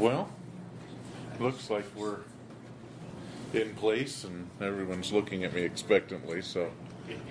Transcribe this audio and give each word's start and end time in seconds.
Well, 0.00 0.30
looks 1.38 1.68
like 1.68 1.84
we're 1.94 2.20
in 3.52 3.74
place 3.74 4.24
and 4.24 4.48
everyone's 4.58 5.12
looking 5.12 5.44
at 5.44 5.52
me 5.52 5.60
expectantly, 5.60 6.40
so 6.40 6.70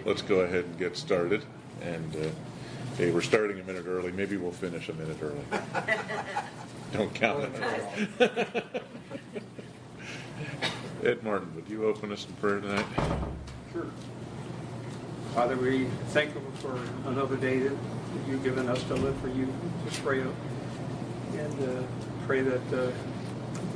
let's 0.05 0.21
go 0.21 0.41
ahead 0.41 0.65
and 0.65 0.77
get 0.77 0.95
started. 0.95 1.43
And 1.81 2.15
uh, 2.15 2.29
hey, 2.95 3.09
we're 3.09 3.21
starting 3.21 3.59
a 3.59 3.63
minute 3.63 3.87
early. 3.87 4.11
Maybe 4.11 4.37
we'll 4.37 4.51
finish 4.51 4.87
a 4.87 4.93
minute 4.93 5.17
early. 5.19 5.41
Don't 6.93 7.11
count 7.15 7.45
on 7.45 7.55
it. 8.19 8.63
Ed 11.03 11.23
Martin, 11.23 11.55
would 11.55 11.67
you 11.67 11.87
open 11.87 12.11
us 12.11 12.27
in 12.27 12.33
prayer 12.33 12.59
tonight? 12.59 12.85
Sure. 13.73 13.87
Father, 15.33 15.57
we 15.57 15.85
thank 16.09 16.35
you 16.35 16.41
for 16.59 16.79
another 17.09 17.35
day 17.35 17.57
that 17.57 17.73
you've 18.27 18.43
given 18.43 18.69
us 18.69 18.83
to 18.83 18.93
live 18.93 19.17
for 19.21 19.29
you, 19.29 19.51
to 19.89 20.01
pray 20.01 20.21
up. 20.21 20.35
And 21.33 21.79
uh, 21.79 21.83
pray 22.29 22.41
that 22.41 22.73
uh, 22.73 22.91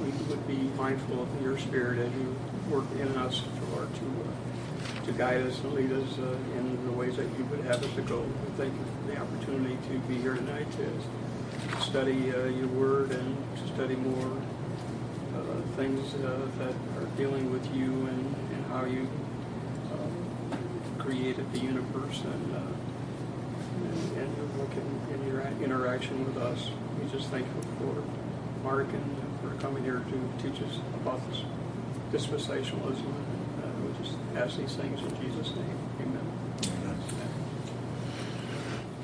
we 0.04 0.12
would 0.30 0.48
be 0.48 0.60
mindful 0.78 1.24
of 1.24 1.42
your 1.42 1.58
spirit 1.58 1.98
as 1.98 2.14
you 2.14 2.36
work 2.70 2.86
in 3.00 3.08
us, 3.18 3.42
Lord, 3.72 3.90
to, 3.96 4.06
uh, 4.06 5.06
to 5.08 5.12
guide 5.14 5.42
us 5.42 5.60
and 5.62 5.74
lead 5.74 5.92
us 5.92 6.20
uh, 6.20 6.38
in 6.60 6.86
the 6.86 6.92
ways 6.92 7.16
that 7.16 7.26
you 7.36 7.46
would 7.46 7.62
have 7.62 7.84
us 7.84 7.92
to 7.96 8.04
go. 8.04 8.22
We 8.22 8.52
thank 8.56 8.72
you 8.76 8.86
for 8.86 9.12
the 9.12 9.20
opportunity 9.20 9.76
to 9.90 9.98
be 10.08 10.18
here 10.22 10.36
tonight 10.36 10.68
to 10.74 11.82
study 11.82 12.32
uh, 12.32 12.46
your 12.46 12.68
word 12.68 13.10
and 13.10 13.36
to 13.58 13.74
study 13.74 13.96
more 13.96 14.38
uh, 15.34 15.76
things 15.76 16.14
uh, 16.14 16.48
that 16.60 16.76
are 17.02 17.08
dealing 17.18 17.52
with 17.52 17.66
you 17.76 18.06
and, 18.06 18.36
and 18.54 18.66
how 18.68 18.86
you 18.86 19.10
created 21.00 21.52
the 21.54 21.60
universe 21.60 22.22
and, 22.22 22.56
and, 23.84 24.18
and 24.18 24.38
your 24.38 24.68
in, 24.78 25.22
in 25.22 25.28
your 25.28 25.42
interaction 25.64 26.24
with 26.24 26.38
us. 26.38 26.70
We 27.02 27.10
just 27.10 27.32
thank 27.32 27.48
you 27.48 27.62
for 27.80 28.23
Mark 28.64 28.88
and 28.94 29.18
for 29.42 29.62
coming 29.62 29.84
here 29.84 30.02
to 30.10 30.44
teach 30.44 30.62
us 30.62 30.80
about 31.02 31.22
this 31.30 31.42
dispensationalism. 32.12 33.06
Uh, 33.06 33.68
we 33.86 34.04
just 34.04 34.18
ask 34.36 34.58
these 34.58 34.76
things 34.76 35.02
in 35.02 35.22
Jesus' 35.22 35.54
name. 35.56 35.78
Amen. 36.02 36.44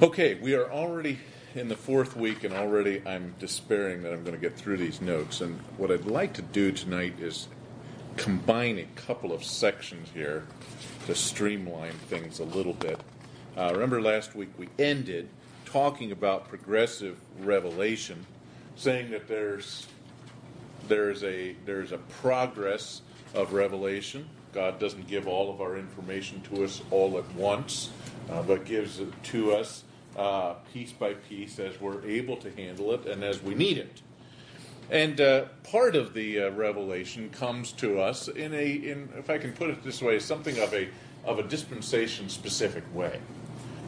Okay, 0.01 0.35
we 0.35 0.55
are 0.55 0.71
already 0.71 1.19
in 1.55 1.67
the 1.67 1.75
fourth 1.75 2.15
week, 2.15 2.45
and 2.45 2.53
already 2.53 3.01
I'm 3.05 3.35
despairing 3.37 4.01
that 4.03 4.13
I'm 4.13 4.23
going 4.23 4.35
to 4.35 4.41
get 4.41 4.55
through 4.55 4.77
these 4.77 5.01
notes. 5.01 5.41
And 5.41 5.59
what 5.75 5.91
I'd 5.91 6.05
like 6.05 6.33
to 6.35 6.41
do 6.41 6.71
tonight 6.71 7.19
is 7.19 7.49
combine 8.15 8.79
a 8.79 8.85
couple 8.95 9.33
of 9.33 9.43
sections 9.43 10.07
here 10.13 10.45
to 11.05 11.15
streamline 11.15 11.93
things 12.07 12.39
a 12.39 12.45
little 12.45 12.73
bit. 12.73 12.99
Uh, 13.57 13.71
remember 13.73 14.01
last 14.01 14.35
week 14.35 14.49
we 14.57 14.69
ended 14.79 15.27
talking 15.65 16.11
about 16.13 16.47
progressive 16.47 17.17
revelation, 17.39 18.25
saying 18.79 19.11
that 19.11 19.27
there's 19.27 19.87
there's 20.87 21.23
a 21.23 21.55
there's 21.65 21.91
a 21.91 21.97
progress 21.97 23.01
of 23.35 23.53
revelation. 23.53 24.27
God 24.53 24.79
doesn't 24.79 25.07
give 25.07 25.27
all 25.27 25.51
of 25.51 25.61
our 25.61 25.77
information 25.77 26.41
to 26.53 26.63
us 26.63 26.81
all 26.89 27.17
at 27.17 27.35
once, 27.35 27.91
uh, 28.31 28.41
but 28.41 28.65
gives 28.65 28.99
it 28.99 29.11
to 29.25 29.51
us 29.51 29.83
uh, 30.17 30.53
piece 30.73 30.91
by 30.91 31.13
piece 31.13 31.59
as 31.59 31.79
we're 31.79 32.03
able 32.05 32.37
to 32.37 32.49
handle 32.51 32.93
it 32.93 33.05
and 33.05 33.23
as 33.23 33.43
we 33.43 33.53
need 33.53 33.77
it. 33.77 34.01
And 34.89 35.21
uh, 35.21 35.45
part 35.63 35.95
of 35.95 36.13
the 36.13 36.43
uh, 36.43 36.49
revelation 36.51 37.29
comes 37.29 37.73
to 37.73 37.99
us 37.99 38.27
in 38.27 38.55
a, 38.55 38.65
in, 38.65 39.09
if 39.17 39.29
I 39.29 39.37
can 39.37 39.53
put 39.53 39.69
it 39.69 39.83
this 39.83 40.01
way, 40.01 40.17
something 40.17 40.57
of 40.57 40.73
a 40.73 40.87
of 41.25 41.37
a 41.37 41.43
dispensation 41.43 42.29
specific 42.29 42.83
way. 42.95 43.19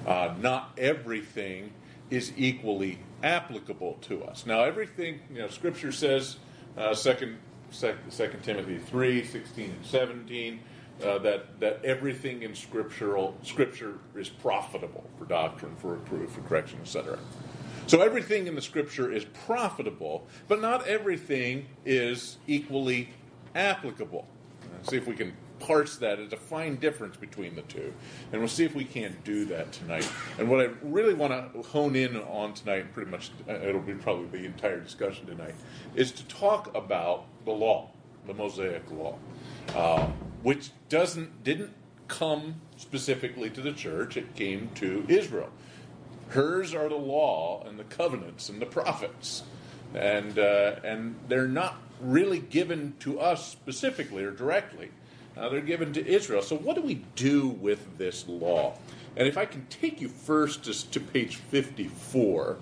Uh, 0.06 0.36
not 0.42 0.74
everything 0.78 1.72
is 2.10 2.34
equally 2.36 3.00
applicable 3.24 3.98
to 4.02 4.24
us. 4.24 4.46
Now, 4.46 4.64
everything, 4.64 5.20
you 5.34 5.40
know, 5.40 5.48
Scripture 5.48 5.92
says, 5.92 6.38
uh, 6.78 6.94
second, 6.94 7.38
second 7.72 8.44
Timothy 8.44 8.78
3, 8.78 9.24
16 9.24 9.66
and 9.66 9.86
17, 9.86 10.60
uh, 11.04 11.18
that, 11.20 11.60
that 11.60 11.84
everything 11.84 12.44
in 12.44 12.54
scriptural 12.54 13.36
scripture 13.44 13.98
is 14.16 14.30
profitable 14.30 15.04
for 15.18 15.26
doctrine, 15.26 15.76
for 15.78 15.94
reproof, 15.94 16.32
for 16.32 16.42
correction, 16.42 16.80
etc. 16.82 17.18
So 17.88 18.02
everything 18.02 18.48
in 18.48 18.56
the 18.56 18.62
scripture 18.62 19.12
is 19.12 19.26
profitable, 19.46 20.28
but 20.48 20.62
not 20.62 20.88
everything 20.88 21.66
is 21.86 22.38
equally 22.48 23.10
applicable. 23.56 24.28
Let's 24.74 24.90
see 24.90 24.98
if 24.98 25.08
we 25.08 25.16
can 25.16 25.34
parse 25.62 25.98
that. 25.98 26.18
There's 26.18 26.34
a 26.34 26.38
fine 26.38 26.76
difference 26.76 27.18
between 27.18 27.56
the 27.56 27.62
two. 27.64 27.94
And 28.32 28.42
we'll 28.42 28.50
see 28.50 28.66
if 28.66 28.76
we 28.76 28.84
can't 28.84 29.24
do 29.24 29.46
that 29.46 29.72
tonight. 29.72 30.10
And 30.38 30.50
what 30.50 30.60
I 30.60 30.70
really 30.82 31.14
want 31.14 31.54
to 31.54 31.62
hone 31.62 31.96
in 31.96 32.18
on 32.18 32.54
tonight, 32.54 32.94
pretty 32.94 33.10
much 33.10 33.32
uh, 33.48 33.54
it'll 33.54 33.82
be 33.82 33.94
probably 33.94 34.40
the 34.40 34.46
entire 34.46 34.80
discussion 34.80 35.26
tonight, 35.26 35.56
is 35.96 36.12
to 36.14 36.26
talk 36.26 36.76
about 36.76 37.26
the 37.46 37.52
law, 37.52 37.90
the 38.28 38.34
Mosaic 38.34 38.90
law, 38.92 39.18
uh, 39.76 40.08
which 40.44 40.72
doesn't 40.90 41.44
didn't 41.44 41.74
come 42.08 42.56
specifically 42.78 43.50
to 43.50 43.62
the 43.62 43.72
church. 43.72 44.18
It 44.18 44.36
came 44.36 44.70
to 44.76 45.06
Israel. 45.08 45.50
Hers 46.30 46.74
are 46.74 46.90
the 46.90 46.96
law 46.96 47.64
and 47.68 47.78
the 47.78 47.84
covenants 47.84 48.50
and 48.50 48.62
the 48.62 48.66
prophets, 48.66 49.44
and 49.94 50.38
uh, 50.38 50.76
and 50.84 51.16
they're 51.28 51.48
not 51.48 51.76
really 52.02 52.40
given 52.40 52.96
to 53.00 53.20
us 53.20 53.48
specifically 53.50 54.24
or 54.24 54.32
directly. 54.32 54.90
Uh, 55.38 55.50
they're 55.50 55.62
given 55.62 55.94
to 55.94 56.06
Israel. 56.06 56.42
So, 56.42 56.58
what 56.58 56.76
do 56.76 56.82
we 56.82 57.04
do 57.16 57.50
with 57.50 57.98
this 57.98 58.28
law? 58.28 58.78
And 59.16 59.28
if 59.28 59.38
I 59.38 59.46
can 59.46 59.66
take 59.70 60.02
you 60.02 60.10
first 60.10 60.64
just 60.64 60.92
to 60.94 61.00
page 61.00 61.38
54, 61.38 62.58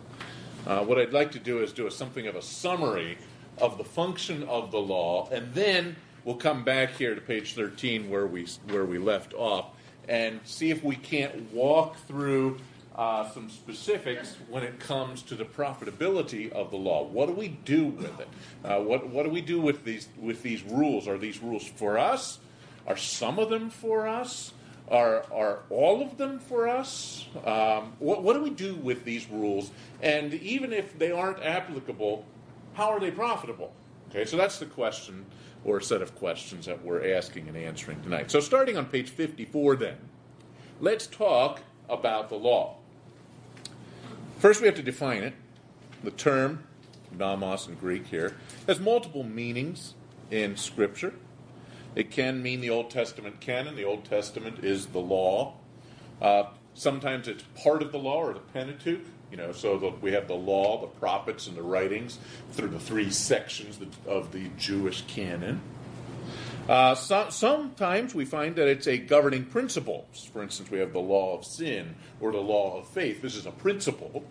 uh, 0.68 0.84
what 0.84 1.00
I'd 1.00 1.14
like 1.14 1.32
to 1.32 1.40
do 1.40 1.62
is 1.62 1.74
do 1.74 1.88
a, 1.88 1.92
something 1.92 2.28
of 2.28 2.36
a 2.36 2.42
summary 2.42 3.18
of 3.60 3.78
the 3.78 3.84
function 3.84 4.44
of 4.44 4.72
the 4.72 4.80
law, 4.80 5.30
and 5.32 5.54
then 5.54 5.96
we'll 6.24 6.36
come 6.36 6.64
back 6.64 6.92
here 6.92 7.16
to 7.16 7.22
page 7.22 7.56
13 7.56 8.10
where 8.10 8.28
we, 8.28 8.46
where 8.68 8.86
we 8.86 8.98
left 8.98 9.34
off 9.34 9.72
and 10.08 10.40
see 10.44 10.72
if 10.72 10.84
we 10.84 10.96
can't 10.96 11.54
walk 11.54 11.98
through 12.08 12.58
uh, 12.96 13.30
some 13.30 13.50
specifics 13.50 14.36
when 14.50 14.64
it 14.64 14.80
comes 14.80 15.22
to 15.22 15.36
the 15.36 15.46
profitability 15.46 16.52
of 16.52 16.72
the 16.72 16.78
law. 16.78 17.04
What 17.04 17.28
do 17.28 17.34
we 17.34 17.48
do 17.48 17.86
with 17.86 18.20
it? 18.20 18.28
Uh, 18.64 18.80
what, 18.80 19.08
what 19.08 19.24
do 19.24 19.30
we 19.30 19.42
do 19.42 19.62
with 19.62 19.86
these, 19.86 20.10
with 20.20 20.42
these 20.44 20.64
rules? 20.64 21.08
Are 21.08 21.18
these 21.18 21.42
rules 21.42 21.66
for 21.66 21.98
us? 21.98 22.40
Are 22.90 22.98
some 22.98 23.38
of 23.38 23.50
them 23.50 23.70
for 23.70 24.08
us? 24.08 24.52
Are, 24.90 25.24
are 25.32 25.60
all 25.70 26.02
of 26.02 26.18
them 26.18 26.40
for 26.40 26.68
us? 26.68 27.28
Um, 27.46 27.94
what, 28.00 28.24
what 28.24 28.34
do 28.34 28.42
we 28.42 28.50
do 28.50 28.74
with 28.74 29.06
these 29.06 29.30
rules? 29.30 29.70
And 30.02 30.34
even 30.34 30.74
if 30.74 30.98
they 30.98 31.12
aren't 31.12 31.44
applicable, 31.44 32.26
how 32.74 32.90
are 32.90 33.00
they 33.00 33.12
profitable? 33.12 33.72
Okay, 34.10 34.26
so 34.26 34.36
that's 34.36 34.58
the 34.58 34.66
question 34.66 35.28
or 35.64 35.80
set 35.80 36.02
of 36.02 36.16
questions 36.16 36.66
that 36.66 36.84
we're 36.84 37.14
asking 37.16 37.48
and 37.48 37.56
answering 37.56 38.02
tonight. 38.02 38.32
So, 38.32 38.40
starting 38.40 38.78
on 38.78 38.86
page 38.86 39.10
54, 39.10 39.76
then, 39.76 39.98
let's 40.80 41.06
talk 41.06 41.62
about 41.88 42.30
the 42.30 42.36
law. 42.36 42.78
First, 44.40 44.62
we 44.62 44.68
have 44.68 44.76
to 44.78 44.82
define 44.82 45.22
it. 45.22 45.34
The 46.04 46.12
term, 46.12 46.64
nomos 47.16 47.68
in 47.68 47.76
Greek 47.76 48.08
here, 48.08 48.38
has 48.66 48.80
multiple 48.80 49.24
meanings 49.24 49.94
in 50.32 50.56
Scripture. 50.56 51.14
It 52.00 52.12
can 52.12 52.42
mean 52.42 52.62
the 52.62 52.70
Old 52.70 52.92
Testament 52.92 53.42
canon. 53.42 53.76
The 53.76 53.84
Old 53.84 54.06
Testament 54.06 54.64
is 54.64 54.86
the 54.86 55.00
law. 55.00 55.56
Uh, 56.22 56.44
sometimes 56.74 57.28
it's 57.28 57.44
part 57.62 57.82
of 57.82 57.92
the 57.92 58.00
law 58.00 58.24
or 58.24 58.34
the 58.34 58.40
Pentateuch. 58.40 59.06
You 59.30 59.36
know, 59.36 59.52
so 59.52 59.78
the, 59.78 59.90
we 59.90 60.14
have 60.14 60.30
the 60.30 60.34
law, 60.34 60.80
the 60.80 60.88
prophets, 60.88 61.48
and 61.48 61.58
the 61.58 61.62
writings 61.62 62.18
through 62.54 62.70
the 62.70 62.80
three 62.80 63.10
sections 63.10 63.78
of 64.08 64.32
the 64.32 64.48
Jewish 64.58 65.02
canon. 65.08 65.60
Uh, 66.70 66.96
so, 66.96 67.28
sometimes 67.32 68.16
we 68.16 68.24
find 68.24 68.56
that 68.56 68.70
it's 68.70 68.88
a 68.88 68.98
governing 68.98 69.44
principle. 69.44 70.08
For 70.32 70.42
instance, 70.42 70.72
we 70.72 70.80
have 70.80 70.94
the 70.94 71.00
law 71.00 71.38
of 71.38 71.44
sin 71.44 71.96
or 72.22 72.32
the 72.32 72.38
law 72.38 72.80
of 72.80 72.88
faith. 72.88 73.22
This 73.22 73.36
is 73.36 73.46
a 73.46 73.52
principle. 73.52 74.24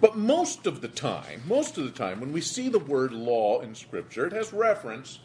But 0.00 0.16
most 0.16 0.66
of 0.66 0.80
the 0.80 0.88
time, 0.88 1.42
most 1.46 1.78
of 1.78 1.84
the 1.84 1.92
time, 1.92 2.18
when 2.18 2.32
we 2.32 2.40
see 2.40 2.68
the 2.68 2.80
word 2.80 3.12
law 3.12 3.60
in 3.60 3.76
Scripture, 3.76 4.26
it 4.26 4.32
has 4.32 4.52
reference 4.52 5.20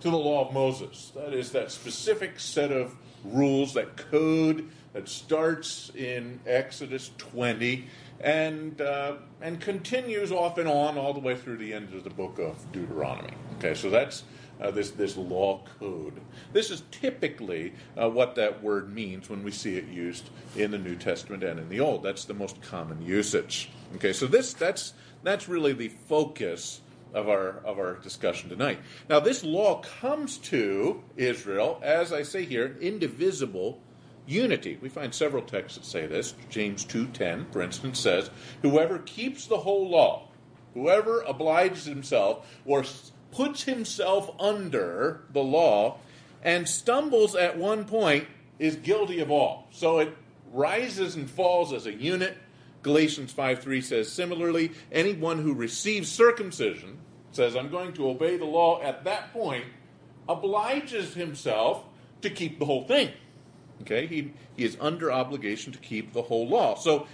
to 0.00 0.10
the 0.10 0.16
law 0.16 0.46
of 0.46 0.54
Moses. 0.54 1.12
That 1.14 1.32
is 1.32 1.52
that 1.52 1.70
specific 1.70 2.40
set 2.40 2.72
of 2.72 2.96
rules, 3.24 3.74
that 3.74 3.96
code 3.96 4.70
that 4.92 5.08
starts 5.08 5.90
in 5.94 6.40
Exodus 6.46 7.10
20 7.18 7.86
and 8.20 8.80
uh, 8.80 9.14
and 9.40 9.60
continues 9.60 10.30
off 10.30 10.58
and 10.58 10.68
on 10.68 10.98
all 10.98 11.14
the 11.14 11.20
way 11.20 11.36
through 11.36 11.56
the 11.56 11.72
end 11.72 11.94
of 11.94 12.04
the 12.04 12.10
book 12.10 12.38
of 12.38 12.70
Deuteronomy. 12.72 13.32
Okay, 13.58 13.74
so 13.74 13.88
that's 13.88 14.24
uh, 14.60 14.70
this 14.70 14.90
this 14.90 15.16
law 15.16 15.62
code. 15.78 16.20
This 16.52 16.70
is 16.70 16.82
typically 16.90 17.72
uh, 17.96 18.10
what 18.10 18.34
that 18.34 18.62
word 18.62 18.92
means 18.92 19.30
when 19.30 19.42
we 19.42 19.50
see 19.50 19.76
it 19.76 19.86
used 19.86 20.28
in 20.56 20.70
the 20.70 20.78
New 20.78 20.96
Testament 20.96 21.42
and 21.42 21.58
in 21.58 21.68
the 21.68 21.80
Old. 21.80 22.02
That's 22.02 22.24
the 22.24 22.34
most 22.34 22.60
common 22.60 23.00
usage. 23.02 23.70
Okay, 23.96 24.12
so 24.12 24.26
this 24.26 24.52
that's 24.52 24.92
that's 25.22 25.48
really 25.48 25.72
the 25.72 25.88
focus 25.88 26.82
of 27.14 27.28
our 27.28 27.58
of 27.64 27.78
our 27.78 27.94
discussion 27.96 28.48
tonight. 28.48 28.78
Now, 29.08 29.20
this 29.20 29.44
law 29.44 29.82
comes 30.00 30.38
to 30.38 31.02
Israel, 31.16 31.80
as 31.82 32.12
I 32.12 32.22
say 32.22 32.44
here, 32.44 32.76
indivisible 32.80 33.80
unity. 34.26 34.78
We 34.80 34.88
find 34.88 35.14
several 35.14 35.42
texts 35.42 35.78
that 35.78 35.84
say 35.84 36.06
this. 36.06 36.34
James 36.48 36.84
2:10, 36.84 37.46
for 37.52 37.62
instance, 37.62 37.98
says, 37.98 38.30
"Whoever 38.62 38.98
keeps 38.98 39.46
the 39.46 39.58
whole 39.58 39.88
law 39.88 40.30
whoever 40.74 41.20
obliges 41.22 41.84
himself 41.84 42.46
or 42.64 42.84
puts 43.32 43.64
himself 43.64 44.30
under 44.38 45.22
the 45.32 45.42
law 45.42 45.98
and 46.42 46.68
stumbles 46.68 47.34
at 47.34 47.56
one 47.56 47.84
point 47.84 48.26
is 48.58 48.76
guilty 48.76 49.20
of 49.20 49.30
all. 49.30 49.68
So 49.70 49.98
it 49.98 50.16
rises 50.52 51.14
and 51.14 51.30
falls 51.30 51.72
as 51.72 51.86
a 51.86 51.92
unit. 51.92 52.36
Galatians 52.82 53.32
5 53.32 53.62
3 53.62 53.80
says 53.80 54.10
similarly, 54.10 54.72
anyone 54.90 55.38
who 55.38 55.54
receives 55.54 56.10
circumcision, 56.10 56.98
says, 57.32 57.54
I'm 57.54 57.70
going 57.70 57.92
to 57.94 58.08
obey 58.08 58.36
the 58.36 58.44
law 58.44 58.82
at 58.82 59.04
that 59.04 59.32
point, 59.32 59.64
obliges 60.28 61.14
himself 61.14 61.84
to 62.22 62.30
keep 62.30 62.58
the 62.58 62.64
whole 62.64 62.84
thing. 62.84 63.10
Okay? 63.82 64.06
He, 64.06 64.32
he 64.56 64.64
is 64.64 64.76
under 64.80 65.12
obligation 65.12 65.72
to 65.72 65.78
keep 65.78 66.12
the 66.12 66.22
whole 66.22 66.48
law. 66.48 66.74
So 66.74 67.06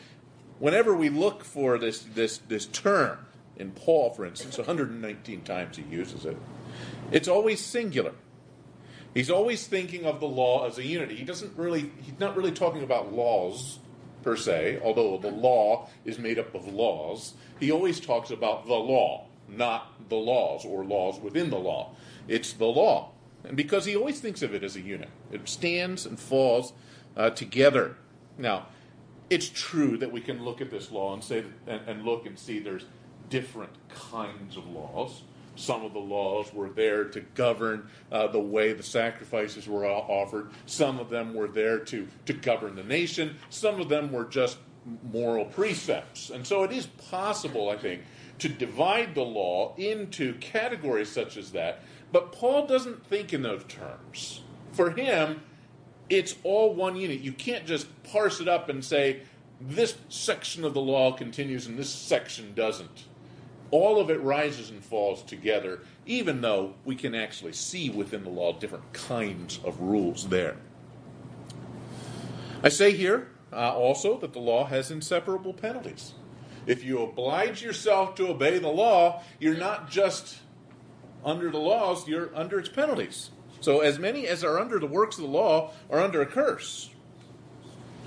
whenever 0.58 0.94
we 0.94 1.08
look 1.08 1.44
for 1.44 1.78
this, 1.78 2.00
this, 2.14 2.38
this 2.48 2.66
term, 2.66 3.18
in 3.56 3.70
Paul, 3.72 4.10
for 4.10 4.26
instance, 4.26 4.58
119 4.58 5.42
times 5.42 5.76
he 5.76 5.82
uses 5.84 6.24
it, 6.24 6.36
it's 7.10 7.28
always 7.28 7.64
singular. 7.64 8.12
He's 9.14 9.30
always 9.30 9.66
thinking 9.66 10.04
of 10.04 10.20
the 10.20 10.26
law 10.26 10.66
as 10.66 10.76
a 10.76 10.84
unity. 10.84 11.16
He 11.16 11.24
doesn't 11.24 11.56
really, 11.56 11.90
he's 12.02 12.20
not 12.20 12.36
really 12.36 12.52
talking 12.52 12.82
about 12.82 13.14
laws 13.14 13.78
per 14.26 14.34
se, 14.34 14.80
although 14.82 15.16
the 15.16 15.30
law 15.30 15.88
is 16.04 16.18
made 16.18 16.36
up 16.36 16.52
of 16.52 16.66
laws. 16.66 17.34
He 17.60 17.70
always 17.70 18.00
talks 18.00 18.32
about 18.32 18.66
the 18.66 18.74
law, 18.74 19.28
not 19.48 20.08
the 20.08 20.16
laws 20.16 20.64
or 20.64 20.84
laws 20.84 21.20
within 21.20 21.48
the 21.48 21.60
law. 21.60 21.94
It's 22.26 22.52
the 22.52 22.66
law. 22.66 23.12
And 23.44 23.56
because 23.56 23.84
he 23.84 23.94
always 23.94 24.18
thinks 24.18 24.42
of 24.42 24.52
it 24.52 24.64
as 24.64 24.74
a 24.74 24.80
unit, 24.80 25.10
it 25.30 25.48
stands 25.48 26.06
and 26.06 26.18
falls 26.18 26.72
uh, 27.16 27.30
together. 27.30 27.98
Now, 28.36 28.66
it's 29.30 29.48
true 29.48 29.96
that 29.98 30.10
we 30.10 30.20
can 30.20 30.44
look 30.44 30.60
at 30.60 30.72
this 30.72 30.90
law 30.90 31.14
and 31.14 31.22
say 31.22 31.44
and, 31.68 31.80
and 31.86 32.04
look 32.04 32.26
and 32.26 32.36
see 32.36 32.58
there's 32.58 32.86
different 33.30 33.74
kinds 33.88 34.56
of 34.56 34.66
laws. 34.66 35.22
Some 35.56 35.84
of 35.84 35.92
the 35.92 35.98
laws 35.98 36.52
were 36.52 36.68
there 36.68 37.04
to 37.04 37.20
govern 37.20 37.88
uh, 38.12 38.28
the 38.28 38.40
way 38.40 38.72
the 38.72 38.82
sacrifices 38.82 39.66
were 39.66 39.86
offered. 39.86 40.50
Some 40.66 41.00
of 41.00 41.10
them 41.10 41.34
were 41.34 41.48
there 41.48 41.78
to, 41.80 42.06
to 42.26 42.32
govern 42.32 42.76
the 42.76 42.84
nation. 42.84 43.36
Some 43.50 43.80
of 43.80 43.88
them 43.88 44.12
were 44.12 44.24
just 44.24 44.58
moral 45.12 45.46
precepts. 45.46 46.30
And 46.30 46.46
so 46.46 46.62
it 46.62 46.72
is 46.72 46.86
possible, 46.86 47.70
I 47.70 47.76
think, 47.76 48.02
to 48.38 48.48
divide 48.48 49.14
the 49.14 49.22
law 49.22 49.74
into 49.76 50.34
categories 50.34 51.10
such 51.10 51.36
as 51.36 51.52
that. 51.52 51.82
But 52.12 52.32
Paul 52.32 52.66
doesn't 52.66 53.06
think 53.06 53.32
in 53.32 53.42
those 53.42 53.64
terms. 53.64 54.42
For 54.72 54.90
him, 54.90 55.42
it's 56.08 56.36
all 56.44 56.74
one 56.74 56.96
unit. 56.96 57.20
You 57.20 57.32
can't 57.32 57.66
just 57.66 57.88
parse 58.04 58.40
it 58.40 58.48
up 58.48 58.68
and 58.68 58.84
say, 58.84 59.22
this 59.60 59.96
section 60.08 60.64
of 60.64 60.74
the 60.74 60.80
law 60.80 61.12
continues 61.12 61.66
and 61.66 61.78
this 61.78 61.88
section 61.88 62.52
doesn't 62.54 63.06
all 63.70 64.00
of 64.00 64.10
it 64.10 64.20
rises 64.22 64.70
and 64.70 64.84
falls 64.84 65.22
together, 65.22 65.80
even 66.06 66.40
though 66.40 66.74
we 66.84 66.94
can 66.94 67.14
actually 67.14 67.52
see 67.52 67.90
within 67.90 68.22
the 68.24 68.30
law 68.30 68.52
different 68.52 68.92
kinds 68.92 69.58
of 69.64 69.80
rules 69.80 70.28
there. 70.28 70.56
I 72.62 72.68
say 72.68 72.92
here 72.92 73.28
uh, 73.52 73.74
also 73.74 74.18
that 74.18 74.32
the 74.32 74.38
law 74.38 74.66
has 74.66 74.90
inseparable 74.90 75.52
penalties. 75.52 76.14
If 76.66 76.82
you 76.84 77.02
oblige 77.02 77.62
yourself 77.62 78.14
to 78.16 78.28
obey 78.28 78.58
the 78.58 78.68
law, 78.68 79.22
you're 79.38 79.56
not 79.56 79.90
just 79.90 80.38
under 81.24 81.50
the 81.50 81.58
laws, 81.58 82.08
you're 82.08 82.30
under 82.34 82.58
its 82.58 82.68
penalties. 82.68 83.30
So, 83.60 83.80
as 83.80 83.98
many 83.98 84.26
as 84.26 84.44
are 84.44 84.58
under 84.58 84.78
the 84.78 84.86
works 84.86 85.16
of 85.16 85.22
the 85.22 85.30
law 85.30 85.72
are 85.90 86.00
under 86.00 86.20
a 86.20 86.26
curse. 86.26 86.90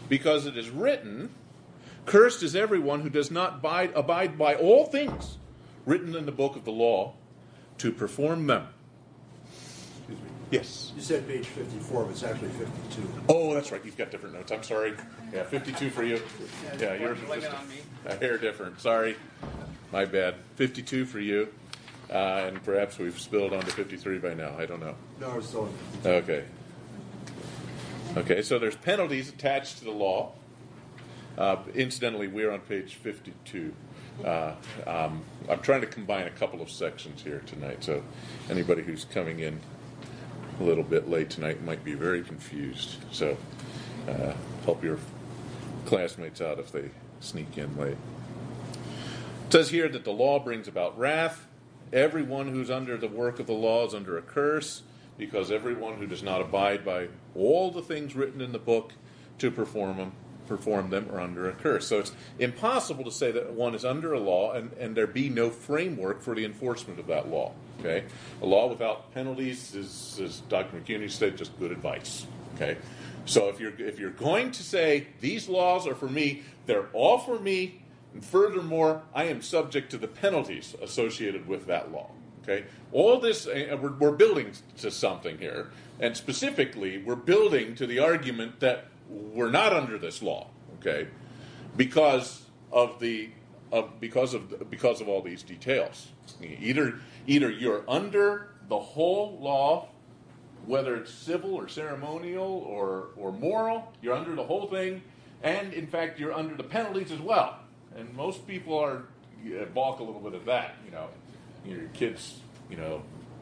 Because 0.08 0.46
it 0.46 0.58
is 0.58 0.70
written, 0.70 1.34
Cursed 2.06 2.44
is 2.44 2.56
everyone 2.56 3.02
who 3.02 3.10
does 3.10 3.30
not 3.30 3.56
abide, 3.56 3.92
abide 3.96 4.38
by 4.38 4.56
all 4.56 4.86
things 4.86 5.38
written 5.90 6.16
in 6.16 6.26
the 6.28 6.32
book 6.32 6.56
of 6.56 6.64
the 6.66 6.72
law 6.72 7.14
to 7.80 7.92
perform 7.92 8.46
them. 8.46 8.68
Excuse 9.98 10.20
me. 10.20 10.26
Yes. 10.52 10.92
You 10.96 11.02
said 11.02 11.28
page 11.28 11.48
54, 11.48 12.04
but 12.04 12.12
it's 12.12 12.24
actually 12.24 12.50
52. 12.50 13.02
Oh, 13.28 13.54
that's 13.56 13.72
right. 13.72 13.84
You've 13.84 13.98
got 13.98 14.12
different 14.12 14.36
notes. 14.36 14.52
I'm 14.52 14.62
sorry. 14.62 14.94
Yeah, 15.34 15.44
52 15.44 15.90
for 15.90 16.04
you. 16.04 16.22
Yeah, 16.80 16.94
yours 16.94 17.18
is 17.18 17.24
Blame 17.26 17.42
just 17.42 17.52
it 17.54 17.60
on 17.60 17.70
me. 17.70 17.76
a 18.06 18.16
hair 18.16 18.38
different. 18.38 18.80
Sorry. 18.80 19.16
My 19.92 20.06
bad. 20.06 20.36
52 20.58 21.06
for 21.06 21.20
you. 21.20 21.50
Uh, 22.12 22.46
and 22.48 22.64
perhaps 22.64 23.00
we've 23.00 23.20
spilled 23.20 23.54
onto 23.54 23.72
53 23.72 24.20
by 24.20 24.34
now. 24.36 24.56
I 24.58 24.66
don't 24.68 24.80
know. 24.80 24.96
No, 25.20 25.38
it's 25.38 25.48
still 25.48 25.66
in 25.66 25.74
52. 26.04 26.10
Okay. 26.10 26.46
Okay, 28.18 28.42
so 28.42 28.58
there's 28.60 28.76
penalties 28.76 29.30
attached 29.30 29.80
to 29.80 29.86
the 29.86 29.92
law. 29.92 30.34
Uh, 31.38 31.58
incidentally, 31.74 32.28
we're 32.28 32.52
on 32.52 32.60
page 32.62 32.96
52. 32.96 33.74
Uh, 34.24 34.54
um, 34.86 35.24
I'm 35.48 35.60
trying 35.62 35.82
to 35.82 35.88
combine 35.88 36.28
a 36.28 36.32
couple 36.32 36.62
of 36.62 36.70
sections 36.70 37.22
here 37.22 37.42
tonight, 37.46 37.84
so 37.84 38.04
anybody 38.50 38.84
who's 38.84 39.06
coming 39.06 39.40
in 39.40 39.60
a 40.60 40.64
little 40.64 40.84
bit 40.84 41.10
late 41.10 41.30
tonight 41.30 41.64
might 41.64 41.84
be 41.84 41.94
very 41.94 42.22
confused. 42.22 42.98
So 43.12 43.38
uh, 44.08 44.34
help 44.66 44.84
your 44.84 45.00
classmates 45.86 46.42
out 46.42 46.60
if 46.60 46.72
they 46.72 46.92
sneak 47.22 47.58
in 47.58 47.78
late. 47.78 47.98
It 49.48 49.54
says 49.54 49.70
here 49.70 49.88
that 49.88 50.04
the 50.04 50.12
law 50.12 50.40
brings 50.40 50.68
about 50.68 50.98
wrath. 51.00 51.48
Everyone 51.92 52.50
who's 52.50 52.70
under 52.70 52.98
the 52.98 53.08
work 53.08 53.40
of 53.40 53.48
the 53.48 53.54
law 53.54 53.88
is 53.88 53.96
under 53.96 54.18
a 54.18 54.22
curse, 54.22 54.84
because 55.18 55.50
everyone 55.50 55.96
who 55.96 56.06
does 56.06 56.22
not 56.22 56.42
abide 56.42 56.86
by 56.86 57.08
all 57.36 57.72
the 57.72 57.82
things 57.82 58.16
written 58.16 58.42
in 58.42 58.52
the 58.52 58.60
book 58.60 58.94
to 59.40 59.50
perform 59.50 59.98
them 59.98 60.12
perform 60.50 60.90
them 60.90 61.08
are 61.14 61.22
under 61.22 61.48
a 61.48 61.54
curse. 61.54 61.88
So 61.88 62.00
it's 62.00 62.12
impossible 62.40 63.06
to 63.06 63.12
say 63.12 63.32
that 63.32 63.54
one 63.54 63.76
is 63.76 63.86
under 63.86 64.12
a 64.12 64.20
law 64.20 64.52
and, 64.52 64.74
and 64.74 64.98
there 64.98 65.08
be 65.08 65.30
no 65.30 65.50
framework 65.50 66.22
for 66.22 66.36
the 66.36 66.44
enforcement 66.44 67.00
of 67.00 67.08
that 67.08 67.30
law. 67.30 67.54
Okay? 67.80 68.04
A 68.42 68.46
law 68.46 68.68
without 68.68 69.14
penalties 69.14 69.74
is, 69.74 70.20
as 70.22 70.42
Dr. 70.50 70.78
McCuney 70.78 71.10
said, 71.10 71.38
just 71.38 71.58
good 71.60 71.72
advice. 71.72 72.26
Okay? 72.56 72.78
So 73.26 73.48
if 73.48 73.60
you're 73.60 73.80
if 73.80 74.00
you're 74.00 74.10
going 74.10 74.52
to 74.52 74.64
say 74.64 75.08
these 75.22 75.48
laws 75.48 75.86
are 75.86 75.94
for 75.94 76.10
me, 76.10 76.42
they're 76.66 76.88
all 76.94 77.20
for 77.20 77.38
me, 77.40 77.82
and 78.14 78.26
furthermore, 78.26 79.04
I 79.14 79.26
am 79.26 79.44
subject 79.44 79.92
to 79.92 79.98
the 79.98 80.08
penalties 80.08 80.76
associated 80.82 81.48
with 81.48 81.68
that 81.68 81.92
law. 81.92 82.10
Okay, 82.42 82.66
all 82.92 83.20
this 83.20 83.48
eh, 83.48 83.72
we're, 83.76 83.92
we're 83.92 84.12
building 84.12 84.54
to 84.78 84.90
something 84.90 85.38
here, 85.38 85.70
and 86.00 86.18
specifically, 86.18 86.98
we're 86.98 87.16
building 87.16 87.76
to 87.76 87.86
the 87.86 88.00
argument 88.00 88.60
that 88.62 88.86
we're 89.10 89.52
not 89.52 89.74
under 89.74 89.98
this 89.98 90.22
law, 90.22 90.48
okay, 90.80 91.08
because 91.76 92.44
of 92.72 93.00
the 93.00 93.30
of 93.72 94.00
because 94.00 94.34
of 94.34 94.70
because 94.70 95.02
of 95.02 95.08
all 95.08 95.22
these 95.22 95.44
details. 95.44 96.10
Either 96.42 97.00
either 97.28 97.50
you're 97.50 97.84
under 97.88 98.50
the 98.68 98.80
whole 98.80 99.38
law, 99.40 99.88
whether 100.66 100.96
it's 100.96 101.14
civil 101.14 101.54
or 101.54 101.68
ceremonial 101.68 102.46
or 102.46 103.08
or 103.16 103.32
moral, 103.32 103.92
you're 104.02 104.16
under 104.16 104.36
the 104.36 104.44
whole 104.44 104.68
thing, 104.68 105.02
and 105.44 105.74
in 105.74 105.88
fact 105.88 106.20
you're 106.20 106.34
under 106.34 106.56
the 106.56 106.64
penalties 106.64 107.12
as 107.12 107.20
well. 107.20 107.60
And 107.96 108.14
most 108.16 108.48
people 108.48 108.78
are 108.78 109.04
balk 109.74 110.00
a 110.00 110.04
little 110.04 110.22
bit 110.22 110.34
of 110.34 110.46
that. 110.46 110.76
You 110.86 110.92
know, 110.92 111.08
your 111.66 111.88
kids, 111.90 112.40
you 112.70 112.78
know, 112.78 113.02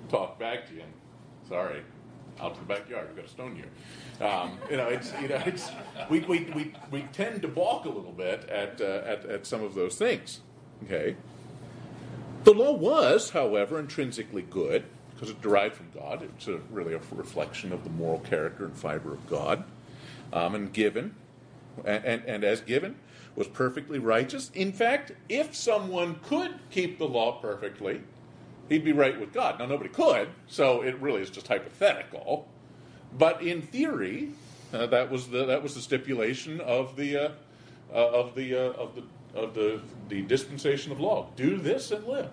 talk 0.09 0.39
back 0.39 0.67
to 0.69 0.73
you. 0.73 0.81
And, 0.81 0.93
Sorry, 1.47 1.81
out 2.39 2.53
to 2.55 2.59
the 2.59 2.65
backyard. 2.65 3.07
We've 3.07 3.17
got 3.17 3.25
a 3.25 3.29
stone 3.29 3.55
here. 3.55 4.27
Um, 4.27 4.57
you 4.69 4.77
know, 4.77 4.87
it's 4.87 5.11
you 5.21 5.27
know, 5.27 5.41
it's 5.45 5.69
we, 6.09 6.19
we, 6.21 6.51
we, 6.55 6.73
we 6.91 7.01
tend 7.13 7.41
to 7.41 7.47
balk 7.47 7.85
a 7.85 7.89
little 7.89 8.11
bit 8.11 8.47
at, 8.49 8.81
uh, 8.81 9.01
at 9.05 9.25
at 9.25 9.45
some 9.45 9.63
of 9.63 9.75
those 9.75 9.95
things. 9.95 10.41
Okay. 10.83 11.15
The 12.43 12.53
law 12.53 12.71
was, 12.73 13.31
however, 13.31 13.79
intrinsically 13.79 14.43
good 14.43 14.85
because 15.13 15.29
it 15.29 15.41
derived 15.41 15.75
from 15.75 15.87
God. 15.93 16.21
It's 16.21 16.47
a, 16.47 16.57
really 16.71 16.93
a 16.93 16.99
reflection 17.11 17.73
of 17.73 17.83
the 17.83 17.89
moral 17.89 18.19
character 18.19 18.65
and 18.65 18.77
fiber 18.77 19.13
of 19.13 19.27
God, 19.27 19.63
um, 20.31 20.53
and 20.53 20.71
given, 20.71 21.15
and, 21.83 22.05
and, 22.05 22.25
and 22.25 22.43
as 22.43 22.61
given, 22.61 22.95
was 23.35 23.47
perfectly 23.47 23.99
righteous. 23.99 24.51
In 24.53 24.71
fact, 24.71 25.11
if 25.27 25.55
someone 25.55 26.19
could 26.23 26.53
keep 26.69 26.99
the 26.99 27.07
law 27.07 27.39
perfectly, 27.41 28.01
he'd 28.69 28.83
be 28.83 28.93
right 28.93 29.19
with 29.19 29.33
God. 29.33 29.59
Now, 29.59 29.65
nobody 29.65 29.89
could, 29.89 30.29
so 30.47 30.81
it 30.81 30.99
really 30.99 31.21
is 31.21 31.29
just 31.29 31.47
hypothetical. 31.47 32.47
But 33.17 33.41
in 33.41 33.61
theory, 33.61 34.31
uh, 34.73 34.87
that 34.87 35.09
was 35.09 35.27
the 35.27 35.45
that 35.45 35.63
was 35.63 35.75
the 35.75 35.81
stipulation 35.81 36.59
of 36.61 36.95
the 36.95 37.17
uh, 37.17 37.29
uh, 37.93 38.09
of 38.09 38.35
the 38.35 38.55
uh, 38.55 38.71
of 38.73 38.95
the 38.95 39.03
of 39.39 39.53
the 39.53 39.81
the 40.09 40.21
dispensation 40.23 40.91
of 40.91 40.99
law. 40.99 41.27
Do 41.35 41.57
this 41.57 41.91
and 41.91 42.05
live. 42.05 42.31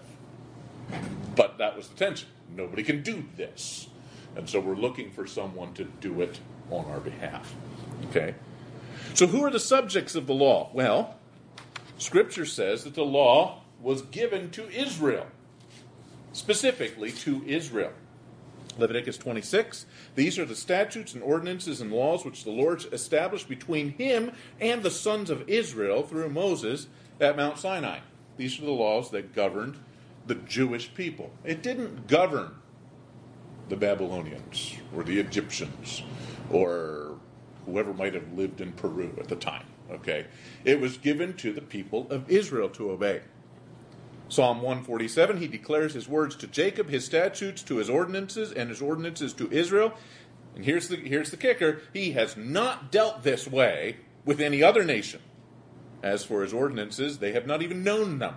But 1.37 1.59
that 1.59 1.77
was 1.77 1.89
the 1.89 1.97
tension. 1.97 2.29
Nobody 2.55 2.83
can 2.83 3.03
do 3.03 3.25
this, 3.37 3.89
and 4.37 4.49
so 4.49 4.61
we're 4.61 4.75
looking 4.75 5.11
for 5.11 5.27
someone 5.27 5.75
to 5.75 5.85
do 5.85 6.21
it 6.21 6.41
on 6.71 6.85
our 6.87 7.01
behalf. 7.01 7.55
Okay. 8.11 8.35
So, 9.15 9.27
who 9.27 9.45
are 9.45 9.51
the 9.51 9.61
subjects 9.61 10.15
of 10.15 10.27
the 10.27 10.35
law? 10.35 10.71
Well, 10.73 11.17
Scripture 11.99 12.47
says 12.47 12.85
that 12.85 12.95
the 12.95 13.05
law 13.05 13.63
was 13.81 14.03
given 14.03 14.51
to 14.51 14.69
Israel 14.71 15.27
specifically 16.35 17.11
to 17.11 17.43
Israel. 17.47 17.93
Leviticus 18.77 19.17
26 19.17 19.87
These 20.17 20.39
are 20.39 20.45
the 20.45 20.57
statutes 20.57 21.15
and 21.15 21.23
ordinances 21.23 21.81
and 21.81 21.93
laws 21.93 22.25
which 22.25 22.45
the 22.45 22.51
Lord 22.51 22.85
established 22.93 23.49
between 23.49 23.91
him 23.91 24.33
and 24.61 24.83
the 24.83 24.91
sons 24.91 25.31
of 25.31 25.49
Israel 25.49 26.03
through 26.03 26.29
Moses 26.29 26.89
at 27.21 27.37
Mount 27.37 27.59
Sinai. 27.59 28.01
these 28.37 28.59
are 28.59 28.65
the 28.65 28.73
laws 28.73 29.11
that 29.11 29.35
governed 29.35 29.77
the 30.27 30.35
Jewish 30.35 30.93
people. 30.95 31.31
It 31.45 31.63
didn't 31.63 32.09
govern 32.09 32.57
the 33.69 33.77
Babylonians 33.77 34.75
or 34.95 35.05
the 35.05 35.21
Egyptians 35.21 36.03
or 36.51 37.19
whoever 37.67 37.95
might 37.95 38.15
have 38.15 38.33
lived 38.33 38.61
in 38.61 38.73
Peru 38.73 39.15
at 39.19 39.29
the 39.29 39.37
time. 39.37 39.67
Okay? 39.91 40.27
It 40.65 40.81
was 40.81 40.97
given 40.97 41.35
to 41.35 41.53
the 41.53 41.61
people 41.61 42.07
of 42.11 42.31
Israel 42.31 42.69
to 42.71 42.91
obey. 42.91 43.21
Psalm 44.29 44.63
147, 44.63 45.39
he 45.39 45.47
declares 45.47 45.95
his 45.95 46.09
words 46.09 46.35
to 46.37 46.47
Jacob, 46.47 46.89
his 46.89 47.05
statutes 47.05 47.63
to 47.63 47.77
his 47.77 47.91
ordinances, 47.91 48.53
and 48.53 48.71
his 48.71 48.81
ordinances 48.81 49.33
to 49.35 49.51
Israel. 49.53 49.93
And 50.55 50.65
here's 50.65 50.89
the, 50.89 50.97
here's 50.97 51.31
the 51.31 51.37
kicker 51.37 51.83
he 51.93 52.13
has 52.13 52.37
not 52.37 52.91
dealt 52.91 53.23
this 53.23 53.47
way 53.47 53.97
with 54.25 54.41
any 54.41 54.63
other 54.63 54.85
nation. 54.85 55.21
As 56.03 56.25
for 56.25 56.43
his 56.43 56.53
ordinances, 56.53 57.19
they 57.19 57.33
have 57.33 57.47
not 57.47 57.63
even 57.63 57.83
known 57.83 58.19
them. 58.19 58.37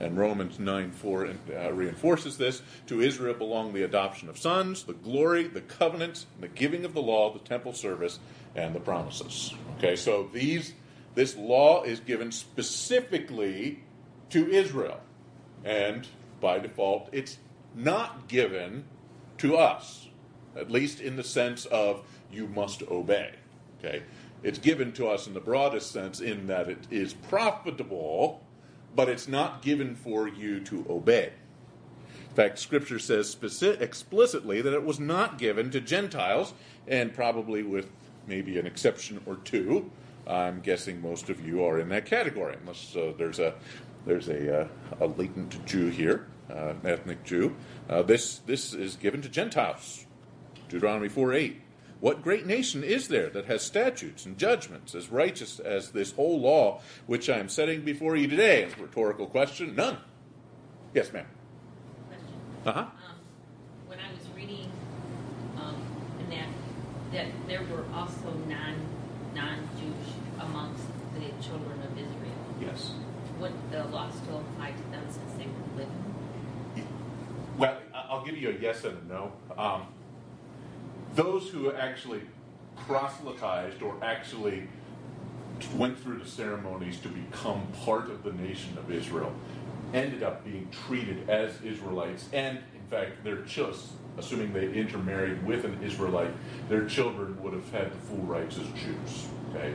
And 0.00 0.16
Romans 0.16 0.58
9 0.58 0.92
4 0.92 1.26
uh, 1.26 1.72
reinforces 1.72 2.38
this. 2.38 2.62
To 2.86 3.00
Israel 3.00 3.34
belong 3.34 3.72
the 3.72 3.82
adoption 3.82 4.28
of 4.28 4.38
sons, 4.38 4.84
the 4.84 4.92
glory, 4.92 5.48
the 5.48 5.60
covenants, 5.60 6.26
the 6.40 6.48
giving 6.48 6.84
of 6.84 6.94
the 6.94 7.02
law, 7.02 7.32
the 7.32 7.40
temple 7.40 7.72
service, 7.72 8.20
and 8.54 8.74
the 8.74 8.80
promises. 8.80 9.54
Okay, 9.78 9.96
so 9.96 10.30
these 10.32 10.72
this 11.14 11.36
law 11.36 11.82
is 11.82 11.98
given 11.98 12.30
specifically 12.30 13.82
to 14.30 14.50
Israel. 14.50 15.00
And 15.64 16.06
by 16.40 16.58
default, 16.58 17.08
it's 17.12 17.38
not 17.74 18.28
given 18.28 18.84
to 19.38 19.56
us, 19.56 20.08
at 20.56 20.70
least 20.70 21.00
in 21.00 21.16
the 21.16 21.24
sense 21.24 21.66
of 21.66 22.02
you 22.30 22.46
must 22.48 22.82
obey. 22.82 23.34
Okay? 23.78 24.02
It's 24.42 24.58
given 24.58 24.92
to 24.92 25.08
us 25.08 25.26
in 25.26 25.34
the 25.34 25.40
broadest 25.40 25.90
sense 25.90 26.20
in 26.20 26.46
that 26.46 26.68
it 26.68 26.86
is 26.90 27.14
profitable, 27.14 28.42
but 28.94 29.08
it's 29.08 29.28
not 29.28 29.62
given 29.62 29.94
for 29.94 30.28
you 30.28 30.60
to 30.60 30.86
obey. 30.88 31.32
In 32.30 32.34
fact, 32.34 32.58
Scripture 32.58 33.00
says 33.00 33.28
specific, 33.28 33.80
explicitly 33.80 34.60
that 34.60 34.72
it 34.72 34.84
was 34.84 35.00
not 35.00 35.38
given 35.38 35.70
to 35.72 35.80
Gentiles, 35.80 36.54
and 36.86 37.12
probably 37.12 37.62
with 37.62 37.90
maybe 38.28 38.58
an 38.58 38.66
exception 38.66 39.20
or 39.26 39.36
two. 39.36 39.90
I'm 40.26 40.60
guessing 40.60 41.00
most 41.00 41.30
of 41.30 41.44
you 41.44 41.64
are 41.64 41.80
in 41.80 41.88
that 41.88 42.06
category, 42.06 42.56
unless 42.60 42.94
uh, 42.94 43.12
there's 43.16 43.38
a 43.38 43.54
there's 44.08 44.28
a, 44.28 44.62
uh, 44.62 44.68
a 45.00 45.06
latent 45.06 45.64
Jew 45.66 45.90
here, 45.90 46.26
uh, 46.50 46.70
an 46.70 46.80
ethnic 46.84 47.22
Jew. 47.24 47.54
Uh, 47.88 48.02
this, 48.02 48.38
this 48.38 48.72
is 48.72 48.96
given 48.96 49.20
to 49.22 49.28
Gentiles. 49.28 50.06
Deuteronomy 50.68 51.08
4 51.08 51.34
8. 51.34 51.60
What 52.00 52.22
great 52.22 52.46
nation 52.46 52.82
is 52.82 53.08
there 53.08 53.28
that 53.30 53.46
has 53.46 53.62
statutes 53.62 54.24
and 54.24 54.38
judgments 54.38 54.94
as 54.94 55.10
righteous 55.10 55.58
as 55.60 55.90
this 55.90 56.12
whole 56.12 56.40
law 56.40 56.80
which 57.06 57.28
I 57.28 57.38
am 57.38 57.48
setting 57.48 57.82
before 57.82 58.16
you 58.16 58.28
today? 58.28 58.64
It's 58.64 58.76
a 58.78 58.82
Rhetorical 58.82 59.26
question. 59.26 59.74
None. 59.74 59.98
Yes, 60.94 61.12
ma'am. 61.12 61.26
Uh 62.64 62.72
huh. 62.72 62.80
Um, 62.80 62.90
when 63.88 63.98
I 63.98 64.12
was 64.12 64.28
reading 64.34 64.70
um, 65.56 65.76
in 66.20 66.30
that, 66.30 66.48
that 67.12 67.26
there 67.46 67.62
were 67.64 67.84
also 67.92 68.32
non 68.48 68.74
non 69.34 69.68
Jewish 69.78 70.14
amongst 70.40 70.84
the 71.14 71.44
children 71.44 71.80
of 71.82 71.92
Israel. 71.92 72.38
Yes. 72.60 72.92
Would 73.40 73.52
the 73.70 73.84
law 73.84 74.10
still 74.10 74.40
apply 74.40 74.72
to 74.72 74.82
them 74.90 75.04
since 75.08 75.32
they 75.38 75.46
were 75.46 75.76
living? 75.76 76.04
Well, 77.56 77.78
I'll 77.94 78.24
give 78.24 78.36
you 78.36 78.50
a 78.50 78.52
yes 78.52 78.84
and 78.84 78.96
a 78.98 79.12
no. 79.12 79.32
Um, 79.56 79.86
those 81.14 81.48
who 81.48 81.72
actually 81.72 82.22
proselytized 82.76 83.82
or 83.82 83.96
actually 84.02 84.68
went 85.76 85.98
through 85.98 86.18
the 86.18 86.26
ceremonies 86.26 86.98
to 87.00 87.08
become 87.08 87.66
part 87.84 88.10
of 88.10 88.22
the 88.22 88.32
nation 88.32 88.76
of 88.78 88.90
Israel 88.90 89.32
ended 89.92 90.22
up 90.22 90.44
being 90.44 90.68
treated 90.86 91.28
as 91.28 91.60
Israelites, 91.62 92.28
and 92.32 92.58
in 92.58 92.86
fact, 92.90 93.24
their 93.24 93.42
children, 93.42 93.78
assuming 94.18 94.52
they 94.52 94.70
intermarried 94.72 95.44
with 95.46 95.64
an 95.64 95.78
Israelite, 95.82 96.30
their 96.68 96.86
children 96.86 97.40
would 97.42 97.52
have 97.52 97.70
had 97.70 97.90
the 97.90 97.96
full 97.96 98.18
rights 98.18 98.58
as 98.58 98.66
Jews. 98.80 99.28
Okay. 99.50 99.74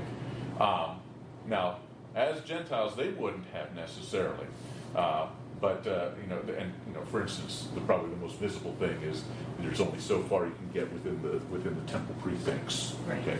Um, 0.59 0.99
now, 1.47 1.77
as 2.15 2.41
Gentiles, 2.41 2.95
they 2.95 3.09
wouldn't 3.09 3.45
have 3.53 3.75
necessarily. 3.75 4.47
Uh, 4.95 5.27
but 5.63 5.87
uh, 5.87 6.09
you 6.21 6.27
know, 6.29 6.39
and 6.57 6.73
you 6.85 6.93
know, 6.93 7.01
for 7.05 7.21
instance, 7.21 7.69
the, 7.73 7.79
probably 7.81 8.09
the 8.09 8.17
most 8.17 8.35
visible 8.35 8.75
thing 8.79 9.01
is 9.01 9.23
there's 9.59 9.79
only 9.79 9.97
so 9.97 10.21
far 10.23 10.45
you 10.45 10.51
can 10.51 10.69
get 10.73 10.91
within 10.91 11.21
the 11.21 11.37
within 11.45 11.73
the 11.75 11.89
temple 11.89 12.15
precincts. 12.21 12.95
Right. 13.07 13.19
Okay, 13.19 13.37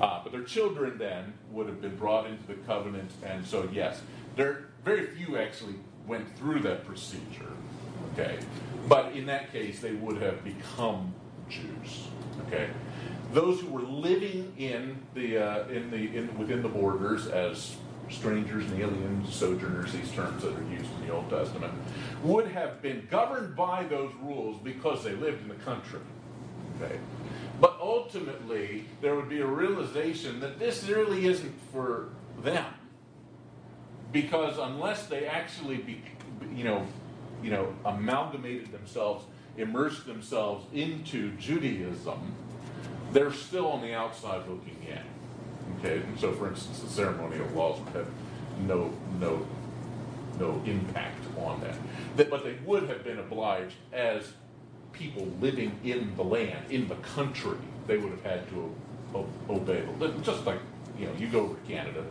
uh, 0.00 0.20
but 0.22 0.32
their 0.32 0.42
children 0.42 0.98
then 0.98 1.32
would 1.52 1.68
have 1.68 1.80
been 1.80 1.94
brought 1.94 2.26
into 2.26 2.44
the 2.48 2.54
covenant, 2.54 3.12
and 3.24 3.46
so 3.46 3.68
yes, 3.72 4.02
there 4.34 4.64
very 4.84 5.06
few 5.06 5.38
actually 5.38 5.76
went 6.08 6.36
through 6.36 6.58
that 6.62 6.84
procedure. 6.84 7.52
Okay, 8.14 8.40
but 8.88 9.12
in 9.12 9.26
that 9.26 9.52
case, 9.52 9.78
they 9.78 9.92
would 9.92 10.20
have 10.20 10.42
become 10.42 11.14
Jews. 11.48 12.08
Okay, 12.48 12.68
those 13.32 13.60
who 13.60 13.68
were 13.68 13.82
living 13.82 14.52
in 14.58 14.98
the 15.14 15.38
uh, 15.38 15.68
in 15.68 15.92
the 15.92 16.16
in, 16.16 16.36
within 16.36 16.62
the 16.62 16.68
borders 16.68 17.28
as 17.28 17.76
strangers 18.10 18.64
and 18.70 18.80
aliens, 18.80 19.34
sojourners, 19.34 19.92
these 19.92 20.10
terms 20.12 20.42
that 20.42 20.54
are 20.54 20.62
used 20.64 20.90
in 21.00 21.06
the 21.06 21.12
Old 21.12 21.30
Testament, 21.30 21.72
would 22.22 22.48
have 22.48 22.82
been 22.82 23.06
governed 23.10 23.56
by 23.56 23.84
those 23.84 24.12
rules 24.22 24.58
because 24.62 25.04
they 25.04 25.12
lived 25.12 25.42
in 25.42 25.48
the 25.48 25.54
country. 25.56 26.00
Okay? 26.76 26.98
But 27.60 27.78
ultimately, 27.80 28.86
there 29.00 29.14
would 29.14 29.28
be 29.28 29.40
a 29.40 29.46
realization 29.46 30.40
that 30.40 30.58
this 30.58 30.88
really 30.88 31.26
isn't 31.26 31.54
for 31.72 32.08
them. 32.42 32.64
Because 34.12 34.58
unless 34.58 35.06
they 35.06 35.26
actually 35.26 35.76
be, 35.76 36.02
you 36.54 36.64
know, 36.64 36.86
you 37.42 37.50
know, 37.50 37.72
amalgamated 37.84 38.72
themselves, 38.72 39.24
immersed 39.56 40.06
themselves 40.06 40.66
into 40.72 41.32
Judaism, 41.36 42.34
they're 43.12 43.32
still 43.32 43.68
on 43.68 43.82
the 43.82 43.94
outside 43.94 44.48
looking 44.48 44.76
in. 44.88 45.19
Okay, 45.80 45.98
and 45.98 46.18
so 46.18 46.32
for 46.32 46.48
instance, 46.48 46.80
the 46.80 46.88
ceremonial 46.88 47.46
laws 47.54 47.80
would 47.80 47.94
have 47.94 48.08
no 48.66 48.92
no 49.18 49.46
no 50.38 50.62
impact 50.64 51.24
on 51.38 51.60
that. 51.60 52.30
But 52.30 52.44
they 52.44 52.56
would 52.64 52.88
have 52.88 53.04
been 53.04 53.18
obliged 53.18 53.76
as 53.92 54.32
people 54.92 55.26
living 55.40 55.78
in 55.84 56.14
the 56.16 56.24
land, 56.24 56.70
in 56.70 56.88
the 56.88 56.96
country, 56.96 57.56
they 57.86 57.96
would 57.96 58.10
have 58.10 58.22
had 58.22 58.48
to 58.50 58.74
obey 59.48 59.82
the 59.98 60.08
just 60.22 60.44
like 60.44 60.60
you 60.98 61.06
know, 61.06 61.12
you 61.18 61.28
go 61.28 61.40
over 61.40 61.54
to 61.54 61.66
Canada, 61.66 62.04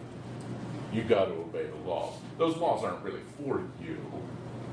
you 0.91 1.03
got 1.03 1.25
to 1.25 1.33
obey 1.33 1.65
the 1.67 1.89
laws. 1.89 2.15
Those 2.37 2.57
laws 2.57 2.83
aren't 2.83 3.03
really 3.03 3.21
for 3.37 3.61
you. 3.81 3.97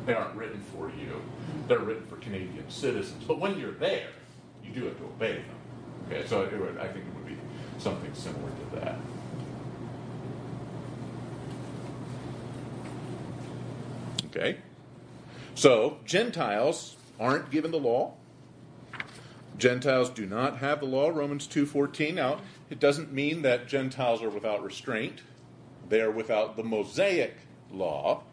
They 0.07 0.15
aren't 0.15 0.35
written 0.35 0.63
for 0.75 0.89
you. 0.89 1.21
They're 1.69 1.81
written 1.81 2.07
for 2.07 2.17
Canadian 2.17 2.71
citizens. 2.71 3.25
But 3.25 3.39
when 3.39 3.59
you're 3.59 3.73
there, 3.73 4.09
you 4.65 4.71
do 4.73 4.87
have 4.87 4.97
to 4.99 5.05
obey 5.05 5.35
them. 5.35 5.45
Okay, 6.07 6.27
so 6.27 6.45
I 6.45 6.89
think 6.89 7.05
something 7.79 8.15
similar 8.15 8.51
to 8.51 8.77
that. 8.77 8.99
Okay? 14.27 14.59
So, 15.55 15.99
Gentiles 16.05 16.97
aren't 17.19 17.51
given 17.51 17.71
the 17.71 17.79
law. 17.79 18.15
Gentiles 19.57 20.11
do 20.11 20.27
not 20.27 20.59
have 20.59 20.81
the 20.81 20.87
law, 20.87 21.09
Romans 21.09 21.47
2:14. 21.47 22.15
Now, 22.17 22.41
it 22.69 22.79
doesn't 22.79 23.13
mean 23.13 23.43
that 23.43 23.67
Gentiles 23.67 24.23
are 24.23 24.29
without 24.29 24.63
restraint. 24.63 25.23
They 25.89 26.03
are 26.03 26.11
without 26.11 26.57
the 26.57 26.65
Mosaic 26.65 27.37
law. 27.73 28.25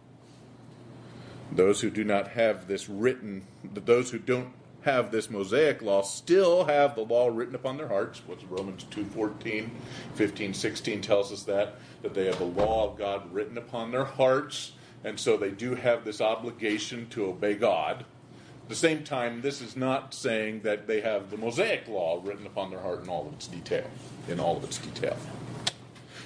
Those 1.52 1.82
who 1.82 1.90
do 1.90 2.04
not 2.04 2.30
have 2.30 2.68
this 2.68 2.90
written, 2.90 3.46
those 3.64 4.12
who 4.12 4.20
don't 4.20 4.54
have 4.84 5.12
this 5.12 5.30
Mosaic 5.30 5.82
law 5.82 6.02
still 6.02 6.66
have 6.66 6.96
the 6.96 7.06
law 7.06 7.28
written 7.28 7.56
upon 7.56 7.78
their 7.78 7.88
hearts. 7.88 8.22
What's 8.26 8.44
Romans 8.44 8.86
2 8.92 9.06
14, 9.06 9.72
15, 10.16 10.54
16 10.54 11.02
tells 11.02 11.32
us 11.32 11.44
that, 11.44 11.76
that 12.02 12.14
they 12.14 12.26
have 12.26 12.40
the 12.40 12.46
law 12.46 12.90
of 12.90 12.98
God 12.98 13.34
written 13.34 13.58
upon 13.58 13.92
their 13.92 14.06
hearts, 14.06 14.74
and 15.04 15.20
so 15.20 15.38
they 15.38 15.52
do 15.52 15.76
have 15.76 16.04
this 16.04 16.22
obligation 16.22 17.08
to 17.10 17.26
obey 17.26 17.56
God. 17.56 18.06
At 18.64 18.70
the 18.70 18.76
same 18.76 19.04
time, 19.04 19.42
this 19.42 19.62
is 19.62 19.76
not 19.76 20.14
saying 20.14 20.62
that 20.62 20.88
they 20.88 21.02
have 21.02 21.30
the 21.30 21.38
Mosaic 21.38 21.88
law 21.88 22.22
written 22.24 22.46
upon 22.46 22.70
their 22.70 22.80
heart 22.80 23.04
in 23.04 23.10
all 23.10 23.28
of 23.28 23.34
its 23.34 23.48
detail, 23.48 23.90
in 24.28 24.40
all 24.40 24.58
of 24.58 24.64
its 24.64 24.78
detail. 24.78 25.18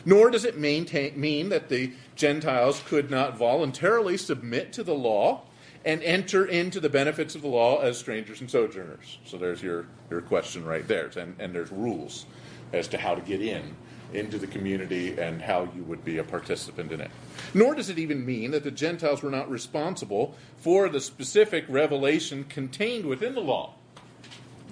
Nor 0.06 0.30
does 0.30 0.46
it 0.46 0.58
maintain, 0.58 1.20
mean 1.20 1.50
that 1.50 1.70
the 1.70 1.92
Gentiles 2.16 2.82
could 2.86 3.10
not 3.10 3.38
voluntarily 3.38 4.18
submit 4.18 4.72
to 4.74 4.84
the 4.84 4.94
law 4.94 5.47
and 5.88 6.04
enter 6.04 6.46
into 6.46 6.82
the 6.82 6.90
benefits 6.90 7.34
of 7.34 7.42
the 7.42 7.48
law 7.48 7.80
as 7.80 7.98
strangers 7.98 8.42
and 8.42 8.52
sojourners. 8.52 9.20
So 9.26 9.38
there's 9.38 9.64
your, 9.64 9.86
your 10.10 10.20
question 10.20 10.66
right 10.66 10.86
there. 10.86 11.10
And, 11.16 11.34
and 11.40 11.56
there's 11.56 11.72
rules 11.72 12.26
as 12.74 12.90
to 12.90 12.98
how 12.98 13.16
to 13.16 13.22
get 13.22 13.42
in 13.42 13.74
into 14.12 14.38
the 14.38 14.48
community 14.48 15.18
and 15.18 15.42
how 15.42 15.70
you 15.74 15.84
would 15.84 16.04
be 16.04 16.18
a 16.18 16.26
participant 16.26 16.92
in 16.92 17.00
it. 17.00 17.10
Nor 17.54 17.74
does 17.74 17.90
it 17.90 17.98
even 17.98 18.26
mean 18.26 18.52
that 18.52 18.66
the 18.66 18.72
Gentiles 18.72 19.24
were 19.24 19.32
not 19.32 19.50
responsible 19.50 20.36
for 20.58 20.90
the 20.90 21.00
specific 21.00 21.64
revelation 21.70 22.44
contained 22.44 23.06
within 23.06 23.34
the 23.34 23.40
law. 23.40 23.76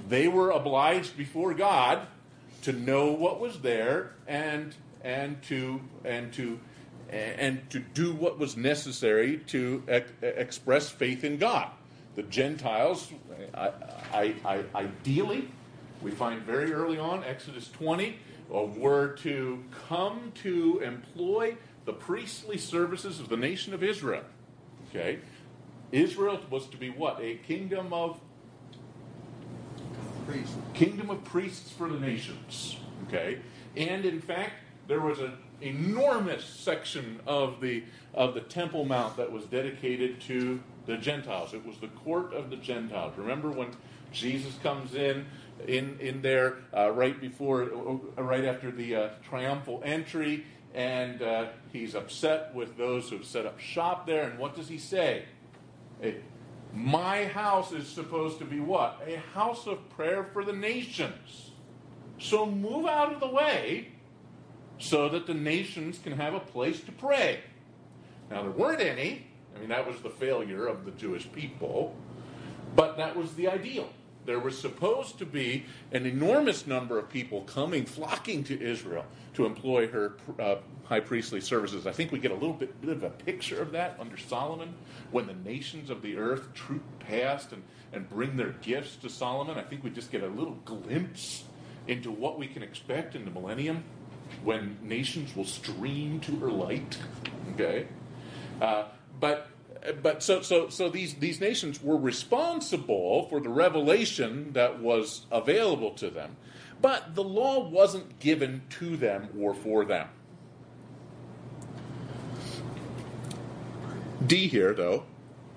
They 0.10 0.28
were 0.28 0.52
obliged 0.52 1.16
before 1.16 1.54
God 1.54 2.08
to 2.64 2.74
know 2.74 3.14
what 3.14 3.40
was 3.40 3.62
there 3.62 4.12
and 4.28 4.76
and 5.02 5.42
to 5.44 5.80
and 6.04 6.34
to 6.34 6.60
and 7.10 7.70
to 7.70 7.80
do 7.80 8.14
what 8.14 8.40
was 8.40 8.58
necessary 8.58 9.38
to 9.48 9.84
ex- 9.88 10.12
express 10.22 10.90
faith 10.90 11.24
in 11.24 11.38
God. 11.38 11.70
The 12.16 12.24
Gentiles, 12.24 13.12
I, 13.54 13.72
I, 14.14 14.36
I, 14.46 14.64
ideally, 14.74 15.50
we 16.02 16.12
find 16.12 16.42
very 16.42 16.74
early 16.74 16.98
on, 16.98 17.24
Exodus 17.24 17.70
20, 17.70 18.18
uh, 18.54 18.62
were 18.62 19.10
to 19.18 19.64
come 19.88 20.32
to 20.44 20.80
employ 20.80 21.58
the 21.86 21.94
priestly 21.94 22.58
services 22.58 23.20
of 23.20 23.30
the 23.30 23.38
nation 23.38 23.74
of 23.74 23.84
Israel. 23.84 24.24
Okay? 24.90 25.20
Israel 25.92 26.40
was 26.50 26.68
to 26.68 26.78
be 26.78 26.90
what? 26.90 27.20
A 27.22 27.36
kingdom 27.36 27.94
of 27.94 28.20
Priest. 30.28 30.54
kingdom 30.74 31.10
of 31.10 31.24
priests 31.24 31.72
for 31.72 31.88
the 31.88 32.00
nations. 32.00 32.78
Okay, 33.08 33.40
and 33.78 34.06
in 34.06 34.20
fact, 34.20 34.54
there 34.88 35.00
was 35.00 35.20
an 35.20 35.34
enormous 35.62 36.44
section 36.44 37.20
of 37.26 37.62
the 37.62 37.84
of 38.14 38.34
the 38.34 38.42
Temple 38.42 38.86
Mount 38.86 39.18
that 39.18 39.32
was 39.32 39.44
dedicated 39.46 40.22
to 40.22 40.62
the 40.86 40.98
Gentiles. 40.98 41.54
It 41.54 41.66
was 41.66 41.78
the 41.78 41.88
court 41.88 42.34
of 42.34 42.50
the 42.50 42.56
Gentiles. 42.56 43.14
Remember 43.18 43.52
when 43.52 43.72
Jesus 44.12 44.56
comes 44.64 44.96
in 44.96 45.26
in 45.68 45.98
in 46.00 46.22
there 46.22 46.58
uh, 46.76 46.92
right 46.92 47.20
before, 47.20 47.64
uh, 47.64 48.24
right 48.24 48.46
after 48.46 48.72
the 48.72 48.96
uh, 48.96 49.10
triumphal 49.28 49.82
entry, 49.84 50.46
and 50.74 51.22
uh, 51.22 51.48
he's 51.72 51.96
upset 51.96 52.54
with 52.54 52.78
those 52.78 53.10
who 53.10 53.18
have 53.18 53.26
set 53.26 53.46
up 53.46 53.60
shop 53.60 54.06
there. 54.06 54.30
And 54.30 54.40
what 54.40 54.56
does 54.56 54.68
he 54.68 54.78
say? 54.78 55.26
My 56.74 57.26
house 57.26 57.72
is 57.72 57.88
supposed 57.88 58.40
to 58.40 58.46
be 58.46 58.60
what? 58.60 59.02
A 59.08 59.18
house 59.34 59.66
of 59.66 59.90
prayer 59.92 60.26
for 60.34 60.44
the 60.44 60.54
nations. 60.54 61.52
So 62.18 62.46
move 62.46 62.86
out 62.86 63.14
of 63.14 63.20
the 63.20 63.28
way 63.28 63.90
so 64.78 65.10
that 65.10 65.28
the 65.28 65.34
nations 65.34 66.00
can 66.00 66.14
have 66.14 66.34
a 66.34 66.40
place 66.40 66.82
to 66.82 66.92
pray. 66.92 67.40
Now, 68.30 68.42
there 68.42 68.52
weren't 68.52 68.82
any. 68.82 69.26
I 69.56 69.60
mean, 69.60 69.70
that 69.70 69.88
was 69.88 70.00
the 70.02 70.10
failure 70.10 70.66
of 70.66 70.86
the 70.86 70.92
Jewish 70.92 71.32
people. 71.32 71.96
But 72.76 72.98
that 72.98 73.16
was 73.16 73.34
the 73.36 73.48
ideal. 73.48 73.90
There 74.26 74.40
was 74.40 74.60
supposed 74.60 75.20
to 75.20 75.26
be 75.26 75.66
an 75.92 76.06
enormous 76.06 76.66
number 76.66 76.98
of 76.98 77.10
people 77.10 77.42
coming, 77.42 77.86
flocking 77.86 78.44
to 78.46 78.60
Israel 78.60 79.06
to 79.36 79.46
employ 79.46 79.88
her 79.88 80.18
uh, 80.40 80.56
high 80.86 81.00
priestly 81.00 81.40
services. 81.42 81.86
I 81.86 81.92
think 81.92 82.12
we 82.12 82.20
get 82.20 82.32
a 82.32 82.36
little 82.36 82.54
bit, 82.54 82.82
bit 82.82 82.90
of 82.90 83.04
a 83.04 83.10
picture 83.12 83.62
of 83.62 83.72
that 83.74 83.98
under 84.00 84.18
Solomon 84.18 84.74
when 85.12 85.28
the 85.28 85.34
nations 85.34 85.90
of 85.90 86.02
the 86.02 86.18
earth 86.18 86.54
troop 86.54 86.82
past 87.00 87.52
and, 87.52 87.64
and 87.94 88.10
bring 88.10 88.36
their 88.36 88.52
gifts 88.62 88.96
to 88.98 89.10
Solomon. 89.10 89.58
I 89.58 89.64
think 89.64 89.84
we 89.84 89.92
just 89.92 90.12
get 90.12 90.24
a 90.24 90.28
little 90.28 90.58
glimpse 90.66 91.44
into 91.88 92.12
what 92.12 92.40
we 92.40 92.48
can 92.48 92.64
expect 92.64 93.16
in 93.16 93.26
the 93.26 93.32
millennium 93.32 93.84
when 94.44 94.78
nations 94.82 95.36
will 95.36 95.46
stream 95.46 96.20
to 96.22 96.36
her 96.38 96.52
light. 96.52 96.98
Okay? 97.54 97.88
Uh, 98.62 98.86
but 99.20 99.50
but 100.02 100.24
so 100.24 100.42
so 100.42 100.70
so 100.70 100.90
these 100.90 101.16
these 101.16 101.40
nations 101.40 101.82
were 101.82 101.98
responsible 101.98 103.28
for 103.30 103.40
the 103.40 103.50
revelation 103.50 104.52
that 104.54 104.80
was 104.80 105.26
available 105.32 105.92
to 105.92 106.10
them 106.10 106.36
but 106.82 107.16
the 107.16 107.24
law 107.24 107.68
wasn't 107.68 108.20
given 108.20 108.62
to 108.70 108.98
them 108.98 109.30
or 109.40 109.54
for 109.54 109.86
them 109.86 110.08
d 114.26 114.48
here 114.48 114.74
though 114.74 115.04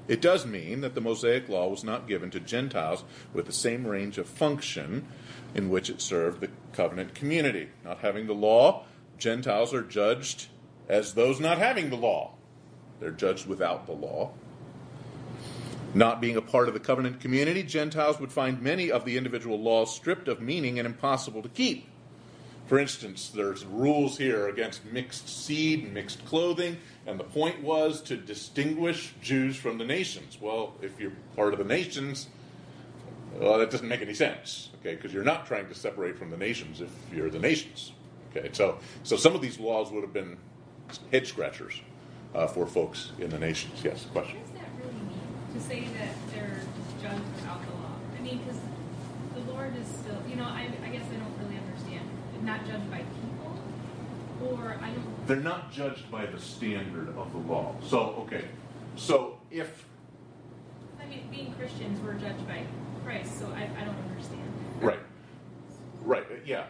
it 0.07 0.21
does 0.21 0.47
mean 0.47 0.81
that 0.81 0.95
the 0.95 1.01
mosaic 1.01 1.49
law 1.49 1.69
was 1.69 1.85
not 1.85 2.07
given 2.07 2.31
to 2.31 2.41
gentiles 2.41 3.05
with 3.33 3.47
the 3.47 3.53
same 3.53 3.87
range 3.87 4.19
of 4.19 4.27
function 4.29 5.07
in 5.55 5.71
which 5.71 5.91
it 5.91 6.01
served 6.01 6.41
the 6.41 6.51
covenant 6.73 7.15
community 7.15 7.69
not 7.85 7.99
having 7.99 8.27
the 8.27 8.35
law 8.35 8.85
gentiles 9.19 9.73
are 9.75 9.83
judged 9.83 10.47
as 10.89 11.15
those 11.15 11.41
not 11.41 11.59
having 11.59 11.91
the 11.91 11.97
law 11.97 12.33
they're 13.01 13.11
judged 13.11 13.47
without 13.47 13.87
the 13.87 13.93
law. 13.93 14.33
Not 15.95 16.21
being 16.21 16.37
a 16.37 16.43
part 16.43 16.69
of 16.69 16.75
the 16.75 16.81
covenant 16.81 17.21
community, 17.21 17.63
Gentiles 17.63 18.21
would 18.21 18.33
find 18.33 18.61
many 18.61 18.91
of 18.91 19.05
the 19.05 19.17
individual 19.17 19.61
laws 19.61 19.95
stripped 19.95 20.29
of 20.29 20.41
meaning 20.41 20.79
and 20.79 20.87
impossible 20.87 21.43
to 21.43 21.49
keep. 21.49 21.89
For 22.67 22.79
instance, 22.79 23.31
there's 23.31 23.65
rules 23.65 24.19
here 24.19 24.47
against 24.49 24.85
mixed 24.85 25.29
seed 25.29 25.85
and 25.85 25.95
mixed 25.95 26.25
clothing, 26.27 26.77
and 27.07 27.19
the 27.19 27.25
point 27.25 27.63
was 27.63 28.03
to 28.03 28.17
distinguish 28.17 29.15
Jews 29.23 29.57
from 29.57 29.79
the 29.79 29.87
nations. 29.87 30.39
Well, 30.39 30.75
if 30.83 31.01
you're 31.01 31.13
part 31.35 31.55
of 31.55 31.59
the 31.59 31.65
nations, 31.65 32.29
well, 33.37 33.59
that 33.59 33.71
doesn't 33.71 33.89
make 33.89 34.03
any 34.03 34.15
sense, 34.15 34.71
okay, 34.81 34.95
because 34.95 35.13
you're 35.13 35.25
not 35.25 35.47
trying 35.47 35.69
to 35.69 35.75
separate 35.75 36.19
from 36.19 36.31
the 36.31 36.37
nations 36.37 36.81
if 36.81 36.91
you're 37.13 37.31
the 37.31 37.39
nations. 37.39 37.93
Okay, 38.31 38.49
so, 38.53 38.79
so 39.03 39.17
some 39.17 39.35
of 39.35 39.41
these 39.41 39.59
laws 39.59 39.91
would 39.91 40.03
have 40.03 40.13
been 40.13 40.37
head 41.13 41.27
scratchers 41.27 41.81
uh, 42.35 42.47
for 42.47 42.67
folks 42.67 43.13
in 43.19 43.31
the 43.31 43.39
nations. 43.39 43.81
Yes, 43.85 44.07
question. 44.13 44.39
What 44.39 44.53
does 44.53 44.61
that 44.61 44.71
really 44.79 45.01
mean? 45.05 45.21
To 45.55 45.61
say 45.61 45.89
that 45.99 46.15
they're 46.35 46.61
judged 47.03 47.25
without 47.37 47.61
the 47.65 47.73
law? 47.75 47.93
I 48.19 48.23
mean, 48.23 48.39
because 48.39 48.61
the 49.35 49.53
Lord 49.53 49.75
is 49.77 49.87
still, 49.87 50.21
you 50.29 50.37
know, 50.37 50.45
I, 50.45 50.69
I 50.85 50.89
guess 50.89 51.05
I 51.11 51.17
don't 51.17 51.35
really 51.43 51.59
understand. 51.59 52.09
Not 52.43 52.65
judged 52.67 52.89
by 52.89 52.99
people, 52.99 53.59
or 54.47 54.79
I 54.81 54.91
don't. 54.91 55.27
They're 55.27 55.37
not 55.37 55.73
judged 55.73 56.09
by 56.11 56.25
the 56.25 56.39
standard 56.39 57.09
of 57.19 57.33
the 57.33 57.39
law. 57.39 57.75
So, 57.83 58.15
okay, 58.21 58.45
so 58.95 59.39
if 59.51 59.85
I 61.03 61.07
mean, 61.07 61.29
being 61.31 61.53
Christians, 61.55 62.01
we're 62.01 62.15
judged 62.15 62.47
by 62.47 62.65
So 63.09 63.47
I, 63.55 63.63
I 63.81 63.85
don't 63.85 63.97
understand. 64.11 64.43
right, 64.83 64.99
right, 66.03 66.25
uh, 66.31 66.35
yeah, 66.45 66.67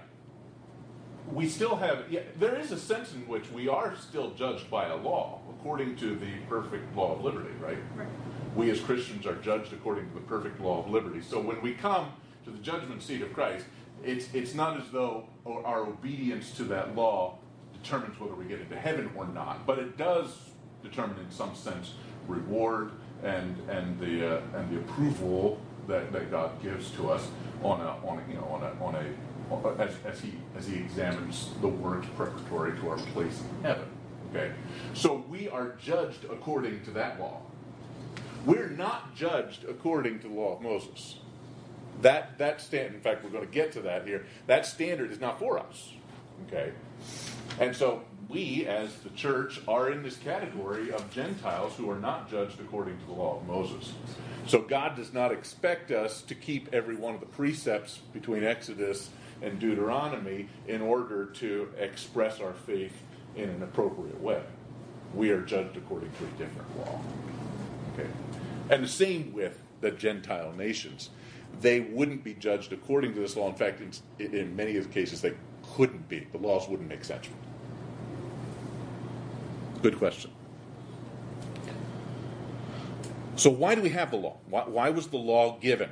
we 1.32 1.48
still 1.48 1.74
have. 1.76 2.04
Yeah, 2.08 2.20
there 2.38 2.54
is 2.54 2.70
a 2.70 2.78
sense 2.78 3.12
in 3.12 3.26
which 3.26 3.50
we 3.50 3.68
are 3.68 3.96
still 3.96 4.30
judged 4.30 4.70
by 4.70 4.86
a 4.86 4.96
law 4.96 5.40
according 5.50 5.96
to 5.96 6.14
the 6.14 6.30
perfect 6.48 6.94
law 6.96 7.16
of 7.16 7.24
liberty, 7.24 7.50
right? 7.60 7.78
Right. 7.96 8.06
we 8.54 8.70
as 8.70 8.80
Christians 8.80 9.26
are 9.26 9.34
judged 9.36 9.72
according 9.72 10.08
to 10.10 10.14
the 10.14 10.20
perfect 10.20 10.60
law 10.60 10.84
of 10.84 10.90
liberty. 10.90 11.20
So 11.22 11.40
when 11.40 11.60
we 11.60 11.74
come 11.74 12.12
to 12.44 12.50
the 12.50 12.58
judgment 12.58 13.02
seat 13.02 13.22
of 13.22 13.32
Christ, 13.32 13.66
it's, 14.04 14.32
it's 14.32 14.54
not 14.54 14.80
as 14.80 14.88
though 14.90 15.28
our 15.44 15.80
obedience 15.80 16.52
to 16.52 16.64
that 16.64 16.94
law 16.94 17.38
determines 17.82 18.18
whether 18.20 18.34
we 18.34 18.44
get 18.44 18.60
into 18.60 18.76
heaven 18.76 19.10
or 19.16 19.26
not, 19.26 19.66
but 19.66 19.80
it 19.80 19.96
does 19.96 20.36
determine, 20.84 21.18
in 21.18 21.30
some 21.32 21.56
sense, 21.56 21.94
reward 22.28 22.92
and 23.24 23.56
and 23.68 23.98
the 23.98 24.36
uh, 24.36 24.40
and 24.54 24.70
the 24.70 24.78
approval 24.78 25.60
that, 25.88 26.12
that 26.12 26.30
God 26.30 26.62
gives 26.62 26.90
to 26.92 27.10
us 27.10 27.28
on 27.62 27.80
a 27.80 28.06
on 28.06 28.18
a, 28.18 28.30
you 28.30 28.34
know 28.34 28.44
on 28.44 28.62
a 28.62 28.84
on 28.84 28.94
a 28.94 29.82
as, 29.82 29.94
as 30.04 30.20
he 30.20 30.34
as 30.56 30.68
he 30.68 30.76
examines 30.76 31.50
the 31.60 31.68
works 31.68 32.06
preparatory 32.16 32.78
to 32.78 32.88
our 32.90 32.98
place 32.98 33.40
in 33.40 33.64
heaven. 33.64 33.88
Okay, 34.30 34.52
so 34.92 35.24
we 35.28 35.48
are 35.48 35.74
judged 35.82 36.24
according 36.24 36.84
to 36.84 36.90
that 36.92 37.18
law. 37.18 37.40
We're 38.44 38.68
not 38.68 39.16
judged 39.16 39.64
according 39.64 40.20
to 40.20 40.28
the 40.28 40.34
law 40.34 40.56
of 40.56 40.62
Moses. 40.62 41.18
That 42.02 42.38
that 42.38 42.60
stand. 42.60 42.94
In 42.94 43.00
fact, 43.00 43.24
we're 43.24 43.30
going 43.30 43.46
to 43.46 43.52
get 43.52 43.72
to 43.72 43.80
that 43.80 44.06
here. 44.06 44.26
That 44.46 44.66
standard 44.66 45.10
is 45.10 45.20
not 45.20 45.38
for 45.38 45.58
us. 45.58 45.92
Okay, 46.46 46.72
and 47.58 47.74
so 47.74 48.02
we, 48.28 48.66
as 48.66 48.94
the 48.96 49.10
church, 49.10 49.60
are 49.66 49.90
in 49.90 50.02
this 50.02 50.16
category 50.18 50.92
of 50.92 51.10
Gentiles 51.10 51.74
who 51.76 51.90
are 51.90 51.98
not 51.98 52.30
judged 52.30 52.60
according 52.60 52.98
to 52.98 53.06
the 53.06 53.12
law 53.12 53.38
of 53.38 53.46
Moses. 53.46 53.92
So 54.46 54.60
God 54.60 54.96
does 54.96 55.14
not 55.14 55.32
expect 55.32 55.90
us 55.90 56.20
to 56.22 56.34
keep 56.34 56.68
every 56.72 56.94
one 56.94 57.14
of 57.14 57.20
the 57.20 57.26
precepts 57.26 57.98
between 58.12 58.44
Exodus 58.44 59.08
and 59.40 59.58
Deuteronomy 59.58 60.48
in 60.66 60.82
order 60.82 61.26
to 61.26 61.70
express 61.78 62.40
our 62.40 62.52
faith 62.52 63.02
in 63.34 63.48
an 63.48 63.62
appropriate 63.62 64.20
way. 64.20 64.42
We 65.14 65.30
are 65.30 65.40
judged 65.40 65.76
according 65.76 66.10
to 66.12 66.24
a 66.24 66.46
different 66.46 66.76
law. 66.78 67.00
Okay. 67.94 68.08
And 68.68 68.84
the 68.84 68.88
same 68.88 69.32
with 69.32 69.58
the 69.80 69.90
Gentile 69.90 70.52
nations. 70.52 71.08
They 71.62 71.80
wouldn't 71.80 72.24
be 72.24 72.34
judged 72.34 72.74
according 72.74 73.14
to 73.14 73.20
this 73.20 73.36
law. 73.36 73.48
In 73.48 73.54
fact, 73.54 73.80
in, 73.80 73.92
in 74.18 74.54
many 74.54 74.76
of 74.76 74.88
the 74.88 74.92
cases, 74.92 75.22
they 75.22 75.32
couldn't 75.74 76.08
be. 76.08 76.26
The 76.30 76.38
laws 76.38 76.68
wouldn't 76.68 76.88
make 76.88 77.04
sense. 77.04 77.26
Good 79.82 79.98
question. 79.98 80.32
So, 83.36 83.50
why 83.50 83.76
do 83.76 83.82
we 83.82 83.90
have 83.90 84.10
the 84.10 84.16
law? 84.16 84.38
Why, 84.48 84.62
why 84.62 84.90
was 84.90 85.06
the 85.06 85.16
law 85.16 85.58
given? 85.60 85.90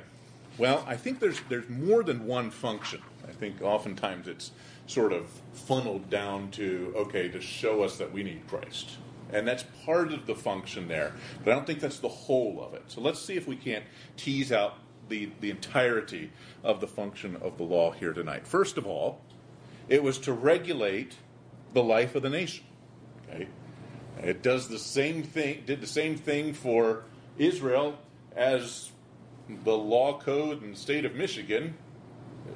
Well, 0.57 0.83
I 0.85 0.97
think 0.97 1.19
there's 1.19 1.39
there's 1.47 1.69
more 1.69 2.03
than 2.03 2.25
one 2.25 2.49
function. 2.49 3.01
I 3.27 3.31
think 3.31 3.61
oftentimes 3.61 4.27
it's 4.27 4.51
sort 4.87 5.13
of 5.13 5.27
funneled 5.53 6.09
down 6.09 6.51
to 6.51 6.93
okay 6.97 7.29
to 7.29 7.39
show 7.39 7.83
us 7.83 7.97
that 7.97 8.11
we 8.11 8.23
need 8.23 8.45
Christ, 8.47 8.97
and 9.31 9.47
that's 9.47 9.63
part 9.85 10.11
of 10.11 10.25
the 10.25 10.35
function 10.35 10.89
there. 10.89 11.13
But 11.43 11.51
I 11.51 11.55
don't 11.55 11.65
think 11.65 11.79
that's 11.79 11.99
the 11.99 12.09
whole 12.09 12.61
of 12.61 12.73
it. 12.73 12.83
So 12.87 12.99
let's 12.99 13.21
see 13.21 13.37
if 13.37 13.47
we 13.47 13.55
can't 13.55 13.85
tease 14.17 14.51
out 14.51 14.79
the 15.07 15.29
the 15.39 15.49
entirety 15.49 16.31
of 16.63 16.81
the 16.81 16.87
function 16.87 17.37
of 17.37 17.57
the 17.57 17.63
law 17.63 17.91
here 17.91 18.11
tonight. 18.11 18.45
First 18.45 18.77
of 18.77 18.85
all, 18.85 19.21
it 19.87 20.03
was 20.03 20.17
to 20.19 20.33
regulate 20.33 21.15
the 21.73 21.83
life 21.83 22.15
of 22.15 22.23
the 22.23 22.29
nation. 22.29 22.65
Okay, 23.29 23.47
it 24.23 24.41
does 24.41 24.67
the 24.67 24.79
same 24.79 25.23
thing. 25.23 25.63
Did 25.65 25.81
the 25.81 25.87
same 25.87 26.15
thing 26.15 26.53
for 26.53 27.03
Israel 27.37 27.97
as 28.35 28.91
the 29.63 29.77
law 29.77 30.19
code 30.19 30.63
in 30.63 30.71
the 30.71 30.77
state 30.77 31.05
of 31.05 31.15
Michigan 31.15 31.75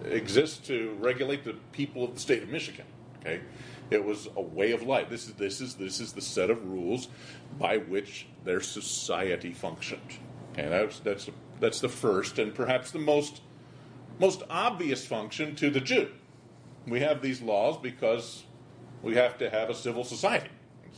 exists 0.05 0.67
to 0.67 0.95
regulate 0.99 1.43
the 1.43 1.53
people 1.71 2.03
of 2.03 2.13
the 2.13 2.19
state 2.19 2.43
of 2.43 2.49
Michigan. 2.49 2.85
Okay, 3.19 3.41
it 3.89 4.03
was 4.03 4.27
a 4.35 4.41
way 4.41 4.71
of 4.71 4.83
life. 4.83 5.09
This 5.09 5.27
is 5.27 5.33
this 5.33 5.61
is 5.61 5.75
this 5.75 5.99
is 5.99 6.13
the 6.13 6.21
set 6.21 6.49
of 6.49 6.63
rules 6.69 7.07
by 7.59 7.77
which 7.77 8.27
their 8.43 8.61
society 8.61 9.53
functioned. 9.53 10.17
Okay, 10.53 10.67
that's 10.67 10.99
that's 10.99 11.29
that's 11.59 11.79
the 11.79 11.89
first 11.89 12.39
and 12.39 12.53
perhaps 12.53 12.91
the 12.91 12.99
most 12.99 13.41
most 14.19 14.43
obvious 14.49 15.05
function 15.05 15.55
to 15.55 15.69
the 15.69 15.81
Jew. 15.81 16.09
We 16.87 16.99
have 17.01 17.21
these 17.21 17.41
laws 17.41 17.77
because 17.77 18.43
we 19.03 19.15
have 19.15 19.37
to 19.37 19.49
have 19.49 19.69
a 19.69 19.75
civil 19.75 20.03
society. 20.03 20.49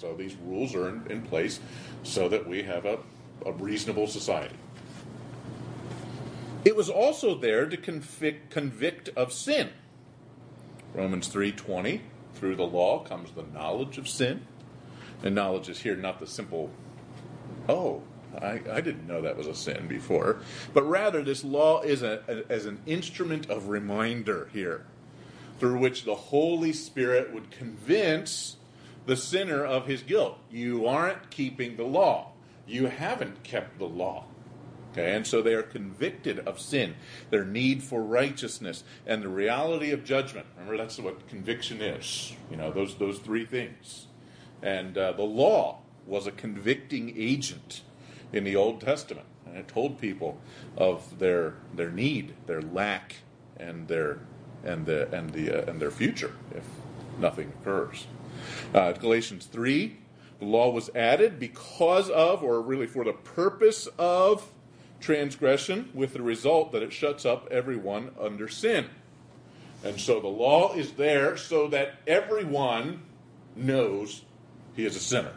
So 0.04 0.13
these 0.13 0.36
rules 0.44 0.76
are 0.76 0.89
in, 0.89 1.10
in 1.10 1.22
place 1.22 1.62
so 2.04 2.28
that 2.28 2.46
we 2.46 2.63
have 2.63 2.84
a, 2.84 3.00
a 3.46 3.54
reasonable 3.54 4.06
society. 4.06 4.58
It 6.66 6.76
was 6.76 6.89
also 6.89 7.36
there 7.36 7.70
to 7.70 7.78
convict, 7.78 8.50
convict 8.50 9.08
of 9.16 9.32
sin. 9.32 9.70
Romans 10.94 11.30
3:20 11.30 12.02
through 12.34 12.58
the 12.58 12.66
law 12.66 13.00
comes 13.00 13.32
the 13.32 13.46
knowledge 13.54 13.98
of 13.98 14.10
sin. 14.10 14.46
And 15.24 15.36
knowledge 15.36 15.70
is 15.70 15.80
here 15.80 15.96
not 15.96 16.20
the 16.20 16.28
simple 16.28 16.70
oh, 17.70 18.02
I, 18.42 18.60
I 18.70 18.82
didn't 18.82 19.08
know 19.08 19.22
that 19.22 19.38
was 19.38 19.48
a 19.48 19.56
sin 19.56 19.88
before, 19.88 20.42
but 20.74 20.84
rather 20.84 21.24
this 21.24 21.46
law 21.46 21.82
is 21.82 22.02
a, 22.02 22.22
a, 22.28 22.52
as 22.52 22.66
an 22.66 22.82
instrument 22.86 23.50
of 23.50 23.70
reminder 23.70 24.50
here 24.52 24.86
through 25.60 25.78
which 25.78 26.04
the 26.04 26.16
Holy 26.16 26.74
Spirit 26.74 27.34
would 27.34 27.52
convince 27.52 28.58
the 29.06 29.16
sinner 29.16 29.66
of 29.66 29.88
his 29.88 30.02
guilt. 30.04 30.39
You 30.50 30.88
aren't 30.88 31.30
keeping 31.30 31.78
the 31.78 31.84
law. 31.84 32.32
You 32.66 32.88
haven't 32.88 33.44
kept 33.44 33.78
the 33.78 33.88
law. 33.88 34.26
Okay, 34.92 35.16
and 35.16 35.26
so 35.26 35.42
they 35.42 35.56
are 35.56 35.63
convicted 35.63 36.39
of 36.39 36.60
sin, 36.60 36.94
their 37.32 37.44
need 37.44 37.82
for 37.82 38.04
righteousness, 38.04 38.84
and 39.08 39.24
the 39.24 39.28
reality 39.28 39.89
of 39.89 40.04
judgment. 40.04 40.46
Remember, 40.56 40.78
that's 40.78 41.00
what 41.00 41.28
conviction 41.28 41.82
is. 41.82 42.34
You 42.52 42.58
know, 42.58 42.72
those 42.72 42.96
those 42.96 43.18
three 43.18 43.46
things. 43.46 44.08
And 44.62 44.96
uh, 44.98 45.13
the 45.13 45.24
law 45.24 45.80
was 46.06 46.28
a 46.28 46.32
convicting 46.32 47.13
agent 47.18 47.82
in 48.32 48.44
the 48.44 48.56
Old 48.56 48.82
Testament, 48.82 49.26
and 49.48 49.58
it 49.58 49.68
told 49.68 50.00
people 50.00 50.39
of 50.78 51.18
their 51.18 51.56
their 51.74 51.89
need, 51.89 52.36
their 52.46 52.62
lack, 52.62 53.16
and 53.58 53.88
their 53.88 54.20
and 54.63 54.86
the 54.86 55.12
and 55.12 55.32
the 55.32 55.52
uh, 55.52 55.72
and 55.72 55.82
their 55.82 55.92
future 55.92 56.36
if 56.56 56.63
nothing 57.20 57.52
occurs. 57.62 58.06
Uh, 58.73 58.91
Galatians 58.93 59.45
three, 59.45 59.97
the 60.39 60.45
law 60.45 60.69
was 60.71 60.89
added 60.95 61.39
because 61.39 62.10
of, 62.10 62.43
or 62.43 62.62
really 62.62 62.88
for 62.88 63.03
the 63.03 63.13
purpose 63.13 63.88
of 63.97 64.51
transgression 64.99 65.89
with 65.93 66.13
the 66.13 66.21
result 66.21 66.71
that 66.71 66.82
it 66.82 66.93
shuts 66.93 67.25
up 67.25 67.47
everyone 67.51 68.12
under 68.19 68.47
sin. 68.47 68.86
And 69.84 69.99
so 69.99 70.21
the 70.21 70.27
law 70.27 70.73
is 70.73 70.93
there 70.93 71.36
so 71.36 71.67
that 71.67 71.95
everyone 72.08 73.03
knows 73.56 74.23
he 74.75 74.86
is 74.86 74.95
a 74.95 74.99
sinner. 74.99 75.34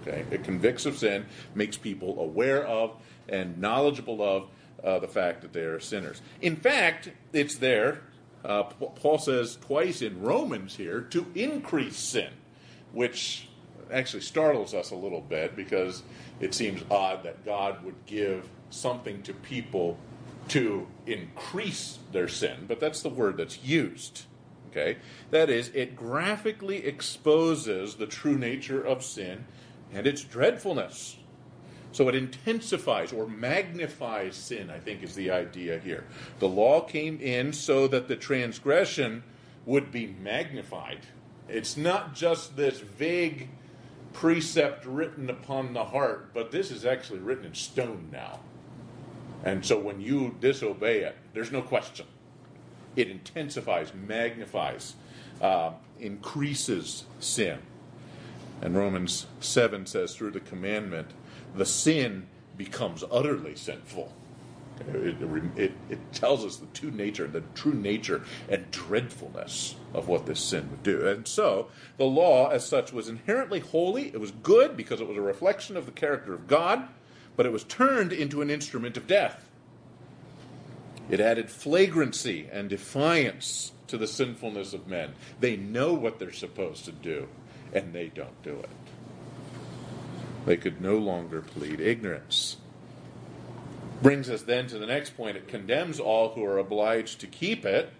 Okay? 0.00 0.24
It 0.30 0.42
convicts 0.42 0.84
of 0.84 0.98
sin, 0.98 1.26
makes 1.54 1.76
people 1.76 2.20
aware 2.20 2.66
of 2.66 2.96
and 3.28 3.58
knowledgeable 3.58 4.20
of 4.20 4.48
uh, 4.82 4.98
the 4.98 5.06
fact 5.06 5.42
that 5.42 5.52
they 5.52 5.60
are 5.60 5.78
sinners. 5.78 6.20
In 6.40 6.56
fact, 6.56 7.12
it's 7.32 7.56
there, 7.56 8.02
uh, 8.44 8.64
Paul 8.64 9.18
says 9.18 9.56
twice 9.56 10.02
in 10.02 10.20
Romans 10.20 10.76
here, 10.76 11.00
to 11.10 11.26
increase 11.34 11.96
sin, 11.96 12.30
which 12.92 13.48
actually 13.90 14.22
startles 14.22 14.74
us 14.74 14.90
a 14.90 14.96
little 14.96 15.20
bit 15.20 15.54
because 15.54 16.02
it 16.40 16.54
seems 16.54 16.82
odd 16.90 17.22
that 17.22 17.44
God 17.44 17.84
would 17.84 18.06
give 18.06 18.48
something 18.70 19.22
to 19.22 19.32
people 19.34 19.98
to 20.48 20.86
increase 21.06 21.98
their 22.10 22.28
sin, 22.28 22.64
but 22.66 22.80
that's 22.80 23.02
the 23.02 23.08
word 23.08 23.36
that's 23.36 23.62
used. 23.62 24.22
Okay? 24.70 24.96
That 25.30 25.50
is, 25.50 25.70
it 25.74 25.94
graphically 25.94 26.84
exposes 26.84 27.94
the 27.94 28.06
true 28.06 28.36
nature 28.36 28.82
of 28.82 29.04
sin 29.04 29.44
and 29.92 30.06
its 30.06 30.24
dreadfulness. 30.24 31.16
So 31.92 32.08
it 32.08 32.14
intensifies 32.14 33.12
or 33.12 33.26
magnifies 33.26 34.34
sin, 34.34 34.70
I 34.70 34.78
think 34.78 35.02
is 35.02 35.14
the 35.14 35.30
idea 35.30 35.78
here. 35.78 36.04
The 36.38 36.48
law 36.48 36.80
came 36.80 37.20
in 37.20 37.52
so 37.52 37.86
that 37.88 38.08
the 38.08 38.16
transgression 38.16 39.22
would 39.66 39.92
be 39.92 40.06
magnified. 40.06 41.00
It's 41.48 41.76
not 41.76 42.14
just 42.14 42.56
this 42.56 42.80
vague 42.80 43.50
precept 44.14 44.86
written 44.86 45.28
upon 45.30 45.74
the 45.74 45.84
heart, 45.84 46.32
but 46.32 46.50
this 46.50 46.70
is 46.70 46.84
actually 46.84 47.18
written 47.18 47.44
in 47.44 47.54
stone 47.54 48.08
now. 48.10 48.40
And 49.44 49.64
so 49.64 49.78
when 49.78 50.00
you 50.00 50.36
disobey 50.40 51.00
it, 51.00 51.16
there's 51.34 51.52
no 51.52 51.62
question. 51.62 52.06
It 52.96 53.08
intensifies, 53.08 53.92
magnifies, 53.94 54.94
uh, 55.40 55.72
increases 55.98 57.04
sin. 57.20 57.58
And 58.60 58.76
Romans 58.76 59.26
7 59.40 59.86
says, 59.86 60.14
through 60.14 60.30
the 60.30 60.40
commandment, 60.40 61.10
the 61.54 61.66
sin 61.66 62.26
becomes 62.56 63.04
utterly 63.10 63.56
sinful. 63.56 64.12
It, 64.92 65.16
it, 65.56 65.72
it, 65.90 66.12
tells 66.12 66.44
us 66.44 66.56
the 66.56 66.66
true 66.66 66.90
nature, 66.90 67.28
the 67.28 67.42
true 67.54 67.74
nature 67.74 68.24
and 68.48 68.68
dreadfulness 68.72 69.76
of 69.94 70.08
what 70.08 70.26
this 70.26 70.40
sin 70.40 70.70
would 70.70 70.82
do. 70.82 71.06
And 71.06 71.28
so, 71.28 71.68
the 71.98 72.04
law, 72.04 72.48
as 72.48 72.66
such, 72.66 72.92
was 72.92 73.08
inherently 73.08 73.60
holy. 73.60 74.08
It 74.08 74.18
was 74.18 74.32
good 74.32 74.76
because 74.76 75.00
it 75.00 75.06
was 75.06 75.16
a 75.16 75.22
reflection 75.22 75.76
of 75.76 75.86
the 75.86 75.92
character 75.92 76.34
of 76.34 76.48
God 76.48 76.88
but 77.36 77.46
it 77.46 77.52
was 77.52 77.64
turned 77.64 78.12
into 78.12 78.42
an 78.42 78.50
instrument 78.50 78.96
of 78.96 79.06
death. 79.06 79.48
It 81.10 81.20
added 81.20 81.50
flagrancy 81.50 82.48
and 82.50 82.68
defiance 82.68 83.72
to 83.88 83.98
the 83.98 84.06
sinfulness 84.06 84.72
of 84.72 84.86
men. 84.86 85.14
They 85.40 85.56
know 85.56 85.92
what 85.92 86.18
they're 86.18 86.32
supposed 86.32 86.84
to 86.86 86.92
do, 86.92 87.28
and 87.72 87.92
they 87.92 88.08
don't 88.08 88.42
do 88.42 88.58
it. 88.58 88.68
They 90.44 90.56
could 90.56 90.80
no 90.80 90.98
longer 90.98 91.40
plead 91.40 91.80
ignorance. 91.80 92.56
Brings 94.02 94.28
us 94.28 94.42
then 94.42 94.66
to 94.68 94.78
the 94.78 94.86
next 94.86 95.16
point. 95.16 95.36
It 95.36 95.46
condemns 95.46 96.00
all 96.00 96.30
who 96.30 96.44
are 96.44 96.58
obliged 96.58 97.20
to 97.20 97.26
keep 97.26 97.64
it. 97.64 97.90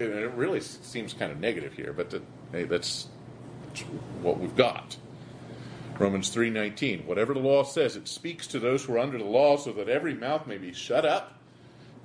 It 0.00 0.32
really 0.32 0.60
seems 0.60 1.12
kind 1.12 1.30
of 1.30 1.38
negative 1.38 1.74
here, 1.74 1.92
but 1.92 2.20
hey, 2.50 2.64
that's 2.64 3.06
what 4.20 4.38
we've 4.38 4.56
got. 4.56 4.96
Romans 5.98 6.34
3:19 6.34 7.04
Whatever 7.04 7.34
the 7.34 7.40
law 7.40 7.62
says 7.62 7.94
it 7.94 8.08
speaks 8.08 8.46
to 8.48 8.58
those 8.58 8.84
who 8.84 8.94
are 8.94 8.98
under 8.98 9.18
the 9.18 9.24
law 9.24 9.56
so 9.56 9.72
that 9.72 9.88
every 9.88 10.14
mouth 10.14 10.46
may 10.46 10.58
be 10.58 10.72
shut 10.72 11.04
up 11.04 11.38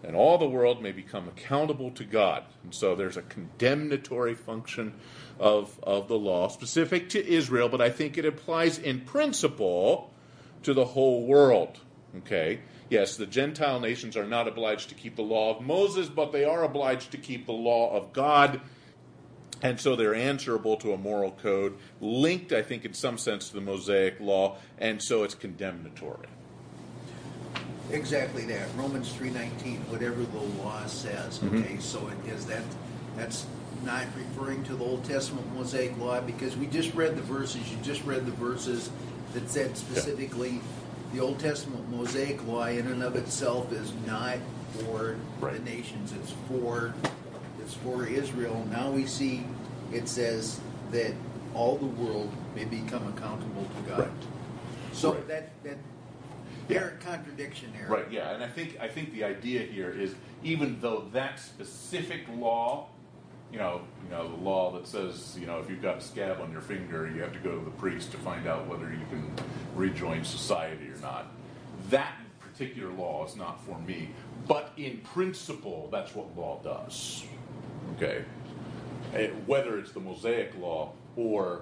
and 0.03 0.15
all 0.15 0.37
the 0.37 0.47
world 0.47 0.81
may 0.81 0.91
become 0.91 1.27
accountable 1.27 1.91
to 1.91 2.03
God. 2.03 2.43
And 2.63 2.73
so 2.73 2.95
there's 2.95 3.17
a 3.17 3.23
condemnatory 3.23 4.35
function 4.35 4.93
of, 5.39 5.79
of 5.83 6.07
the 6.07 6.17
law 6.17 6.47
specific 6.47 7.09
to 7.09 7.27
Israel, 7.27 7.69
but 7.69 7.81
I 7.81 7.89
think 7.89 8.17
it 8.17 8.25
applies 8.25 8.77
in 8.77 9.01
principle 9.01 10.13
to 10.63 10.73
the 10.73 10.85
whole 10.85 11.25
world. 11.25 11.79
Okay? 12.17 12.61
Yes, 12.89 13.17
the 13.17 13.25
Gentile 13.25 13.79
nations 13.79 14.15
are 14.15 14.25
not 14.25 14.47
obliged 14.47 14.89
to 14.89 14.95
keep 14.95 15.15
the 15.15 15.21
law 15.21 15.55
of 15.55 15.61
Moses, 15.61 16.07
but 16.07 16.31
they 16.31 16.45
are 16.45 16.63
obliged 16.63 17.11
to 17.11 17.17
keep 17.17 17.45
the 17.45 17.51
law 17.51 17.93
of 17.95 18.13
God 18.13 18.61
and 19.61 19.79
so 19.79 19.95
they're 19.95 20.15
answerable 20.15 20.77
to 20.77 20.93
a 20.93 20.97
moral 20.97 21.31
code, 21.31 21.77
linked, 21.99 22.53
I 22.53 22.61
think, 22.61 22.85
in 22.85 22.93
some 22.93 23.17
sense 23.17 23.49
to 23.49 23.55
the 23.55 23.61
Mosaic 23.61 24.19
law, 24.19 24.57
and 24.77 25.01
so 25.01 25.23
it's 25.23 25.35
condemnatory. 25.35 26.27
Exactly 27.91 28.43
that. 28.45 28.67
Romans 28.75 29.11
three 29.13 29.29
nineteen, 29.29 29.77
whatever 29.89 30.23
the 30.23 30.63
law 30.63 30.85
says. 30.87 31.39
Mhm. 31.39 31.63
Okay, 31.63 31.77
so 31.79 32.07
it 32.09 32.31
is 32.33 32.45
that 32.47 32.63
that's 33.15 33.45
not 33.85 34.05
referring 34.17 34.63
to 34.65 34.75
the 34.75 34.83
Old 34.83 35.03
Testament 35.05 35.45
Mosaic 35.55 35.97
law 35.97 36.19
because 36.19 36.57
we 36.57 36.65
just 36.67 36.93
read 36.95 37.15
the 37.15 37.21
verses. 37.21 37.61
You 37.71 37.77
just 37.83 38.03
read 38.03 38.25
the 38.25 38.31
verses 38.33 38.89
that 39.33 39.49
said 39.49 39.77
specifically 39.77 40.59
the 41.13 41.21
Old 41.21 41.39
Testament 41.39 41.89
Mosaic 41.89 42.45
law 42.45 42.65
in 42.65 42.87
and 42.87 43.01
of 43.03 43.15
itself 43.15 43.71
is 43.71 43.93
not 44.05 44.37
for 44.83 45.15
Right. 45.39 45.53
the 45.53 45.59
nations. 45.71 46.11
It's 46.11 46.33
for 46.49 46.93
it's 47.61 47.73
for 47.75 48.05
Israel. 48.05 48.65
Now 48.69 48.91
we 48.91 49.05
see 49.05 49.45
it 49.93 50.09
says 50.09 50.59
that 50.91 51.13
all 51.53 51.77
the 51.77 51.85
world 51.85 52.29
may 52.55 52.65
become 52.65 53.07
accountable 53.07 53.63
to 53.63 53.89
God. 53.89 53.99
Right. 53.99 54.09
So 54.91 55.13
Right. 55.13 55.27
that 55.29 55.49
that 55.63 55.77
There 56.67 56.97
contradiction 56.99 57.71
there. 57.77 57.87
Right, 57.87 58.11
yeah, 58.11 58.33
and 58.33 58.43
I 58.43 58.47
think 58.47 58.77
I 58.79 58.87
think 58.87 59.13
the 59.13 59.23
idea 59.23 59.61
here 59.61 59.89
is 59.89 60.13
even 60.43 60.79
though 60.81 61.07
that 61.13 61.39
specific 61.39 62.25
law, 62.35 62.87
you 63.51 63.57
know, 63.57 63.81
you 64.03 64.11
know, 64.11 64.27
the 64.27 64.43
law 64.43 64.71
that 64.73 64.87
says, 64.87 65.37
you 65.39 65.47
know, 65.47 65.59
if 65.59 65.69
you've 65.69 65.81
got 65.81 65.97
a 65.97 66.01
scab 66.01 66.41
on 66.41 66.51
your 66.51 66.61
finger, 66.61 67.09
you 67.09 67.21
have 67.21 67.33
to 67.33 67.39
go 67.39 67.57
to 67.57 67.63
the 67.63 67.71
priest 67.71 68.11
to 68.11 68.17
find 68.17 68.47
out 68.47 68.67
whether 68.67 68.91
you 68.91 69.05
can 69.09 69.31
rejoin 69.75 70.23
society 70.23 70.89
or 70.89 70.97
not. 71.01 71.27
That 71.89 72.13
particular 72.39 72.91
law 72.91 73.25
is 73.25 73.35
not 73.35 73.63
for 73.65 73.79
me, 73.79 74.09
but 74.47 74.73
in 74.75 74.97
principle, 74.99 75.87
that's 75.91 76.13
what 76.13 76.35
law 76.35 76.59
does. 76.63 77.23
Okay, 77.95 78.25
Eh, 79.13 79.29
whether 79.45 79.79
it's 79.79 79.91
the 79.91 79.99
Mosaic 79.99 80.53
law 80.59 80.91
or 81.15 81.61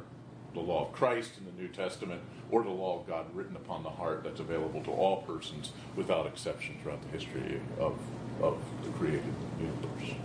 the 0.54 0.60
law 0.60 0.88
of 0.88 0.94
Christ 0.94 1.34
in 1.38 1.46
the 1.46 1.62
New 1.62 1.68
Testament 1.68 2.22
or 2.52 2.64
the 2.64 2.70
law 2.70 3.00
of 3.00 3.08
God 3.08 3.26
written 3.34 3.56
upon 3.56 3.84
the 3.84 3.90
heart 3.90 4.24
that's 4.24 4.40
available 4.40 4.84
to 4.84 4.92
all 4.92 5.24
persons 5.24 5.72
without 5.96 6.26
exception 6.28 6.78
throughout 6.82 7.02
the 7.02 7.18
history 7.18 7.62
of, 7.80 7.98
of 8.42 8.58
the 8.84 8.90
created 8.92 9.24
universe. 9.60 10.16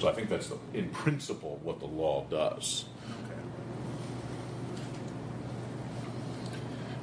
So 0.00 0.08
I 0.08 0.12
think 0.12 0.28
that's 0.28 0.48
the, 0.48 0.58
in 0.74 0.90
principle 0.90 1.60
what 1.62 1.78
the 1.78 1.86
law 1.86 2.24
does. 2.28 2.86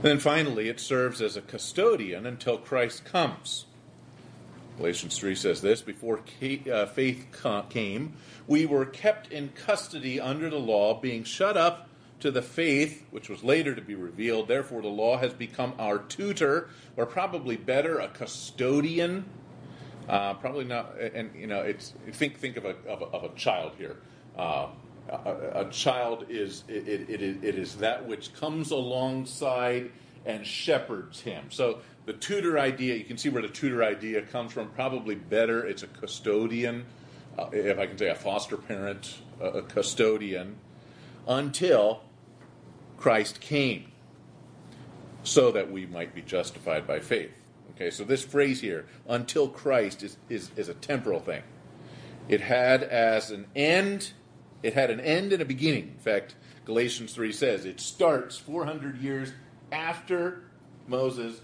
And 0.02 0.04
then 0.04 0.19
finally, 0.19 0.69
it 0.69 0.80
serves 0.80 1.22
as 1.22 1.36
a 1.36 1.41
custodian 1.41 2.26
until 2.26 2.58
Christ 2.58 3.04
comes. 3.04 3.65
Galatians 4.78 5.17
3 5.17 5.36
says 5.36 5.62
this 5.62 5.82
Before 5.82 6.22
uh, 6.72 6.86
faith 6.86 7.28
came, 7.69 8.13
we 8.48 8.65
were 8.65 8.86
kept 8.86 9.30
in 9.30 9.50
custody 9.50 10.22
under 10.22 10.50
the 10.50 10.60
law, 10.60 10.98
being 10.98 11.26
shut 11.26 11.58
up 11.58 11.88
to 12.19 12.32
the 12.32 12.41
faith 12.41 13.05
which 13.12 13.29
was 13.29 13.43
later 13.43 13.73
to 13.75 13.82
be 13.82 13.95
revealed. 13.95 14.47
Therefore, 14.47 14.82
the 14.82 14.88
law 14.88 15.17
has 15.17 15.34
become 15.34 15.73
our 15.79 15.99
tutor, 15.99 16.69
or 16.97 17.05
probably 17.05 17.58
better, 17.58 17.99
a 17.99 18.08
custodian. 18.10 19.25
Uh, 20.08 20.34
probably 20.36 20.65
not, 20.65 20.99
and 20.99 21.29
you 21.36 21.47
know, 21.47 21.62
it's 21.62 21.93
think 22.12 22.38
think 22.38 22.58
of 22.58 22.65
a 22.65 22.75
of 22.88 23.01
a, 23.01 23.05
of 23.05 23.23
a 23.23 23.36
child 23.36 23.73
here. 23.77 23.97
Uh, 24.38 24.67
a, 25.10 25.65
a, 25.65 25.69
child 25.69 26.25
is 26.29 26.63
it, 26.67 26.88
it, 26.88 27.10
it, 27.10 27.43
it 27.43 27.55
is 27.55 27.75
that 27.77 28.05
which 28.08 28.34
comes 28.34 28.71
alongside 28.71 29.91
and 30.25 30.45
shepherds 30.45 31.21
him. 31.21 31.45
So 31.49 31.79
the 32.05 32.13
tutor 32.13 32.60
idea, 32.60 32.95
you 32.95 33.03
can 33.03 33.17
see 33.17 33.29
where 33.29 33.41
the 33.41 33.49
tutor 33.49 33.84
idea 33.84 34.21
comes 34.21 34.51
from. 34.51 34.69
Probably 34.69 35.15
better, 35.15 35.65
it's 35.65 35.84
a 35.84 35.88
custodian, 35.88 36.86
uh, 37.38 37.49
if 37.51 37.79
I 37.79 37.88
can 37.88 37.97
say 37.97 38.10
a 38.10 38.15
foster 38.15 38.58
parent, 38.58 39.19
a 39.39 39.62
custodian, 39.62 40.58
until 41.27 42.01
Christ 43.00 43.40
came, 43.40 43.92
so 45.24 45.52
that 45.52 45.72
we 45.72 45.86
might 45.86 46.14
be 46.14 46.22
justified 46.22 46.86
by 46.86 47.00
faith. 47.00 47.32
Okay, 47.72 47.90
so 47.90 48.04
this 48.04 48.24
phrase 48.24 48.62
here, 48.62 48.86
until 49.08 49.48
Christ, 49.48 50.04
is, 50.04 50.18
is, 50.28 50.52
is 50.56 50.70
a 50.70 50.74
temporal 50.74 51.20
thing. 51.20 51.44
It 52.28 52.42
had 52.42 52.84
as 52.84 53.32
an 53.32 53.48
end 53.56 54.12
it 54.62 54.74
had 54.74 54.90
an 54.90 55.00
end 55.00 55.34
and 55.34 55.42
a 55.42 55.46
beginning. 55.46 55.90
In 55.90 55.98
fact, 55.98 56.36
Galatians 56.66 57.14
3 57.14 57.32
says 57.32 57.66
it 57.66 57.80
starts 57.80 58.38
400 58.38 58.98
years 58.98 59.32
after 59.72 60.44
Moses, 60.88 61.40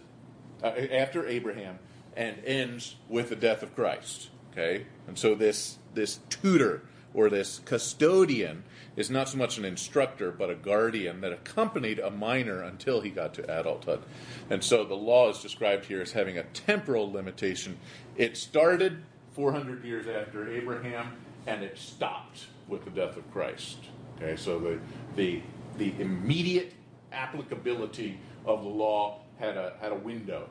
uh, 0.64 0.68
after 0.68 1.28
Abraham, 1.28 1.80
and 2.16 2.38
ends 2.46 2.96
with 3.08 3.30
the 3.30 3.36
death 3.36 3.64
of 3.64 3.76
Christ. 3.76 4.30
Okay? 4.52 4.86
And 5.08 5.18
so 5.18 5.36
this, 5.36 5.78
this 5.94 6.20
tutor 6.30 6.84
or 7.14 7.30
this 7.30 7.60
custodian 7.66 8.64
is 8.96 9.10
not 9.10 9.30
so 9.30 9.38
much 9.38 9.58
an 9.58 9.66
instructor, 9.66 10.32
but 10.32 10.50
a 10.50 10.56
guardian 10.56 11.22
that 11.22 11.34
accompanied 11.34 12.00
a 12.00 12.10
minor 12.10 12.62
until 12.62 13.02
he 13.02 13.10
got 13.10 13.34
to 13.34 13.60
adulthood. 13.60 14.02
And 14.50 14.64
so 14.64 14.84
the 14.84 14.96
law 14.96 15.30
is 15.30 15.40
described 15.40 15.86
here 15.86 16.02
as 16.02 16.14
having 16.14 16.38
a 16.38 16.44
temporal 16.44 17.12
limitation. 17.12 17.78
It 18.16 18.38
started 18.38 19.04
400 19.34 19.84
years 19.84 20.08
after 20.08 20.50
Abraham, 20.50 21.18
and 21.46 21.64
it 21.64 21.78
stopped 21.78 22.46
with 22.68 22.86
the 22.86 22.92
death 22.92 23.18
of 23.18 23.30
Christ. 23.32 23.78
Okay, 24.18 24.38
so 24.38 24.60
the, 24.60 24.80
the, 25.16 25.42
the 25.78 25.94
immediate 26.02 26.74
applicability 27.12 28.18
of 28.46 28.64
the 28.64 28.70
law 28.70 29.20
had 29.40 29.58
a, 29.58 29.74
had 29.82 29.92
a 29.92 29.96
window, 29.96 30.48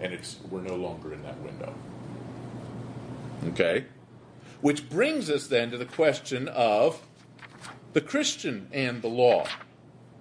and 0.00 0.12
it's, 0.12 0.38
we're 0.50 0.62
no 0.62 0.76
longer 0.76 1.12
in 1.12 1.22
that 1.22 1.38
window. 1.40 1.74
Okay? 3.48 3.84
Which 4.62 4.88
brings 4.88 5.28
us 5.28 5.48
then 5.48 5.70
to 5.72 5.76
the 5.76 5.84
question 5.84 6.48
of 6.48 7.00
the 7.92 8.00
Christian 8.00 8.68
and 8.72 9.02
the 9.02 9.08
law. 9.08 9.46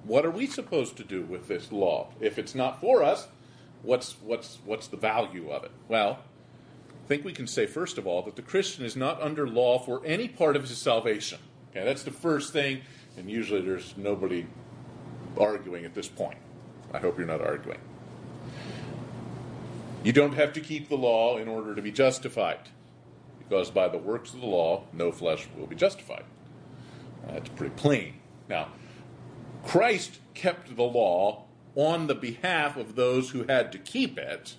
What 0.04 0.26
are 0.26 0.32
we 0.32 0.48
supposed 0.48 0.98
to 0.98 1.04
do 1.04 1.22
with 1.24 1.48
this 1.48 1.72
law? 1.72 2.10
If 2.20 2.40
it's 2.40 2.56
not 2.56 2.82
for 2.82 3.04
us, 3.04 3.28
what's, 3.84 4.16
what's, 4.22 4.58
what's 4.66 4.88
the 4.88 4.98
value 4.98 5.52
of 5.52 5.64
it? 5.64 5.72
Well, 5.88 6.20
I 6.90 7.08
think 7.08 7.24
we 7.24 7.34
can 7.34 7.48
say, 7.48 7.66
first 7.66 7.98
of 7.98 8.08
all, 8.08 8.22
that 8.24 8.36
the 8.36 8.42
Christian 8.42 8.84
is 8.84 8.96
not 8.96 9.22
under 9.22 9.48
law 9.48 9.80
for 9.80 10.02
any 10.06 10.28
part 10.28 10.56
of 10.56 10.68
his 10.68 10.78
salvation. 10.78 11.40
Okay, 11.70 11.86
that's 11.86 12.04
the 12.04 12.12
first 12.12 12.52
thing, 12.52 12.82
and 13.18 13.30
usually 13.30 13.62
there's 13.62 13.96
nobody 13.96 14.46
arguing 15.38 15.86
at 15.86 15.94
this 15.94 16.08
point. 16.08 16.38
I 16.94 17.00
hope 17.00 17.18
you're 17.18 17.28
not 17.28 17.42
arguing. 17.42 17.80
You 20.04 20.14
don't 20.14 20.34
have 20.34 20.52
to 20.54 20.62
keep 20.62 20.90
the 20.90 20.98
law 20.98 21.38
in 21.38 21.48
order 21.48 21.76
to 21.76 21.82
be 21.82 21.92
justified, 21.92 22.70
because 23.40 23.70
by 23.70 23.88
the 23.88 23.98
works 23.98 24.34
of 24.34 24.42
the 24.42 24.48
law, 24.48 24.84
no 24.92 25.12
flesh 25.12 25.48
will 25.58 25.68
be 25.68 25.76
justified. 25.76 26.24
That's 27.28 27.50
pretty 27.50 27.76
plain. 27.76 28.16
Now, 28.50 28.70
Christ 29.66 30.20
kept 30.34 30.76
the 30.76 30.84
law 30.84 31.46
on 31.76 32.08
the 32.08 32.16
behalf 32.16 32.78
of 32.78 32.96
those 32.96 33.30
who 33.30 33.44
had 33.44 33.72
to 33.72 33.78
keep 33.78 34.18
it 34.18 34.56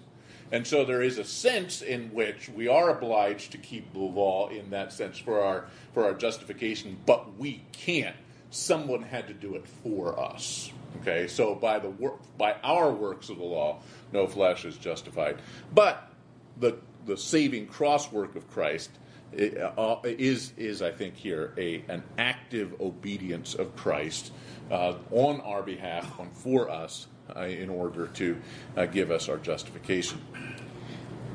and 0.52 0.66
so 0.66 0.84
there 0.84 1.00
is 1.00 1.16
a 1.16 1.24
sense 1.24 1.80
in 1.80 2.12
which 2.12 2.50
we 2.50 2.68
are 2.68 2.90
obliged 2.90 3.52
to 3.52 3.58
keep 3.58 3.94
the 3.94 4.00
law 4.00 4.50
in 4.50 4.68
that 4.70 4.92
sense 4.92 5.16
for 5.18 5.40
our 5.40 5.66
for 5.94 6.04
our 6.04 6.12
justification, 6.12 6.98
but 7.06 7.38
we 7.38 7.64
can't. 7.72 8.14
Someone 8.50 9.02
had 9.02 9.26
to 9.28 9.34
do 9.34 9.54
it 9.54 9.66
for 9.66 10.20
us. 10.20 10.70
Okay, 11.00 11.26
so 11.26 11.54
by 11.54 11.78
the 11.78 11.88
work 11.88 12.20
by 12.36 12.56
our 12.62 12.92
works 12.92 13.30
of 13.30 13.38
the 13.38 13.44
law, 13.44 13.80
no 14.12 14.26
flesh 14.26 14.66
is 14.66 14.76
justified. 14.76 15.40
But 15.74 16.12
the 16.58 16.76
the 17.06 17.16
saving 17.16 17.68
cross 17.68 18.12
work 18.12 18.36
of 18.36 18.48
Christ 18.50 18.90
is 19.34 20.52
is 20.56 20.82
I 20.82 20.90
think 20.90 21.16
here 21.16 21.54
a 21.56 21.84
an 21.88 22.02
active 22.18 22.80
obedience 22.80 23.54
of 23.54 23.74
Christ 23.76 24.32
uh, 24.70 24.94
on 25.10 25.40
our 25.40 25.62
behalf 25.62 26.18
and 26.18 26.32
for 26.32 26.70
us 26.70 27.06
uh, 27.34 27.42
in 27.42 27.70
order 27.70 28.06
to 28.08 28.40
uh, 28.76 28.86
give 28.86 29.10
us 29.10 29.28
our 29.28 29.38
justification. 29.38 30.20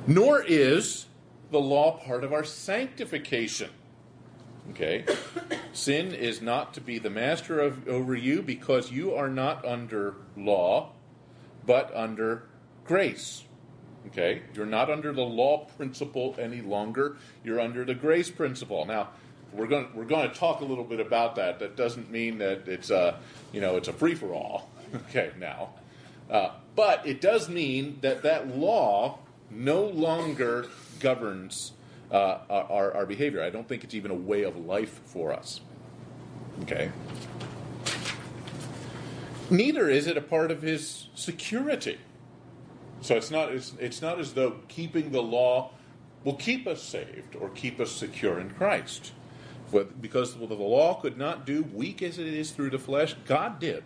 Nor 0.05 0.41
is 0.41 1.05
the 1.51 1.59
law 1.59 1.97
part 1.97 2.23
of 2.23 2.33
our 2.33 2.43
sanctification. 2.43 3.69
Okay? 4.71 5.05
Sin 5.73 6.13
is 6.13 6.41
not 6.41 6.73
to 6.73 6.81
be 6.81 6.99
the 6.99 7.09
master 7.09 7.59
of, 7.59 7.87
over 7.87 8.15
you 8.15 8.41
because 8.41 8.91
you 8.91 9.13
are 9.13 9.29
not 9.29 9.65
under 9.65 10.15
law, 10.35 10.91
but 11.65 11.91
under 11.95 12.43
grace. 12.85 13.43
Okay? 14.07 14.41
You're 14.53 14.65
not 14.65 14.89
under 14.89 15.11
the 15.11 15.23
law 15.23 15.65
principle 15.77 16.35
any 16.39 16.61
longer. 16.61 17.17
You're 17.43 17.59
under 17.59 17.85
the 17.85 17.95
grace 17.95 18.29
principle. 18.29 18.85
Now, 18.85 19.09
we're 19.53 19.67
going 19.67 19.87
we're 19.93 20.05
going 20.05 20.29
to 20.29 20.35
talk 20.35 20.61
a 20.61 20.65
little 20.65 20.83
bit 20.83 20.99
about 20.99 21.35
that. 21.35 21.59
That 21.59 21.75
doesn't 21.75 22.11
mean 22.11 22.37
that 22.39 22.67
it's 22.67 22.89
a, 22.89 23.19
you 23.51 23.61
know, 23.61 23.77
it's 23.77 23.87
a 23.87 23.93
free 23.93 24.15
for 24.15 24.33
all. 24.33 24.69
Okay, 25.09 25.31
now. 25.37 25.71
Uh, 26.29 26.51
but 26.73 27.05
it 27.05 27.19
does 27.19 27.49
mean 27.49 27.97
that 27.99 28.23
that 28.23 28.55
law 28.55 29.19
no 29.51 29.83
longer 29.83 30.67
governs 31.01 31.73
uh, 32.11 32.39
our, 32.49 32.93
our 32.93 33.05
behavior. 33.05 33.43
I 33.43 33.49
don't 33.49 33.67
think 33.67 33.83
it's 33.83 33.93
even 33.93 34.11
a 34.11 34.15
way 34.15 34.43
of 34.43 34.55
life 34.55 35.01
for 35.05 35.33
us. 35.33 35.61
Okay? 36.61 36.91
Neither 39.49 39.89
is 39.89 40.07
it 40.07 40.17
a 40.17 40.21
part 40.21 40.51
of 40.51 40.61
his 40.61 41.07
security. 41.15 41.97
So 43.01 43.15
it's 43.15 43.31
not, 43.31 43.51
it's, 43.51 43.73
it's 43.79 44.01
not 44.01 44.19
as 44.19 44.33
though 44.33 44.55
keeping 44.67 45.11
the 45.11 45.21
law 45.21 45.71
will 46.23 46.35
keep 46.35 46.67
us 46.67 46.81
saved 46.81 47.35
or 47.35 47.49
keep 47.49 47.79
us 47.79 47.91
secure 47.91 48.39
in 48.39 48.49
Christ. 48.51 49.13
But 49.71 50.01
because 50.01 50.35
the 50.35 50.45
law 50.45 50.95
could 50.95 51.17
not 51.17 51.45
do, 51.45 51.63
weak 51.63 52.01
as 52.01 52.17
it 52.17 52.27
is 52.27 52.51
through 52.51 52.69
the 52.69 52.79
flesh, 52.79 53.15
God 53.25 53.59
did. 53.59 53.83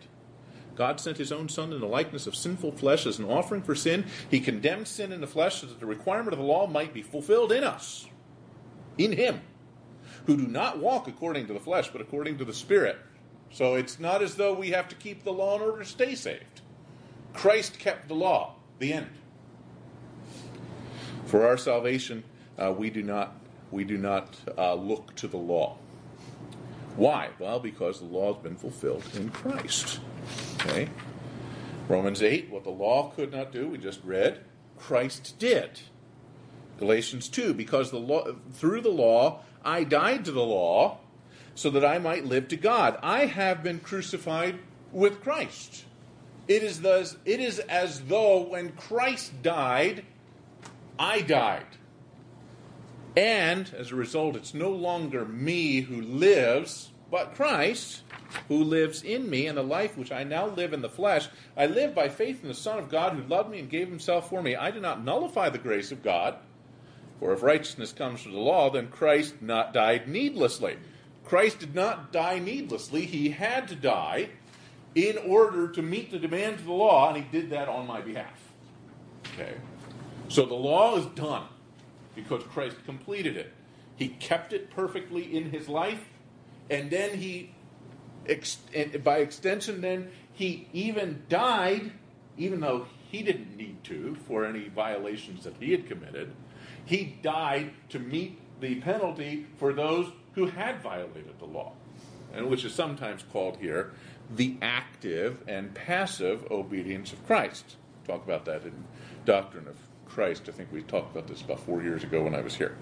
God 0.76 1.00
sent 1.00 1.18
his 1.18 1.32
own 1.32 1.50
Son 1.50 1.74
in 1.74 1.82
the 1.82 1.88
likeness 1.88 2.28
of 2.28 2.36
sinful 2.36 2.74
flesh 2.74 3.06
as 3.06 3.20
an 3.20 3.26
offering 3.26 3.62
for 3.62 3.76
sin. 3.76 4.06
He 4.30 4.40
condemned 4.40 4.88
sin 4.88 5.12
in 5.12 5.22
the 5.22 5.28
flesh 5.28 5.62
so 5.62 5.68
that 5.68 5.80
the 5.80 5.86
requirement 5.86 6.34
of 6.34 6.40
the 6.40 6.46
law 6.46 6.68
might 6.68 6.94
be 6.94 7.02
fulfilled 7.02 7.52
in 7.52 7.64
us, 7.64 8.08
in 8.98 9.12
him, 9.12 9.42
who 10.26 10.38
do 10.38 10.48
not 10.48 10.80
walk 10.80 11.08
according 11.08 11.48
to 11.48 11.54
the 11.54 11.60
flesh, 11.60 11.90
but 11.92 12.02
according 12.02 12.38
to 12.38 12.46
the 12.46 12.54
Spirit. 12.54 12.98
So 13.52 13.76
it's 13.76 14.00
not 14.00 14.22
as 14.22 14.36
though 14.36 14.54
we 14.54 14.70
have 14.70 14.88
to 14.90 14.96
keep 14.96 15.24
the 15.24 15.34
law 15.34 15.56
in 15.58 15.62
order 15.62 15.80
to 15.80 15.86
stay 15.86 16.16
saved. 16.16 16.62
Christ 17.34 17.80
kept 17.80 18.08
the 18.08 18.16
law, 18.16 18.56
the 18.82 18.94
end. 18.94 19.08
For 21.26 21.48
our 21.48 21.56
salvation, 21.56 22.24
uh, 22.58 22.74
we 22.78 22.90
do 22.90 23.02
not, 23.02 23.36
we 23.72 23.86
do 23.86 23.98
not 23.98 24.36
uh, 24.58 24.74
look 24.74 25.16
to 25.16 25.28
the 25.28 25.38
law. 25.38 25.78
Why? 26.98 27.30
Well, 27.40 27.60
because 27.60 28.00
the 28.00 28.06
law 28.06 28.34
has 28.34 28.44
been 28.44 28.58
fulfilled 28.58 29.04
in 29.16 29.30
Christ. 29.30 30.02
Okay? 30.60 30.90
Romans 31.88 32.22
8, 32.22 32.50
what 32.50 32.66
the 32.66 32.70
law 32.70 33.12
could 33.16 33.32
not 33.32 33.52
do, 33.52 33.70
we 33.70 33.78
just 33.78 34.04
read, 34.04 34.42
Christ 34.78 35.36
did. 35.40 35.80
Galatians 36.78 37.30
2, 37.30 37.54
because 37.54 37.92
the 37.92 38.00
law, 38.00 38.28
through 38.52 38.82
the 38.82 38.90
law 38.90 39.42
I 39.64 39.84
died 39.84 40.26
to 40.26 40.32
the 40.32 40.44
law 40.44 40.98
so 41.54 41.70
that 41.70 41.86
I 41.86 42.00
might 42.00 42.26
live 42.26 42.48
to 42.50 42.58
God. 42.58 42.98
I 43.04 43.26
have 43.26 43.62
been 43.62 43.80
crucified 43.80 44.60
with 44.92 45.22
Christ. 45.22 45.86
It 46.48 46.64
is 46.64 46.82
thus 46.82 47.18
it 47.26 47.40
is 47.40 47.60
as 47.60 48.02
though 48.02 48.42
when 48.42 48.72
Christ 48.74 49.42
died, 49.42 50.06
I 50.98 51.22
died. 51.22 51.66
And 53.16 53.70
as 53.78 53.92
a 53.92 53.96
result, 53.96 54.36
it's 54.36 54.54
no 54.54 54.70
longer 54.70 55.26
me 55.26 55.82
who 55.82 56.02
lives, 56.02 56.92
but 57.10 57.36
Christ 57.36 58.04
who 58.48 58.64
lives 58.64 59.04
in 59.04 59.30
me, 59.30 59.48
and 59.48 59.58
the 59.58 59.64
life 59.64 59.98
which 59.98 60.12
I 60.12 60.24
now 60.24 60.48
live 60.48 60.74
in 60.74 60.82
the 60.82 60.90
flesh, 60.90 61.28
I 61.58 61.66
live 61.66 61.94
by 61.94 62.10
faith 62.10 62.42
in 62.42 62.48
the 62.48 62.54
Son 62.54 62.80
of 62.80 62.90
God 62.90 63.14
who 63.14 63.24
loved 63.24 63.50
me 63.50 63.60
and 63.60 63.70
gave 63.70 63.90
himself 63.90 64.30
for 64.30 64.42
me. 64.42 64.56
I 64.56 64.72
do 64.72 64.80
not 64.80 65.04
nullify 65.04 65.50
the 65.50 65.58
grace 65.58 65.92
of 65.92 66.04
God. 66.04 66.36
For 67.20 67.34
if 67.34 67.44
righteousness 67.44 67.94
comes 67.94 68.24
through 68.24 68.32
the 68.32 68.40
law, 68.40 68.70
then 68.70 68.88
Christ 68.88 69.42
not 69.42 69.74
died 69.74 70.08
needlessly. 70.08 70.78
Christ 71.24 71.60
did 71.60 71.76
not 71.76 72.12
die 72.12 72.40
needlessly. 72.40 73.06
He 73.06 73.30
had 73.30 73.68
to 73.68 73.76
die 73.76 74.30
in 74.96 75.18
order 75.18 75.70
to 75.70 75.82
meet 75.82 76.12
the 76.12 76.20
demands 76.20 76.60
of 76.62 76.68
the 76.68 76.74
law, 76.74 77.14
and 77.14 77.24
he 77.24 77.24
did 77.32 77.50
that 77.52 77.70
on 77.70 77.88
my 77.88 78.02
behalf. 78.02 78.40
Okay? 79.34 79.56
So 80.28 80.46
the 80.46 80.56
law 80.56 80.98
is 80.98 81.06
done 81.08 81.46
because 82.16 82.44
Christ 82.44 82.78
completed 82.86 83.38
it. 83.38 83.54
He 83.96 84.10
kept 84.10 84.54
it 84.54 84.72
perfectly 84.72 85.36
in 85.36 85.52
his 85.52 85.70
life, 85.70 86.10
and 86.70 86.90
then 86.90 87.18
he, 87.18 87.52
and 88.74 89.04
by 89.04 89.20
extension, 89.20 89.82
then 89.82 90.10
he 90.34 90.68
even 90.74 91.24
died, 91.30 91.92
even 92.38 92.60
though 92.60 92.88
he 93.12 93.22
didn't 93.22 93.56
need 93.58 93.84
to 93.84 94.16
for 94.28 94.46
any 94.46 94.70
violations 94.70 95.44
that 95.44 95.56
he 95.60 95.72
had 95.72 95.88
committed. 95.88 96.34
He 96.86 97.18
died 97.22 97.72
to 97.90 98.00
meet 98.00 98.40
the 98.60 98.76
penalty 98.76 99.48
for 99.58 99.74
those 99.74 100.08
who 100.34 100.48
had 100.48 100.82
violated 100.82 101.38
the 101.40 101.46
law, 101.46 101.74
and 102.34 102.48
which 102.48 102.64
is 102.64 102.74
sometimes 102.74 103.24
called 103.32 103.58
here 103.58 103.94
the 104.36 104.56
active 104.62 105.44
and 105.48 105.74
passive 105.74 106.50
obedience 106.52 107.12
of 107.12 107.26
Christ. 107.28 107.76
Talk 108.08 108.24
about 108.24 108.46
that 108.46 108.64
in 108.64 108.86
Doctrine 109.26 109.68
of 109.68 109.76
Christ. 110.08 110.44
I 110.48 110.52
think 110.52 110.72
we 110.72 110.82
talked 110.84 111.16
about 111.16 111.28
this 111.28 111.42
about 111.42 111.60
four 111.60 111.82
years 111.82 112.04
ago 112.04 112.24
when 112.24 112.36
I 112.36 112.42
was 112.42 112.56
here. 112.56 112.76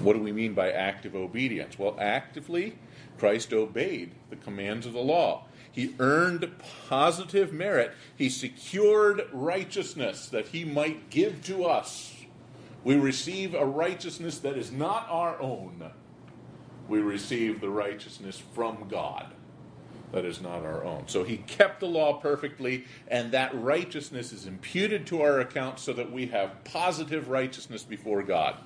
What 0.00 0.14
do 0.14 0.20
we 0.20 0.32
mean 0.32 0.54
by 0.54 0.70
active 0.70 1.14
obedience? 1.14 1.78
Well, 1.78 1.96
actively, 1.98 2.76
Christ 3.18 3.52
obeyed 3.52 4.12
the 4.30 4.36
commands 4.36 4.86
of 4.86 4.92
the 4.92 5.00
law. 5.00 5.44
He 5.70 5.94
earned 5.98 6.50
positive 6.88 7.52
merit. 7.52 7.92
He 8.16 8.28
secured 8.28 9.22
righteousness 9.32 10.28
that 10.28 10.48
he 10.48 10.64
might 10.64 11.10
give 11.10 11.42
to 11.44 11.64
us. 11.64 12.14
We 12.84 12.96
receive 12.96 13.54
a 13.54 13.64
righteousness 13.64 14.38
that 14.40 14.58
is 14.58 14.70
not 14.70 15.08
our 15.08 15.40
own. 15.40 15.90
We 16.86 17.00
receive 17.00 17.60
the 17.60 17.70
righteousness 17.70 18.38
from 18.38 18.88
God 18.88 19.32
that 20.14 20.24
is 20.24 20.40
not 20.40 20.64
our 20.64 20.84
own. 20.84 21.04
So 21.08 21.24
he 21.24 21.38
kept 21.38 21.80
the 21.80 21.86
law 21.86 22.14
perfectly, 22.14 22.84
and 23.08 23.32
that 23.32 23.52
righteousness 23.52 24.32
is 24.32 24.46
imputed 24.46 25.08
to 25.08 25.22
our 25.22 25.40
account 25.40 25.80
so 25.80 25.92
that 25.92 26.12
we 26.12 26.26
have 26.28 26.62
positive 26.62 27.28
righteousness 27.28 27.82
before 27.82 28.22
God. 28.22 28.56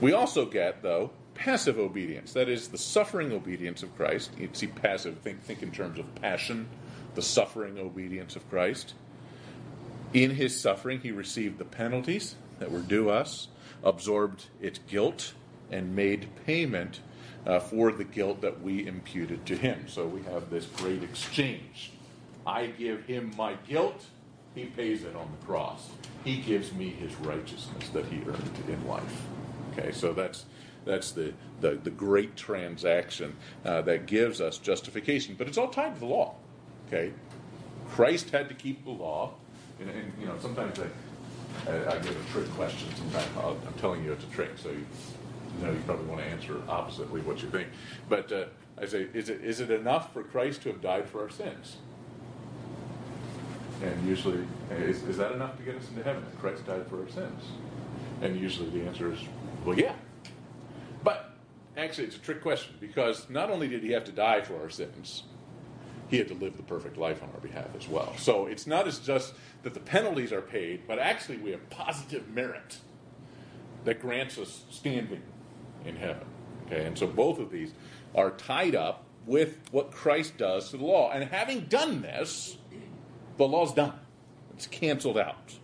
We 0.00 0.14
also 0.14 0.46
get, 0.46 0.82
though, 0.82 1.10
passive 1.34 1.78
obedience. 1.78 2.32
That 2.32 2.48
is 2.48 2.68
the 2.68 2.78
suffering 2.78 3.32
obedience 3.32 3.82
of 3.82 3.94
Christ. 3.94 4.30
You 4.38 4.48
see 4.54 4.66
passive, 4.66 5.18
think, 5.18 5.42
think 5.42 5.62
in 5.62 5.70
terms 5.70 5.98
of 5.98 6.14
passion, 6.16 6.68
the 7.14 7.22
suffering 7.22 7.78
obedience 7.78 8.34
of 8.34 8.48
Christ. 8.48 8.94
In 10.14 10.30
his 10.30 10.58
suffering, 10.58 11.00
he 11.00 11.10
received 11.10 11.58
the 11.58 11.64
penalties 11.66 12.36
that 12.58 12.72
were 12.72 12.80
due 12.80 13.10
us, 13.10 13.48
absorbed 13.84 14.46
its 14.60 14.78
guilt, 14.88 15.34
and 15.70 15.94
made 15.94 16.28
payment 16.46 17.00
uh, 17.46 17.58
for 17.60 17.92
the 17.92 18.04
guilt 18.04 18.40
that 18.40 18.62
we 18.62 18.86
imputed 18.86 19.44
to 19.46 19.56
him. 19.56 19.84
So 19.88 20.06
we 20.06 20.22
have 20.24 20.50
this 20.50 20.66
great 20.66 21.02
exchange. 21.02 21.92
I 22.46 22.66
give 22.66 23.04
him 23.04 23.32
my 23.36 23.54
guilt, 23.68 24.04
he 24.54 24.64
pays 24.64 25.04
it 25.04 25.16
on 25.16 25.30
the 25.38 25.46
cross. 25.46 25.88
He 26.24 26.36
gives 26.36 26.72
me 26.72 26.90
his 26.90 27.14
righteousness 27.16 27.88
that 27.90 28.04
he 28.06 28.18
earned 28.28 28.62
in 28.68 28.86
life. 28.86 29.22
Okay, 29.72 29.92
so 29.92 30.12
that's 30.12 30.44
that's 30.84 31.12
the, 31.12 31.32
the, 31.60 31.78
the 31.82 31.90
great 31.90 32.36
transaction 32.36 33.36
uh, 33.64 33.82
that 33.82 34.06
gives 34.06 34.40
us 34.40 34.58
justification. 34.58 35.36
But 35.38 35.48
it's 35.48 35.58
all 35.58 35.68
tied 35.68 35.94
to 35.94 36.00
the 36.00 36.06
law. 36.06 36.34
Okay? 36.88 37.12
Christ 37.88 38.30
had 38.30 38.48
to 38.48 38.54
keep 38.54 38.84
the 38.84 38.90
law. 38.90 39.34
And, 39.80 39.90
and 39.90 40.12
you 40.20 40.26
know, 40.26 40.34
sometimes 40.40 40.78
I, 40.80 41.70
I, 41.70 41.94
I 41.94 41.98
give 41.98 42.10
a 42.10 42.32
trick 42.32 42.50
question. 42.54 42.88
Sometimes 42.96 43.28
i 43.38 43.48
am 43.48 43.74
telling 43.78 44.04
you 44.04 44.12
it's 44.12 44.24
a 44.24 44.28
trick, 44.28 44.50
so 44.56 44.70
you, 44.70 44.78
you 44.78 44.86
know 45.60 45.72
you 45.72 45.80
probably 45.86 46.06
want 46.06 46.20
to 46.20 46.26
answer 46.26 46.60
oppositely 46.68 47.20
what 47.22 47.42
you 47.42 47.50
think. 47.50 47.68
But 48.08 48.32
uh, 48.32 48.44
I 48.80 48.86
say, 48.86 49.08
is 49.12 49.28
it 49.28 49.42
is 49.42 49.60
it 49.60 49.70
enough 49.70 50.12
for 50.12 50.22
Christ 50.22 50.62
to 50.62 50.70
have 50.70 50.80
died 50.80 51.08
for 51.08 51.22
our 51.22 51.30
sins? 51.30 51.76
And 53.82 54.08
usually, 54.08 54.46
is, 54.70 55.02
is 55.02 55.16
that 55.16 55.32
enough 55.32 55.56
to 55.56 55.62
get 55.64 55.74
us 55.74 55.88
into 55.88 56.04
heaven? 56.04 56.24
Christ 56.40 56.66
died 56.66 56.86
for 56.86 57.02
our 57.02 57.08
sins? 57.08 57.42
And 58.20 58.38
usually 58.38 58.70
the 58.70 58.86
answer 58.86 59.12
is, 59.12 59.18
well, 59.64 59.76
yeah. 59.76 59.94
But 61.02 61.34
actually, 61.76 62.06
it's 62.06 62.16
a 62.16 62.20
trick 62.20 62.42
question 62.42 62.76
because 62.80 63.28
not 63.28 63.50
only 63.50 63.66
did 63.66 63.82
he 63.82 63.90
have 63.90 64.04
to 64.04 64.12
die 64.12 64.40
for 64.42 64.60
our 64.60 64.70
sins, 64.70 65.24
he 66.08 66.18
had 66.18 66.28
to 66.28 66.34
live 66.34 66.56
the 66.56 66.62
perfect 66.62 66.96
life 66.96 67.22
on 67.22 67.30
our 67.34 67.40
behalf 67.40 67.74
as 67.76 67.88
well. 67.88 68.14
So 68.18 68.46
it's 68.46 68.66
not 68.66 68.86
as 68.86 69.00
just 69.00 69.34
that 69.62 69.74
the 69.74 69.80
penalties 69.80 70.32
are 70.32 70.42
paid, 70.42 70.86
but 70.86 70.98
actually 70.98 71.38
we 71.38 71.50
have 71.50 71.68
positive 71.70 72.28
merit 72.28 72.78
that 73.84 74.00
grants 74.00 74.38
us 74.38 74.64
standing 74.70 75.22
in 75.84 75.96
heaven. 75.96 76.26
Okay, 76.66 76.84
and 76.84 76.98
so 76.98 77.06
both 77.06 77.38
of 77.38 77.50
these 77.50 77.72
are 78.14 78.30
tied 78.30 78.74
up 78.74 79.04
with 79.26 79.58
what 79.70 79.90
Christ 79.90 80.36
does 80.36 80.70
to 80.70 80.76
the 80.76 80.84
law. 80.84 81.10
And 81.10 81.30
having 81.30 81.66
done 81.66 82.02
this, 82.02 82.56
the 83.36 83.46
law's 83.46 83.72
done. 83.72 83.94
It's 84.54 84.66
canceled 84.66 85.18
out. 85.18 85.54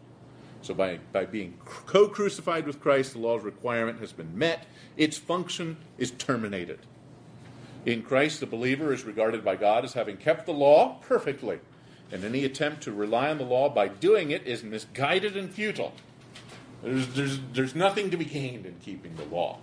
So 0.63 0.75
by, 0.75 0.99
by 1.13 1.25
being 1.25 1.55
co 1.65 2.09
crucified 2.09 2.67
with 2.67 2.81
Christ, 2.81 3.13
the 3.13 3.21
law's 3.21 3.43
requirement 3.43 4.01
has 4.01 4.13
been 4.13 4.37
met, 4.37 4.67
its 4.97 5.17
function 5.17 5.77
is 5.97 6.11
terminated. 6.13 6.81
In 7.87 8.03
Christ, 8.03 8.41
the 8.41 8.47
believer 8.47 8.93
is 8.93 9.05
regarded 9.05 9.45
by 9.45 9.57
God 9.57 9.85
as 9.85 9.95
having 9.95 10.17
kept 10.17 10.47
the 10.47 10.53
law 10.53 10.99
perfectly, 11.01 11.61
and 12.11 12.25
any 12.25 12.45
attempt 12.45 12.83
to 12.83 12.93
rely 12.93 13.31
on 13.31 13.39
the 13.39 13.45
law 13.45 13.69
by 13.69 13.89
doing 13.89 14.31
it 14.31 14.47
is 14.47 14.63
misguided 14.63 15.37
and 15.37 15.51
futile. 15.51 15.95
There's, 16.83 17.09
there's, 17.15 17.41
there's 17.53 17.75
nothing 17.75 18.11
to 18.11 18.17
be 18.17 18.25
gained 18.25 18.67
in 18.67 18.75
keeping 18.81 19.17
the 19.17 19.25
law 19.25 19.59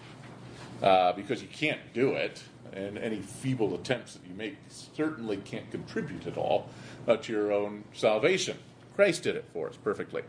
uh, 0.86 1.12
because 1.14 1.42
you 1.42 1.50
can't 1.50 1.82
do 1.94 2.12
it, 2.12 2.44
and 2.72 2.98
any 2.98 3.20
feeble 3.20 3.76
attempts 3.76 4.14
that 4.14 4.22
you 4.28 4.36
make 4.36 4.56
certainly 4.70 5.38
can't 5.38 5.70
contribute 5.72 6.28
at 6.28 6.38
all 6.38 6.70
uh, 7.08 7.18
to 7.18 7.34
your 7.34 7.52
own 7.52 7.84
salvation. 7.92 8.58
Christ 8.96 9.24
did 9.24 9.36
it 9.36 9.46
for 9.52 9.68
us 9.68 9.78
perfectly. 9.84 10.22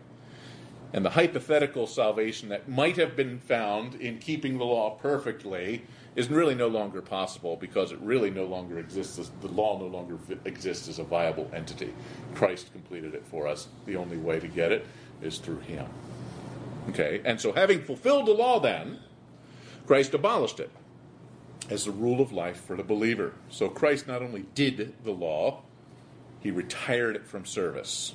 And 0.93 1.05
the 1.05 1.11
hypothetical 1.11 1.87
salvation 1.87 2.49
that 2.49 2.69
might 2.69 2.97
have 2.97 3.17
been 3.17 3.39
found 3.39 3.97
in 3.97 4.19
keeping 4.19 4.57
the 4.57 4.65
law 4.65 4.91
perfectly 4.91 5.83
is 6.15 6.31
really 6.31 6.55
no 6.55 6.69
longer 6.69 7.03
possible 7.03 7.57
because 7.57 7.93
it 7.93 7.99
really 8.01 8.31
no 8.31 8.45
longer 8.45 8.79
exists. 8.79 9.19
As, 9.19 9.31
the 9.43 9.49
law 9.49 9.79
no 9.79 9.87
longer 9.87 10.17
exists 10.45 10.89
as 10.89 10.99
a 10.99 11.05
viable 11.05 11.51
entity. 11.53 11.93
Christ 12.35 12.73
completed 12.73 13.15
it 13.15 13.27
for 13.27 13.47
us. 13.47 13.69
The 13.85 13.97
only 13.97 14.17
way 14.17 14.41
to 14.41 14.49
get 14.49 14.73
it 14.73 14.87
is 15.21 15.39
through 15.39 15.61
Him. 15.61 15.87
Okay, 16.89 17.21
and 17.25 17.41
so 17.41 17.53
having 17.53 17.83
fulfilled 17.83 18.27
the 18.27 18.33
law, 18.33 18.61
then, 18.61 19.01
Christ 19.87 20.15
abolished 20.15 20.59
it 20.61 20.71
as 21.71 21.85
the 21.85 21.91
rule 21.91 22.21
of 22.21 22.33
life 22.33 22.61
for 22.61 22.77
the 22.77 22.83
believer. 22.83 23.35
So 23.49 23.69
Christ 23.69 24.07
not 24.07 24.23
only 24.23 24.47
did 24.55 24.95
the 25.05 25.13
law, 25.13 25.63
he 26.41 26.51
retired 26.51 27.17
it 27.17 27.27
from 27.27 27.45
service. 27.45 28.15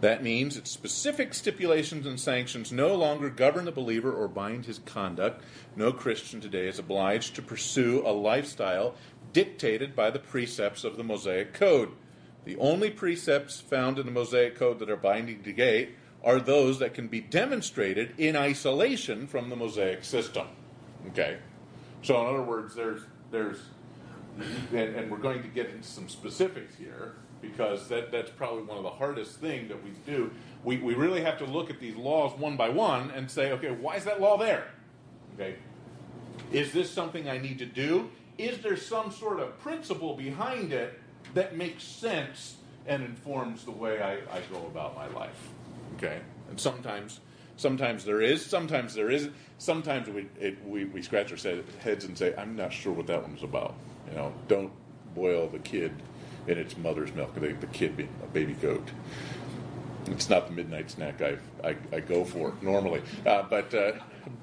That 0.00 0.22
means 0.22 0.54
that 0.54 0.66
specific 0.66 1.34
stipulations 1.34 2.06
and 2.06 2.18
sanctions 2.18 2.72
no 2.72 2.94
longer 2.94 3.30
govern 3.30 3.64
the 3.64 3.72
believer 3.72 4.12
or 4.12 4.28
bind 4.28 4.66
his 4.66 4.78
conduct. 4.80 5.44
No 5.76 5.92
Christian 5.92 6.40
today 6.40 6.68
is 6.68 6.78
obliged 6.78 7.34
to 7.34 7.42
pursue 7.42 8.02
a 8.04 8.12
lifestyle 8.12 8.94
dictated 9.32 9.94
by 9.94 10.10
the 10.10 10.18
precepts 10.18 10.84
of 10.84 10.96
the 10.96 11.04
Mosaic 11.04 11.52
Code. 11.54 11.90
The 12.44 12.56
only 12.56 12.90
precepts 12.90 13.60
found 13.60 13.98
in 13.98 14.06
the 14.06 14.12
Mosaic 14.12 14.56
Code 14.56 14.78
that 14.78 14.90
are 14.90 14.96
binding 14.96 15.42
today 15.42 15.90
are 16.24 16.40
those 16.40 16.78
that 16.78 16.94
can 16.94 17.08
be 17.08 17.20
demonstrated 17.20 18.14
in 18.18 18.36
isolation 18.36 19.26
from 19.26 19.50
the 19.50 19.56
Mosaic 19.56 20.04
system. 20.04 20.46
Okay? 21.08 21.38
So, 22.02 22.20
in 22.20 22.34
other 22.34 22.42
words, 22.42 22.74
there's, 22.74 23.02
there's 23.30 23.58
and, 24.72 24.94
and 24.94 25.10
we're 25.10 25.18
going 25.18 25.42
to 25.42 25.48
get 25.48 25.70
into 25.70 25.86
some 25.86 26.08
specifics 26.08 26.76
here 26.76 27.14
because 27.40 27.88
that, 27.88 28.10
that's 28.10 28.30
probably 28.30 28.62
one 28.62 28.76
of 28.76 28.82
the 28.82 28.90
hardest 28.90 29.40
things 29.40 29.68
that 29.68 29.82
we 29.82 29.90
do. 30.06 30.30
We, 30.64 30.78
we 30.78 30.94
really 30.94 31.22
have 31.22 31.38
to 31.38 31.44
look 31.44 31.70
at 31.70 31.80
these 31.80 31.96
laws 31.96 32.38
one 32.38 32.56
by 32.56 32.68
one 32.68 33.10
and 33.10 33.30
say, 33.30 33.52
okay, 33.52 33.70
why 33.70 33.96
is 33.96 34.04
that 34.04 34.20
law 34.20 34.36
there? 34.36 34.68
Okay, 35.34 35.56
is 36.52 36.72
this 36.72 36.90
something 36.90 37.28
I 37.28 37.38
need 37.38 37.58
to 37.58 37.66
do? 37.66 38.10
Is 38.38 38.58
there 38.58 38.76
some 38.76 39.10
sort 39.12 39.40
of 39.40 39.58
principle 39.60 40.14
behind 40.14 40.72
it 40.72 41.00
that 41.34 41.56
makes 41.56 41.84
sense 41.84 42.56
and 42.86 43.02
informs 43.02 43.64
the 43.64 43.70
way 43.70 44.00
I, 44.00 44.14
I 44.34 44.40
go 44.52 44.66
about 44.66 44.96
my 44.96 45.06
life? 45.08 45.48
Okay, 45.96 46.20
and 46.48 46.58
sometimes 46.58 47.20
sometimes 47.58 48.04
there 48.06 48.22
is, 48.22 48.44
sometimes 48.44 48.94
there 48.94 49.10
isn't. 49.10 49.34
Sometimes 49.58 50.08
we 50.08 50.26
it, 50.40 50.56
we, 50.64 50.86
we 50.86 51.02
scratch 51.02 51.30
our 51.30 51.56
heads 51.80 52.04
and 52.06 52.16
say, 52.16 52.34
I'm 52.38 52.56
not 52.56 52.72
sure 52.72 52.92
what 52.92 53.06
that 53.08 53.22
one's 53.22 53.42
about. 53.42 53.74
You 54.08 54.16
know, 54.16 54.32
don't 54.46 54.72
boil 55.14 55.48
the 55.48 55.58
kid 55.58 55.92
in 56.46 56.56
its 56.56 56.78
mother's 56.78 57.12
milk, 57.12 57.34
the, 57.34 57.52
the 57.52 57.66
kid 57.66 57.96
being 57.96 58.08
a 58.22 58.26
baby 58.28 58.54
goat. 58.54 58.88
It's 60.06 60.30
not 60.30 60.46
the 60.46 60.54
midnight 60.54 60.90
snack 60.90 61.20
I, 61.20 61.36
I, 61.62 61.76
I 61.92 62.00
go 62.00 62.24
for 62.24 62.54
normally. 62.62 63.02
Uh, 63.26 63.42
but, 63.42 63.74
uh, 63.74 63.92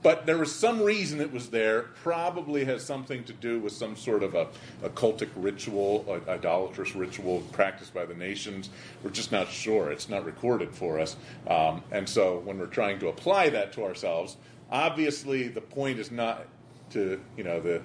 but 0.01 0.25
there 0.25 0.37
was 0.37 0.53
some 0.53 0.81
reason 0.81 1.19
it 1.21 1.31
was 1.31 1.49
there. 1.49 1.83
Probably 2.03 2.65
has 2.65 2.83
something 2.83 3.23
to 3.25 3.33
do 3.33 3.59
with 3.59 3.73
some 3.73 3.95
sort 3.95 4.23
of 4.23 4.35
a, 4.35 4.47
a 4.83 4.89
cultic 4.89 5.29
ritual, 5.35 6.05
a, 6.07 6.31
idolatrous 6.31 6.95
ritual 6.95 7.41
practiced 7.51 7.93
by 7.93 8.05
the 8.05 8.13
nations. 8.13 8.69
We're 9.03 9.11
just 9.11 9.31
not 9.31 9.49
sure. 9.49 9.91
It's 9.91 10.09
not 10.09 10.25
recorded 10.25 10.73
for 10.73 10.99
us. 10.99 11.15
Um, 11.47 11.83
and 11.91 12.07
so 12.07 12.39
when 12.39 12.57
we're 12.57 12.67
trying 12.67 12.99
to 12.99 13.07
apply 13.07 13.49
that 13.49 13.73
to 13.73 13.83
ourselves, 13.83 14.37
obviously 14.71 15.47
the 15.47 15.61
point 15.61 15.99
is 15.99 16.11
not 16.11 16.45
to, 16.91 17.19
you 17.37 17.43
know, 17.43 17.59
the, 17.59 17.81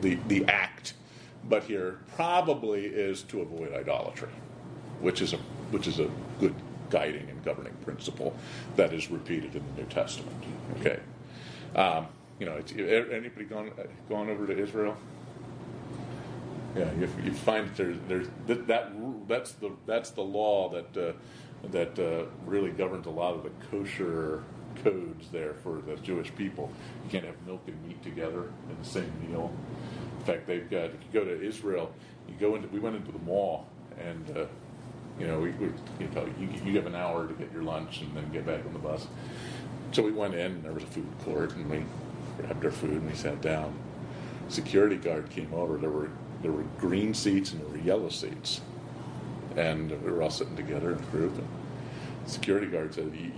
the, 0.00 0.18
the 0.28 0.44
act, 0.46 0.94
but 1.48 1.64
here 1.64 2.00
probably 2.14 2.86
is 2.86 3.22
to 3.22 3.40
avoid 3.40 3.72
idolatry, 3.72 4.30
which 5.00 5.22
is 5.22 5.32
a, 5.32 5.38
which 5.70 5.86
is 5.86 6.00
a 6.00 6.10
good 6.40 6.54
guiding 6.90 7.28
and 7.28 7.44
governing 7.44 7.74
principle 7.84 8.34
that 8.76 8.92
is 8.92 9.10
repeated 9.10 9.54
in 9.54 9.62
the 9.74 9.82
New 9.82 9.88
Testament. 9.88 10.36
Okay, 10.80 11.00
um, 11.74 12.06
you 12.38 12.46
know, 12.46 12.56
anybody 12.56 13.44
gone 13.44 13.72
gone 14.08 14.28
over 14.28 14.46
to 14.46 14.58
Israel? 14.58 14.96
Yeah, 16.76 16.90
you, 16.98 17.08
you 17.24 17.32
find 17.32 17.74
that 17.74 18.08
there's, 18.08 18.28
that, 18.46 18.66
that 18.66 18.92
that's 19.28 19.52
the 19.52 19.72
that's 19.86 20.10
the 20.10 20.22
law 20.22 20.68
that 20.70 20.96
uh, 20.96 21.12
that 21.70 21.98
uh, 21.98 22.26
really 22.44 22.70
governs 22.70 23.06
a 23.06 23.10
lot 23.10 23.34
of 23.34 23.42
the 23.44 23.50
kosher 23.70 24.44
codes 24.84 25.28
there 25.32 25.54
for 25.62 25.80
the 25.80 25.96
Jewish 25.96 26.34
people. 26.34 26.70
You 27.04 27.10
can't 27.10 27.24
have 27.24 27.34
milk 27.46 27.62
and 27.66 27.86
meat 27.86 28.02
together 28.02 28.50
in 28.68 28.76
the 28.78 28.88
same 28.88 29.10
meal. 29.26 29.54
In 30.18 30.24
fact, 30.26 30.46
they've 30.46 30.68
got 30.68 30.86
if 30.86 31.00
you 31.02 31.20
go 31.20 31.24
to 31.24 31.42
Israel, 31.42 31.92
you 32.28 32.34
go 32.38 32.56
into 32.56 32.68
we 32.68 32.78
went 32.78 32.96
into 32.96 33.12
the 33.12 33.20
mall 33.20 33.66
and 33.98 34.36
uh, 34.36 34.44
you 35.18 35.26
know, 35.26 35.40
we, 35.40 35.50
we 35.52 35.66
you 35.98 36.08
know, 36.14 36.28
you, 36.38 36.48
you 36.64 36.76
have 36.76 36.86
an 36.86 36.94
hour 36.94 37.26
to 37.26 37.34
get 37.34 37.52
your 37.52 37.62
lunch 37.62 38.02
and 38.02 38.14
then 38.16 38.30
get 38.32 38.46
back 38.46 38.64
on 38.66 38.72
the 38.72 38.78
bus. 38.78 39.06
So 39.92 40.02
we 40.02 40.12
went 40.12 40.34
in, 40.34 40.52
and 40.52 40.62
there 40.64 40.72
was 40.72 40.82
a 40.82 40.88
food 40.88 41.08
court, 41.24 41.54
and 41.54 41.70
we 41.70 41.84
grabbed 42.36 42.64
our 42.64 42.70
food 42.70 42.90
and 42.90 43.08
we 43.08 43.16
sat 43.16 43.40
down. 43.40 43.74
Security 44.48 44.96
guard 44.96 45.30
came 45.30 45.52
over. 45.54 45.76
There 45.78 45.90
were 45.90 46.10
there 46.42 46.52
were 46.52 46.64
green 46.78 47.14
seats 47.14 47.52
and 47.52 47.60
there 47.62 47.68
were 47.68 47.78
yellow 47.78 48.10
seats, 48.10 48.60
and 49.56 49.90
we 50.02 50.10
were 50.10 50.22
all 50.22 50.30
sitting 50.30 50.56
together 50.56 50.92
in 50.92 50.98
a 50.98 51.06
group. 51.06 51.36
And 51.38 51.48
security 52.26 52.66
guard 52.66 52.94
said, 52.94 53.10
he, 53.14 53.32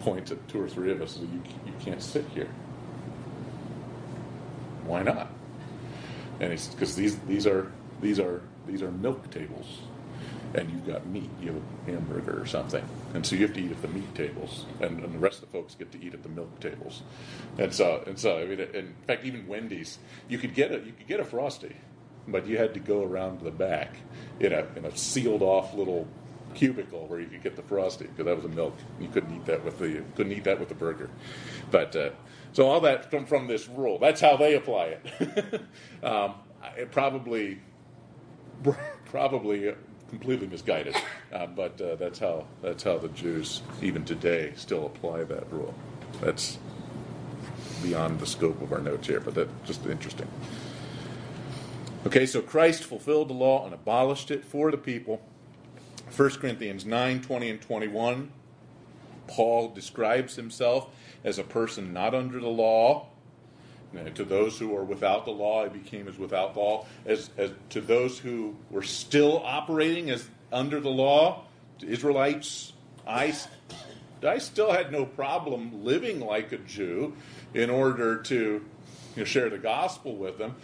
points 0.00 0.30
at 0.30 0.46
two 0.48 0.60
or 0.60 0.68
three 0.68 0.92
of 0.92 1.00
us, 1.00 1.16
and 1.16 1.32
you 1.32 1.42
you 1.66 1.72
can't 1.80 2.02
sit 2.02 2.26
here. 2.34 2.48
Why 4.84 5.02
not? 5.02 5.32
And 6.40 6.52
he 6.52 6.58
said, 6.58 6.74
because 6.74 6.94
these 6.94 7.18
these 7.20 7.46
are 7.46 7.72
these 8.02 8.20
are 8.20 8.42
these 8.66 8.82
are 8.82 8.90
milk 8.90 9.30
tables 9.30 9.80
and 10.54 10.70
you've 10.70 10.86
got 10.86 11.06
meat, 11.06 11.30
you 11.40 11.52
have 11.52 11.56
a 11.56 11.90
hamburger 11.90 12.40
or 12.40 12.46
something, 12.46 12.84
and 13.12 13.26
so 13.26 13.34
you 13.34 13.42
have 13.42 13.54
to 13.54 13.60
eat 13.60 13.70
at 13.70 13.82
the 13.82 13.88
meat 13.88 14.14
tables, 14.14 14.66
and, 14.80 15.02
and 15.02 15.14
the 15.14 15.18
rest 15.18 15.42
of 15.42 15.50
the 15.50 15.58
folks 15.58 15.74
get 15.74 15.90
to 15.92 16.02
eat 16.02 16.14
at 16.14 16.22
the 16.22 16.28
milk 16.28 16.60
tables, 16.60 17.02
and 17.58 17.74
so 17.74 18.02
and 18.06 18.18
so 18.18 18.38
I 18.38 18.46
mean, 18.46 18.60
in 18.60 18.94
fact, 19.06 19.24
even 19.24 19.46
Wendy's, 19.46 19.98
you 20.28 20.38
could 20.38 20.54
get 20.54 20.70
a 20.70 20.78
you 20.78 20.92
could 20.92 21.06
get 21.06 21.20
a 21.20 21.24
frosty, 21.24 21.76
but 22.28 22.46
you 22.46 22.56
had 22.56 22.74
to 22.74 22.80
go 22.80 23.02
around 23.02 23.40
the 23.40 23.50
back 23.50 23.96
in 24.40 24.52
a 24.52 24.66
in 24.76 24.84
a 24.84 24.96
sealed 24.96 25.42
off 25.42 25.74
little 25.74 26.06
cubicle 26.54 27.06
where 27.08 27.20
you 27.20 27.26
could 27.26 27.42
get 27.42 27.56
the 27.56 27.62
frosty 27.62 28.06
because 28.06 28.24
that 28.24 28.36
was 28.36 28.44
a 28.44 28.48
milk. 28.48 28.76
You 29.00 29.08
couldn't 29.08 29.34
eat 29.34 29.44
that 29.46 29.64
with 29.64 29.78
the 29.78 30.02
couldn't 30.14 30.32
eat 30.32 30.44
that 30.44 30.60
with 30.60 30.68
the 30.68 30.74
burger, 30.74 31.10
but 31.70 31.94
uh, 31.96 32.10
so 32.52 32.68
all 32.68 32.80
that 32.80 33.10
from 33.10 33.26
from 33.26 33.48
this 33.48 33.68
rule. 33.68 33.98
That's 33.98 34.20
how 34.20 34.36
they 34.36 34.54
apply 34.54 34.98
it. 34.98 35.62
um, 36.04 36.34
it 36.76 36.90
probably 36.90 37.60
probably 39.04 39.74
completely 40.14 40.46
misguided. 40.46 40.94
Uh, 41.32 41.46
but 41.46 41.80
uh, 41.80 41.96
that's 41.96 42.20
how 42.20 42.46
that's 42.62 42.84
how 42.84 42.96
the 42.96 43.08
Jews 43.08 43.62
even 43.82 44.04
today 44.04 44.52
still 44.54 44.86
apply 44.86 45.24
that 45.24 45.50
rule. 45.52 45.74
That's 46.20 46.58
beyond 47.82 48.20
the 48.20 48.26
scope 48.26 48.62
of 48.62 48.72
our 48.72 48.80
notes 48.80 49.08
here, 49.08 49.20
but 49.20 49.34
that's 49.34 49.50
just 49.64 49.84
interesting. 49.86 50.28
Okay, 52.06 52.26
so 52.26 52.40
Christ 52.40 52.84
fulfilled 52.84 53.28
the 53.28 53.34
law 53.34 53.64
and 53.64 53.74
abolished 53.74 54.30
it 54.30 54.44
for 54.44 54.70
the 54.70 54.76
people. 54.76 55.20
1 56.16 56.30
Corinthians 56.32 56.86
9 56.86 57.20
20 57.20 57.50
and 57.50 57.60
21. 57.60 58.30
Paul 59.26 59.70
describes 59.70 60.36
himself 60.36 60.94
as 61.24 61.38
a 61.38 61.44
person 61.44 61.92
not 61.92 62.14
under 62.14 62.38
the 62.38 62.48
law, 62.48 63.08
to 64.14 64.24
those 64.24 64.58
who 64.58 64.76
are 64.76 64.84
without 64.84 65.24
the 65.24 65.30
law, 65.30 65.64
I 65.64 65.68
became 65.68 66.08
as 66.08 66.18
without 66.18 66.56
law. 66.56 66.86
As, 67.06 67.30
as 67.36 67.50
to 67.70 67.80
those 67.80 68.18
who 68.18 68.56
were 68.70 68.82
still 68.82 69.42
operating 69.44 70.10
as 70.10 70.28
under 70.52 70.80
the 70.80 70.90
law, 70.90 71.44
to 71.80 71.88
Israelites, 71.88 72.72
I, 73.06 73.34
I 74.22 74.38
still 74.38 74.72
had 74.72 74.92
no 74.92 75.04
problem 75.04 75.84
living 75.84 76.20
like 76.20 76.52
a 76.52 76.58
Jew 76.58 77.14
in 77.52 77.70
order 77.70 78.22
to 78.22 78.34
you 78.34 78.62
know, 79.16 79.24
share 79.24 79.50
the 79.50 79.58
gospel 79.58 80.16
with 80.16 80.38
them. 80.38 80.56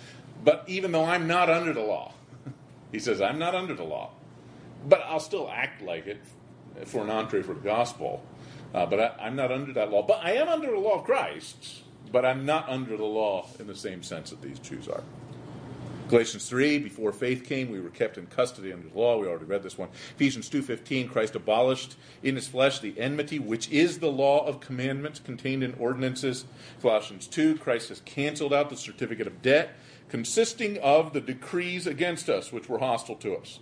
But 0.44 0.64
even 0.66 0.92
though 0.92 1.04
I'm 1.04 1.26
not 1.26 1.50
under 1.50 1.72
the 1.72 1.82
law, 1.82 2.14
he 2.92 2.98
says, 2.98 3.20
I'm 3.20 3.38
not 3.38 3.54
under 3.54 3.74
the 3.74 3.84
law, 3.84 4.12
but 4.88 5.02
I'll 5.06 5.20
still 5.20 5.50
act 5.50 5.82
like 5.82 6.06
it 6.06 6.20
for 6.86 7.02
an 7.02 7.10
entree 7.10 7.42
for 7.42 7.54
the 7.54 7.60
gospel. 7.60 8.22
Uh, 8.72 8.86
but 8.86 9.00
I, 9.00 9.26
I'm 9.26 9.36
not 9.36 9.50
under 9.50 9.72
that 9.74 9.90
law. 9.90 10.02
But 10.02 10.20
I 10.24 10.32
am 10.32 10.48
under 10.48 10.70
the 10.70 10.78
law 10.78 11.00
of 11.00 11.04
Christ 11.04 11.82
but 12.12 12.24
I'm 12.24 12.44
not 12.44 12.68
under 12.68 12.96
the 12.96 13.04
law 13.04 13.46
in 13.58 13.66
the 13.66 13.74
same 13.74 14.02
sense 14.02 14.30
that 14.30 14.42
these 14.42 14.58
Jews 14.58 14.88
are. 14.88 15.02
Galatians 16.08 16.48
3, 16.48 16.80
before 16.80 17.12
faith 17.12 17.44
came, 17.44 17.70
we 17.70 17.78
were 17.78 17.88
kept 17.88 18.18
in 18.18 18.26
custody 18.26 18.72
under 18.72 18.88
the 18.88 18.98
law. 18.98 19.18
We 19.18 19.28
already 19.28 19.44
read 19.44 19.62
this 19.62 19.78
one. 19.78 19.90
Ephesians 20.16 20.50
2.15, 20.50 21.08
Christ 21.08 21.36
abolished 21.36 21.94
in 22.24 22.34
his 22.34 22.48
flesh 22.48 22.80
the 22.80 22.98
enmity, 22.98 23.38
which 23.38 23.70
is 23.70 24.00
the 24.00 24.10
law 24.10 24.44
of 24.44 24.58
commandments 24.58 25.20
contained 25.20 25.62
in 25.62 25.72
ordinances. 25.74 26.46
Colossians 26.82 27.28
2, 27.28 27.58
Christ 27.58 27.90
has 27.90 28.00
canceled 28.00 28.52
out 28.52 28.70
the 28.70 28.76
certificate 28.76 29.28
of 29.28 29.40
debt 29.40 29.76
consisting 30.10 30.76
of 30.78 31.12
the 31.12 31.20
decrees 31.20 31.86
against 31.86 32.28
us, 32.28 32.52
which 32.52 32.68
were 32.68 32.80
hostile 32.80 33.14
to 33.14 33.36
us. 33.36 33.60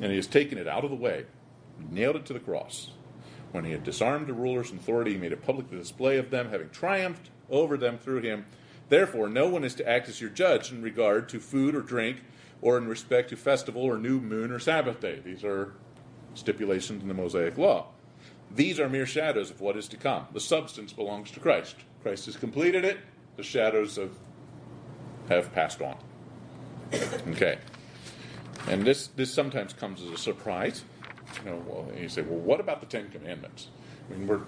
And 0.00 0.10
he 0.10 0.16
has 0.16 0.28
taken 0.28 0.58
it 0.58 0.68
out 0.68 0.84
of 0.84 0.90
the 0.90 0.96
way, 0.96 1.26
nailed 1.90 2.16
it 2.16 2.26
to 2.26 2.32
the 2.32 2.38
cross. 2.38 2.92
When 3.50 3.64
he 3.64 3.72
had 3.72 3.82
disarmed 3.84 4.28
the 4.28 4.34
rulers 4.34 4.70
and 4.70 4.78
authority, 4.78 5.12
he 5.12 5.18
made 5.18 5.32
a 5.32 5.36
public 5.36 5.70
display 5.70 6.18
of 6.18 6.30
them, 6.30 6.50
having 6.50 6.70
triumphed 6.70 7.30
over 7.50 7.76
them 7.76 7.98
through 7.98 8.20
him. 8.22 8.46
Therefore, 8.88 9.28
no 9.28 9.48
one 9.48 9.64
is 9.64 9.74
to 9.76 9.88
act 9.88 10.08
as 10.08 10.20
your 10.20 10.30
judge 10.30 10.70
in 10.70 10.82
regard 10.82 11.28
to 11.30 11.40
food 11.40 11.74
or 11.74 11.80
drink, 11.80 12.18
or 12.62 12.78
in 12.78 12.88
respect 12.88 13.30
to 13.30 13.36
festival 13.36 13.82
or 13.82 13.98
new 13.98 14.20
moon 14.20 14.50
or 14.50 14.58
Sabbath 14.58 15.00
day. 15.00 15.20
These 15.24 15.44
are 15.44 15.74
stipulations 16.34 17.02
in 17.02 17.08
the 17.08 17.14
Mosaic 17.14 17.58
Law. 17.58 17.88
These 18.54 18.78
are 18.80 18.88
mere 18.88 19.06
shadows 19.06 19.50
of 19.50 19.60
what 19.60 19.76
is 19.76 19.88
to 19.88 19.96
come. 19.96 20.26
The 20.32 20.40
substance 20.40 20.92
belongs 20.92 21.30
to 21.32 21.40
Christ. 21.40 21.76
Christ 22.02 22.26
has 22.26 22.36
completed 22.36 22.84
it. 22.84 22.98
The 23.36 23.42
shadows 23.42 23.96
have, 23.96 24.12
have 25.28 25.52
passed 25.52 25.82
on. 25.82 25.96
Okay. 27.30 27.58
And 28.68 28.84
this, 28.84 29.08
this 29.08 29.32
sometimes 29.32 29.72
comes 29.72 30.02
as 30.02 30.10
a 30.10 30.16
surprise. 30.16 30.82
You 31.44 31.50
know, 31.50 31.62
well, 31.66 32.00
you 32.00 32.08
say, 32.08 32.22
well, 32.22 32.38
what 32.38 32.58
about 32.58 32.80
the 32.80 32.86
Ten 32.86 33.10
Commandments? 33.10 33.68
I 34.08 34.14
mean, 34.14 34.26
we're 34.26 34.40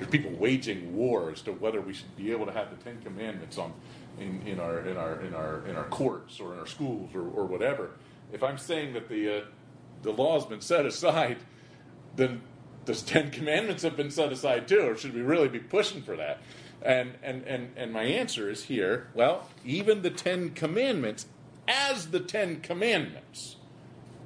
there's 0.00 0.10
people 0.10 0.30
waging 0.38 0.96
war 0.96 1.30
as 1.30 1.42
to 1.42 1.52
whether 1.52 1.78
we 1.78 1.92
should 1.92 2.16
be 2.16 2.32
able 2.32 2.46
to 2.46 2.52
have 2.52 2.70
the 2.70 2.82
Ten 2.82 3.02
Commandments 3.02 3.58
on 3.58 3.74
in, 4.18 4.40
in 4.46 4.58
our 4.58 4.80
in 4.80 4.96
our 4.96 5.20
in 5.20 5.34
our 5.34 5.66
in 5.66 5.76
our 5.76 5.84
courts 5.84 6.40
or 6.40 6.54
in 6.54 6.58
our 6.58 6.66
schools 6.66 7.10
or, 7.14 7.20
or 7.20 7.44
whatever. 7.44 7.90
If 8.32 8.42
I'm 8.42 8.56
saying 8.56 8.94
that 8.94 9.10
the 9.10 9.40
uh, 9.40 9.44
the 10.00 10.10
law 10.10 10.40
has 10.40 10.46
been 10.46 10.62
set 10.62 10.86
aside, 10.86 11.36
then 12.16 12.40
the 12.86 12.94
Ten 12.94 13.30
Commandments 13.30 13.82
have 13.82 13.94
been 13.94 14.10
set 14.10 14.32
aside 14.32 14.66
too, 14.66 14.80
or 14.80 14.96
should 14.96 15.14
we 15.14 15.20
really 15.20 15.48
be 15.48 15.58
pushing 15.58 16.02
for 16.02 16.16
that? 16.16 16.38
And 16.80 17.12
and 17.22 17.44
and 17.46 17.72
and 17.76 17.92
my 17.92 18.04
answer 18.04 18.48
is 18.48 18.64
here. 18.64 19.08
Well, 19.12 19.50
even 19.66 20.00
the 20.00 20.10
Ten 20.10 20.50
Commandments, 20.50 21.26
as 21.68 22.06
the 22.06 22.20
Ten 22.20 22.62
Commandments, 22.62 23.56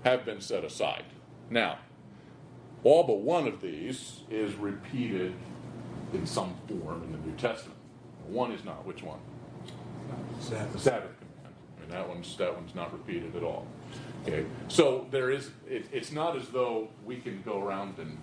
have 0.05 0.25
been 0.25 0.41
set 0.41 0.63
aside. 0.65 1.07
Now, 1.51 1.79
all 2.85 3.03
but 3.03 3.19
one 3.19 3.49
of 3.49 3.61
these 3.61 4.21
is 4.31 4.55
repeated 4.55 5.35
in 6.15 6.27
some 6.27 6.55
form 6.69 7.03
in 7.05 7.13
the 7.13 7.19
New 7.19 7.37
Testament. 7.37 7.79
One 8.27 8.53
is 8.53 8.65
not. 8.65 8.87
Which 8.87 9.03
one? 9.03 9.19
Sabbath. 10.41 10.73
The 10.73 10.79
Sabbath 10.79 11.13
command. 11.19 11.55
I 11.77 11.81
mean, 11.81 11.91
that 11.91 12.09
one's 12.09 12.37
that 12.37 12.55
one's 12.55 12.75
not 12.75 12.93
repeated 12.93 13.37
at 13.37 13.43
all. 13.43 13.67
Okay, 14.23 14.47
so 14.69 15.07
there 15.11 15.31
is. 15.31 15.51
It, 15.69 15.87
it's 15.93 16.13
not 16.13 16.37
as 16.37 16.49
though 16.49 16.89
we 17.05 17.17
can 17.17 17.43
go 17.43 17.63
around 17.63 17.99
and 17.99 18.19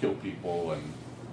kill 0.00 0.14
people 0.14 0.72
and 0.72 0.82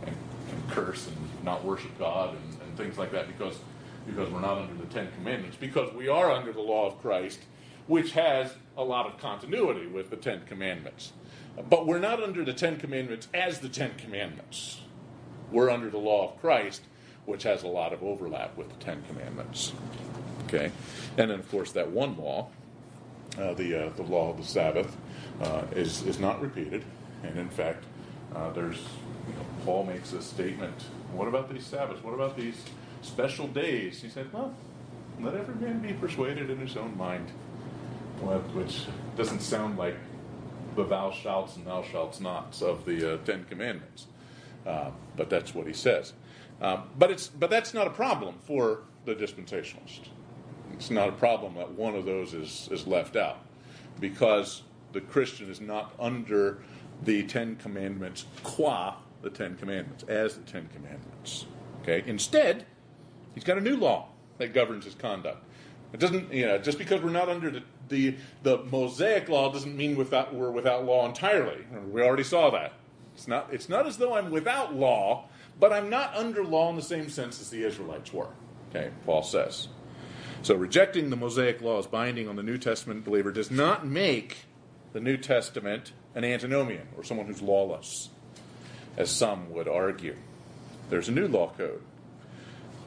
and, 0.05 0.15
and 0.51 0.69
curse 0.69 1.07
and 1.07 1.17
not 1.43 1.63
worship 1.65 1.97
God 1.99 2.35
and, 2.35 2.61
and 2.61 2.77
things 2.77 2.97
like 2.97 3.11
that 3.11 3.27
because 3.27 3.57
because 4.05 4.29
we're 4.29 4.39
not 4.39 4.57
under 4.57 4.73
the 4.73 4.91
Ten 4.91 5.09
Commandments 5.11 5.57
because 5.59 5.93
we 5.93 6.07
are 6.07 6.31
under 6.31 6.53
the 6.53 6.61
law 6.61 6.87
of 6.87 7.01
Christ, 7.01 7.39
which 7.87 8.11
has 8.13 8.53
a 8.77 8.83
lot 8.83 9.05
of 9.05 9.17
continuity 9.19 9.87
with 9.87 10.09
the 10.09 10.15
Ten 10.15 10.41
Commandments. 10.45 11.13
But 11.69 11.85
we're 11.85 11.99
not 11.99 12.23
under 12.23 12.45
the 12.45 12.53
Ten 12.53 12.77
Commandments 12.77 13.27
as 13.33 13.59
the 13.59 13.69
Ten 13.69 13.91
Commandments. 13.97 14.81
We're 15.51 15.69
under 15.69 15.89
the 15.89 15.97
law 15.97 16.29
of 16.29 16.41
Christ, 16.41 16.81
which 17.25 17.43
has 17.43 17.63
a 17.63 17.67
lot 17.67 17.93
of 17.93 18.03
overlap 18.03 18.57
with 18.57 18.69
the 18.69 18.83
Ten 18.83 19.03
Commandments. 19.07 19.73
Okay, 20.45 20.71
and 21.17 21.29
then 21.31 21.39
of 21.39 21.49
course 21.51 21.71
that 21.73 21.91
one 21.91 22.17
law, 22.17 22.47
uh, 23.37 23.53
the 23.53 23.87
uh, 23.87 23.89
the 23.95 24.03
law 24.03 24.31
of 24.31 24.37
the 24.37 24.43
Sabbath, 24.43 24.95
uh, 25.41 25.63
is 25.75 26.03
is 26.03 26.19
not 26.19 26.41
repeated, 26.41 26.83
and 27.23 27.37
in 27.37 27.49
fact 27.49 27.85
Uh, 28.29 28.51
there's, 28.53 28.77
you 28.77 29.33
know, 29.33 29.45
Paul 29.65 29.85
makes 29.85 30.13
a 30.13 30.21
statement. 30.21 30.85
What 31.17 31.27
about 31.27 31.49
these 31.51 31.65
Sabbaths? 31.65 32.03
What 32.03 32.13
about 32.13 32.37
these 32.37 32.61
special 33.01 33.47
days? 33.47 34.03
He 34.03 34.09
said, 34.09 34.31
well, 34.31 34.53
let 35.19 35.33
every 35.33 35.55
man 35.55 35.79
be 35.79 35.93
persuaded 35.93 36.51
in 36.51 36.59
his 36.59 36.77
own 36.77 36.95
mind. 36.95 37.31
Well, 38.21 38.41
which 38.53 38.85
doesn't 39.17 39.41
sound 39.41 39.79
like 39.79 39.95
the 40.75 40.83
thou 40.83 41.09
shalt 41.11 41.57
and 41.57 41.65
thou 41.65 41.81
shalt 41.81 42.21
nots 42.21 42.61
of 42.61 42.85
the 42.85 43.15
uh, 43.15 43.17
Ten 43.25 43.45
Commandments. 43.49 44.05
Uh, 44.69 44.91
but 45.17 45.31
that's 45.31 45.55
what 45.55 45.65
he 45.65 45.73
says. 45.73 46.13
Uh, 46.61 46.81
but, 46.97 47.09
it's, 47.09 47.27
but 47.27 47.49
that's 47.49 47.73
not 47.73 47.87
a 47.87 47.89
problem 47.89 48.35
for 48.45 48.81
the 49.05 49.15
dispensationalist. 49.15 50.09
It's 50.73 50.91
not 50.91 51.09
a 51.09 51.13
problem 51.13 51.55
that 51.55 51.71
one 51.71 51.95
of 51.95 52.05
those 52.05 52.35
is, 52.35 52.69
is 52.71 52.85
left 52.85 53.15
out 53.15 53.39
because 53.99 54.61
the 54.93 55.01
Christian 55.01 55.49
is 55.49 55.59
not 55.59 55.93
under 55.99 56.59
the 57.03 57.23
Ten 57.23 57.55
Commandments 57.55 58.25
qua 58.43 58.95
the 59.21 59.29
Ten 59.29 59.57
Commandments, 59.57 60.03
as 60.03 60.35
the 60.35 60.43
Ten 60.43 60.69
Commandments. 60.73 61.45
Okay? 61.81 62.03
Instead, 62.07 62.65
he's 63.33 63.43
got 63.43 63.57
a 63.57 63.61
new 63.61 63.75
law 63.75 64.09
that 64.37 64.53
governs 64.53 64.85
his 64.85 64.95
conduct. 64.95 65.43
It 65.93 65.99
doesn't, 65.99 66.31
you 66.31 66.45
know, 66.45 66.59
just 66.59 66.77
because 66.77 67.01
we're 67.01 67.09
not 67.09 67.27
under 67.27 67.49
the, 67.49 67.63
the, 67.87 68.15
the 68.43 68.59
Mosaic 68.65 69.27
law 69.27 69.51
doesn't 69.51 69.75
mean 69.75 69.95
without, 69.95 70.33
we're 70.33 70.51
without 70.51 70.85
law 70.85 71.07
entirely. 71.07 71.65
We 71.89 72.03
already 72.03 72.23
saw 72.23 72.51
that. 72.51 72.73
It's 73.19 73.27
not, 73.27 73.49
it's 73.51 73.67
not 73.67 73.85
as 73.85 73.97
though 73.97 74.15
I'm 74.15 74.31
without 74.31 74.73
law, 74.73 75.25
but 75.59 75.73
I'm 75.73 75.89
not 75.89 76.15
under 76.15 76.41
law 76.41 76.69
in 76.69 76.77
the 76.77 76.81
same 76.81 77.09
sense 77.09 77.41
as 77.41 77.49
the 77.49 77.65
Israelites 77.65 78.13
were. 78.13 78.29
Okay, 78.69 78.91
Paul 79.05 79.23
says. 79.23 79.67
So 80.41 80.55
rejecting 80.55 81.09
the 81.09 81.17
Mosaic 81.17 81.59
law 81.61 81.79
as 81.79 81.85
binding 81.85 82.29
on 82.29 82.37
the 82.37 82.43
New 82.43 82.57
Testament 82.57 83.03
believer 83.03 83.33
does 83.33 83.51
not 83.51 83.85
make 83.85 84.45
the 84.93 85.01
New 85.01 85.17
Testament 85.17 85.91
an 86.15 86.23
antinomian 86.23 86.87
or 86.95 87.03
someone 87.03 87.27
who's 87.27 87.41
lawless, 87.41 88.07
as 88.95 89.11
some 89.11 89.51
would 89.51 89.67
argue. 89.67 90.15
There's 90.89 91.09
a 91.09 91.11
new 91.11 91.27
law 91.27 91.51
code. 91.57 91.81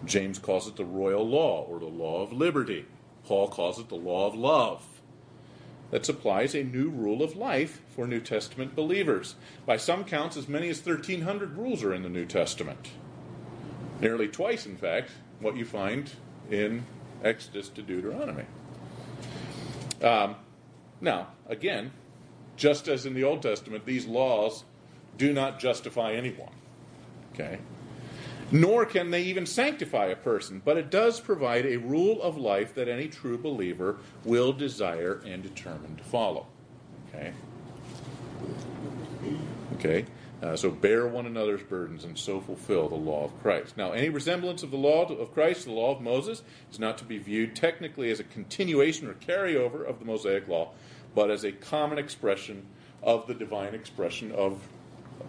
James 0.07 0.39
calls 0.39 0.67
it 0.67 0.77
the 0.77 0.87
royal 0.87 1.29
law 1.29 1.67
or 1.69 1.79
the 1.79 1.85
law 1.85 2.23
of 2.23 2.33
liberty. 2.33 2.87
Paul 3.27 3.49
calls 3.49 3.79
it 3.79 3.91
the 3.91 3.97
law 3.97 4.29
of 4.29 4.35
love. 4.35 4.83
That 5.93 6.07
supplies 6.07 6.55
a 6.55 6.65
new 6.65 6.89
rule 6.89 7.23
of 7.23 7.37
life 7.37 7.83
for 7.95 8.07
New 8.07 8.21
Testament 8.21 8.75
believers. 8.75 9.35
By 9.67 9.77
some 9.77 10.05
counts, 10.05 10.39
as 10.39 10.49
many 10.49 10.71
as 10.71 10.85
1,300 10.85 11.57
rules 11.57 11.85
are 11.85 11.93
in 11.93 12.03
the 12.03 12.09
New 12.09 12.25
Testament. 12.25 12.89
Nearly 14.01 14.27
twice, 14.27 14.65
in 14.65 14.79
fact, 14.79 15.11
what 15.39 15.55
you 15.55 15.67
find 15.67 16.11
in 16.51 16.87
Exodus 17.23 17.69
to 17.69 17.83
Deuteronomy. 17.83 18.47
Um, 20.03 20.37
now, 21.03 21.29
again, 21.47 21.93
just 22.57 22.89
as 22.89 23.05
in 23.05 23.13
the 23.13 23.25
Old 23.25 23.43
Testament, 23.43 23.85
these 23.85 24.07
laws 24.07 24.65
do 25.19 25.35
not 25.35 25.61
justify 25.61 26.15
anyone. 26.15 26.55
Okay? 27.35 27.59
Nor 28.53 28.85
can 28.85 29.11
they 29.11 29.23
even 29.23 29.47
sanctify 29.47 30.07
a 30.07 30.17
person, 30.17 30.61
but 30.63 30.77
it 30.77 30.91
does 30.91 31.21
provide 31.21 31.65
a 31.65 31.79
rule 31.79 32.21
of 32.21 32.37
life 32.37 32.75
that 32.75 32.87
any 32.87 33.09
true 33.09 33.39
believer 33.39 33.97
will 34.25 34.53
desire 34.53 35.23
and 35.25 35.43
determine 35.43 35.97
to 35.97 36.05
follow. 36.05 36.47
Okay? 37.09 37.33
Okay? 39.77 40.05
Uh, 40.43 40.55
so 40.55 40.71
bear 40.71 41.07
one 41.07 41.25
another's 41.25 41.63
burdens 41.63 42.05
and 42.05 42.19
so 42.19 42.41
fulfill 42.41 42.89
the 42.89 42.95
law 42.95 43.25
of 43.25 43.43
Christ. 43.43 43.77
Now, 43.77 43.93
any 43.93 44.11
resemblance 44.11 44.63
of 44.63 44.71
the 44.71 44.77
law 44.77 45.05
of 45.07 45.33
Christ, 45.33 45.63
to 45.63 45.69
the 45.69 45.75
law 45.75 45.95
of 45.95 46.03
Moses, 46.03 46.43
is 46.71 46.79
not 46.79 46.99
to 46.99 47.05
be 47.05 47.17
viewed 47.17 47.57
technically 47.57 48.11
as 48.11 48.21
a 48.21 48.25
continuation 48.25 49.09
or 49.09 49.15
carryover 49.15 49.89
of 49.89 49.99
the 49.99 50.05
Mosaic 50.05 50.47
law, 50.47 50.73
but 51.15 51.31
as 51.31 51.45
a 51.45 51.53
common 51.53 51.97
expression 51.97 52.67
of 53.03 53.27
the 53.29 53.35
divine 53.35 53.75
expression 53.75 54.31
of 54.33 54.61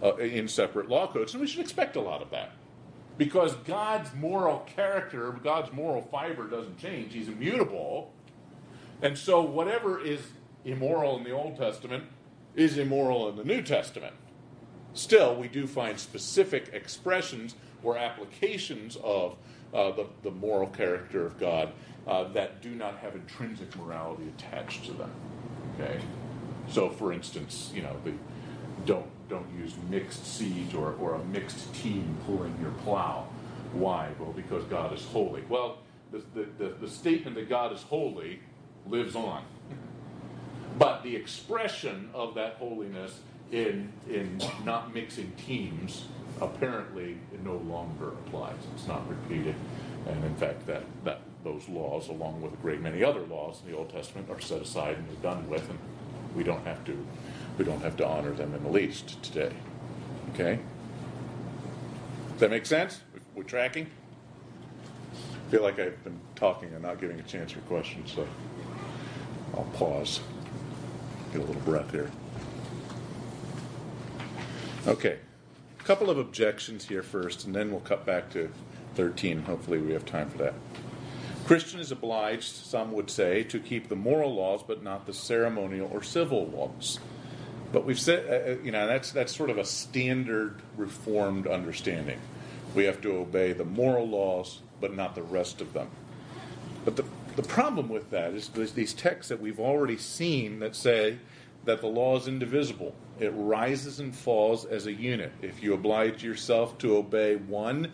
uh, 0.02 0.16
in 0.18 0.48
separate 0.48 0.90
law 0.90 1.08
codes, 1.08 1.34
and 1.34 1.42
we 1.42 1.48
should 1.48 1.62
expect 1.62 1.96
a 1.96 2.02
lot 2.02 2.22
of 2.22 2.32
that. 2.32 2.52
Because 3.18 3.56
God's 3.58 4.14
moral 4.14 4.60
character, 4.60 5.32
God's 5.44 5.72
moral 5.72 6.02
fiber 6.02 6.48
doesn't 6.48 6.78
change. 6.78 7.14
He's 7.14 7.28
immutable. 7.28 8.12
And 9.02 9.18
so 9.18 9.42
whatever 9.42 10.04
is 10.04 10.22
immoral 10.66 11.18
in 11.18 11.24
the 11.24 11.32
Old 11.32 11.58
Testament 11.58 12.06
is 12.56 12.78
immoral 12.78 13.30
in 13.30 13.36
the 13.36 13.44
New 13.44 13.62
Testament. 13.62 14.16
Still, 14.94 15.36
we 15.36 15.48
do 15.48 15.68
find 15.68 16.00
specific 16.00 16.70
expressions 16.74 17.56
or 17.84 17.98
applications 17.98 18.96
of 19.04 19.36
uh, 19.74 19.92
the, 19.92 20.08
the 20.22 20.32
moral 20.32 20.68
character 20.68 21.26
of 21.26 21.40
God 21.40 21.72
uh, 22.08 22.26
that 22.34 22.62
do 22.62 22.70
not 22.72 22.98
have 23.00 23.16
intrinsic 23.16 23.76
morality 23.76 24.32
attached 24.38 24.86
to 24.86 24.94
them. 24.94 25.12
Okay? 25.76 26.00
So, 26.70 26.90
for 26.90 27.12
instance, 27.12 27.72
you 27.74 27.82
know, 27.82 27.96
the, 28.04 28.14
don't, 28.86 29.06
don't 29.34 29.50
use 29.58 29.74
mixed 29.90 30.26
seeds 30.26 30.76
or, 30.76 30.94
or 31.02 31.16
a 31.16 31.24
mixed 31.26 31.74
team 31.74 32.16
pulling 32.26 32.56
your 32.62 32.72
plow. 32.84 33.28
Why? 33.74 34.10
Well, 34.20 34.32
because 34.32 34.64
God 34.66 34.94
is 34.94 35.04
holy. 35.06 35.44
Well, 35.50 35.80
the, 36.12 36.22
the, 36.36 36.48
the, 36.60 36.70
the 36.82 36.88
statement 36.88 37.36
that 37.38 37.50
God 37.50 37.74
is 37.74 37.82
holy 37.82 38.40
lives 38.88 39.16
on. 39.16 39.44
But 40.78 41.02
the 41.02 41.16
expression 41.16 42.10
of 42.14 42.36
that 42.36 42.56
holiness 42.56 43.20
in, 43.52 43.92
in 44.08 44.40
not 44.64 44.94
mixing 44.94 45.32
teams, 45.32 46.06
apparently 46.40 47.18
no 47.44 47.58
longer 47.58 48.10
applies. 48.10 48.56
It's 48.76 48.88
not 48.88 49.08
repeated. 49.10 49.56
And 50.08 50.24
in 50.24 50.36
fact, 50.36 50.68
that, 50.68 50.84
that 51.06 51.22
those 51.44 51.68
laws, 51.70 52.10
along 52.10 52.42
with 52.42 52.54
a 52.54 52.58
great 52.58 52.82
many 52.82 53.04
other 53.04 53.22
laws 53.22 53.62
in 53.66 53.72
the 53.72 53.78
Old 53.78 53.90
Testament, 53.90 54.30
are 54.30 54.40
set 54.40 54.62
aside 54.62 54.98
and 54.98 55.10
are 55.10 55.22
done 55.22 55.50
with, 55.50 55.68
and 55.70 55.80
we 56.36 56.44
don't 56.44 56.66
have 56.66 56.84
to 56.86 56.98
we 57.58 57.66
don't 57.66 57.82
have 57.82 57.98
to 57.98 58.08
honor 58.08 58.32
them 58.32 58.54
in 58.54 58.64
the 58.64 58.70
least 58.70 59.22
today. 59.24 59.54
Okay? 60.34 60.60
Does 62.32 62.40
that 62.40 62.50
make 62.50 62.66
sense? 62.66 63.02
We're 63.36 63.44
tracking? 63.44 63.88
I 65.14 65.52
feel 65.52 65.62
like 65.62 65.80
I've 65.80 66.04
been 66.04 66.20
talking 66.36 66.70
and 66.74 66.82
not 66.82 67.00
giving 67.00 67.20
a 67.20 67.24
chance 67.24 67.52
for 67.52 67.60
questions, 67.62 68.12
so 68.12 68.28
I'll 69.56 69.70
pause. 69.74 70.20
Get 71.32 71.42
a 71.42 71.46
little 71.46 71.62
breath 71.62 71.92
here. 71.92 72.10
Okay, 74.86 75.20
a 75.80 75.84
couple 75.84 76.10
of 76.10 76.18
objections 76.18 76.86
here 76.86 77.04
first, 77.04 77.46
and 77.46 77.56
then 77.56 77.72
we'll 77.72 77.80
cut 77.82 78.06
back 78.06 78.30
to 78.32 78.52
13. 78.96 79.44
Hopefully, 79.44 79.78
we 79.78 79.94
have 79.94 80.06
time 80.06 80.30
for 80.30 80.38
that. 80.40 80.54
Christian 81.46 81.80
is 81.80 81.92
obliged, 81.92 82.54
some 82.54 82.92
would 82.94 83.10
say, 83.10 83.44
to 83.44 83.60
keep 83.60 83.90
the 83.90 83.96
moral 83.96 84.34
laws, 84.34 84.64
but 84.66 84.82
not 84.84 85.06
the 85.06 85.14
ceremonial 85.14 85.90
or 85.92 86.02
civil 86.02 86.48
laws. 86.48 87.00
But 87.74 87.86
we've 87.86 88.00
said, 88.00 88.26
uh, 88.30 88.52
uh, 88.52 88.64
you 88.64 88.72
know, 88.72 88.88
that's 88.88 89.12
that's 89.12 89.36
sort 89.36 89.50
of 89.50 89.58
a 89.58 89.66
standard 89.66 90.62
Reformed 90.78 91.48
understanding. 91.48 92.20
We 92.76 92.86
have 92.86 93.02
to 93.02 93.18
obey 93.18 93.52
the 93.52 93.66
moral 93.66 94.08
laws, 94.08 94.62
but 94.80 94.96
not 94.96 95.16
the 95.16 95.24
rest 95.24 95.60
of 95.60 95.74
them. 95.74 95.90
But 96.86 96.96
the 96.96 97.06
the 97.36 97.44
problem 97.44 97.90
with 97.90 98.12
that 98.12 98.34
is 98.34 98.50
there's 98.50 98.74
these 98.74 98.94
texts 98.94 99.30
that 99.30 99.42
we've 99.42 99.60
already 99.60 99.98
seen 99.98 100.60
that 100.60 100.76
say 100.76 101.18
that 101.66 101.82
the 101.82 101.88
law 101.88 102.16
is 102.16 102.28
indivisible. 102.28 102.94
It 103.20 103.34
rises 103.36 104.00
and 104.00 104.16
falls 104.16 104.66
as 104.66 104.86
a 104.86 104.94
unit. 104.94 105.32
If 105.42 105.64
you 105.64 105.74
oblige 105.74 106.24
yourself 106.24 106.78
to 106.80 106.98
obey 106.98 107.38
one 107.38 107.92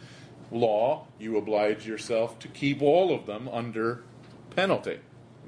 law, 0.51 1.07
you 1.19 1.37
oblige 1.37 1.87
yourself 1.87 2.37
to 2.39 2.47
keep 2.49 2.81
all 2.81 3.13
of 3.13 3.27
them 3.27 3.47
under 3.47 4.03
penalty. 4.55 4.99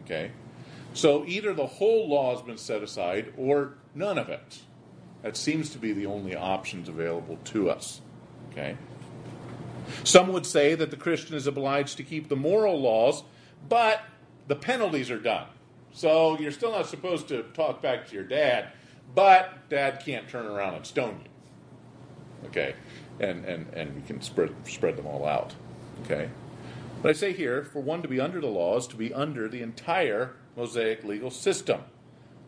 Okay? 0.02 0.32
So 0.94 1.26
either 1.26 1.54
the 1.54 1.66
whole 1.66 2.08
law 2.08 2.36
has 2.36 2.44
been 2.44 2.58
set 2.58 2.84
aside 2.84 3.34
or 3.38 3.74
none 3.94 4.18
of 4.18 4.30
it. 4.30 4.62
That 5.22 5.38
seems 5.38 5.70
to 5.72 5.78
be 5.78 5.94
the 5.94 6.06
only 6.06 6.36
options 6.36 6.90
available 6.90 7.38
to 7.46 7.70
us. 7.70 8.02
Okay? 8.52 8.78
Some 10.04 10.32
would 10.34 10.46
say 10.46 10.76
that 10.76 10.92
the 10.92 10.98
Christian 10.98 11.36
is 11.36 11.48
obliged 11.48 11.98
to 11.98 12.04
keep 12.04 12.30
the 12.30 12.36
moral 12.36 12.80
laws, 12.80 13.24
but 13.68 14.02
the 14.48 14.56
penalties 14.56 15.12
are 15.12 15.20
done. 15.20 15.48
So 15.94 16.40
you're 16.40 16.52
still 16.52 16.72
not 16.72 16.88
supposed 16.88 17.28
to 17.28 17.44
talk 17.54 17.82
back 17.82 18.08
to 18.08 18.16
your 18.16 18.24
dad, 18.24 18.70
but 19.14 19.70
dad 19.70 20.02
can't 20.06 20.28
turn 20.28 20.46
around 20.46 20.76
and 20.76 20.86
stone 20.86 21.22
you. 21.24 22.48
Okay? 22.48 22.76
And, 23.20 23.46
and, 23.46 23.68
and 23.74 23.96
we 23.96 24.02
can 24.02 24.22
spread, 24.22 24.54
spread 24.66 24.98
them 24.98 25.06
all 25.06 25.26
out. 25.26 25.54
Okay? 26.06 26.30
But 27.02 27.10
I 27.10 27.14
say 27.14 27.34
here, 27.34 27.64
for 27.64 27.82
one 27.82 28.02
to 28.02 28.08
be 28.08 28.20
under 28.20 28.40
the 28.40 28.48
law 28.48 28.78
is 28.78 28.88
to 28.88 28.96
be 28.96 29.14
under 29.14 29.48
the 29.48 29.62
entire 29.62 30.36
Mosaic 30.56 31.04
legal 31.04 31.32
system, 31.32 31.82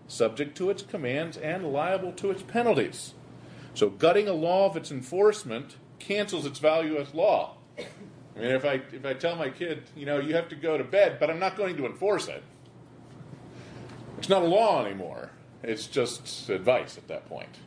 subject 0.08 0.58
to 0.58 0.70
its 0.70 0.82
commands 0.82 1.38
and 1.38 1.72
liable 1.72 2.12
to 2.14 2.32
its 2.32 2.44
penalties. 2.44 3.14
So 3.74 3.90
gutting 3.90 4.28
a 4.28 4.34
law 4.34 4.70
of 4.70 4.78
its 4.78 4.92
enforcement 4.92 5.78
cancels 6.00 6.46
its 6.46 6.60
value 6.60 6.98
as 6.98 7.14
law. 7.14 7.58
I 7.78 8.40
mean, 8.40 8.52
if 8.52 8.66
I, 8.66 8.82
if 8.92 9.06
I 9.06 9.14
tell 9.14 9.36
my 9.36 9.50
kid, 9.50 9.84
you 9.96 10.06
know, 10.06 10.20
you 10.20 10.36
have 10.36 10.50
to 10.50 10.56
go 10.56 10.78
to 10.78 10.84
bed, 10.84 11.18
but 11.20 11.30
I'm 11.30 11.40
not 11.40 11.56
going 11.56 11.78
to 11.78 11.86
enforce 11.86 12.28
it, 12.28 12.44
it's 14.18 14.30
not 14.30 14.44
a 14.44 14.48
law 14.48 14.86
anymore. 14.86 15.32
It's 15.64 15.88
just 15.88 16.50
advice 16.50 16.98
at 16.98 17.08
that 17.08 17.28
point. 17.28 17.58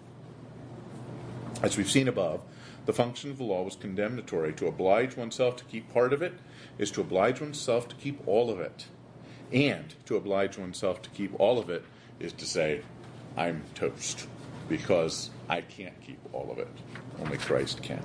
As 1.62 1.76
we've 1.76 1.91
seen 1.91 2.09
above, 2.09 2.41
the 2.84 2.93
function 2.93 3.30
of 3.30 3.39
the 3.39 3.45
law 3.45 3.62
was 3.62 3.76
condemnatory. 3.76 4.53
To 4.55 4.66
oblige 4.66 5.16
oneself 5.16 5.57
to 5.57 5.64
keep 5.64 5.93
part 5.93 6.12
of 6.12 6.22
it 6.22 6.34
is 6.78 6.91
to 6.93 7.01
oblige 7.01 7.41
oneself 7.41 7.89
to 7.89 7.97
keep 7.97 8.26
all 8.26 8.51
of 8.51 8.61
it. 8.61 8.87
And 9.53 9.95
to 10.07 10.16
oblige 10.16 10.59
oneself 10.59 11.03
to 11.03 11.11
keep 11.11 11.32
all 11.39 11.59
of 11.59 11.70
it 11.70 11.84
is 12.21 12.33
to 12.35 12.47
say, 12.47 12.83
I'm 13.37 13.62
toast. 13.75 14.29
Because 14.69 15.31
I 15.49 15.61
can't 15.61 15.99
keep 16.01 16.19
all 16.33 16.51
of 16.51 16.59
it. 16.59 16.69
Only 17.21 17.39
Christ 17.39 17.83
can. 17.83 18.05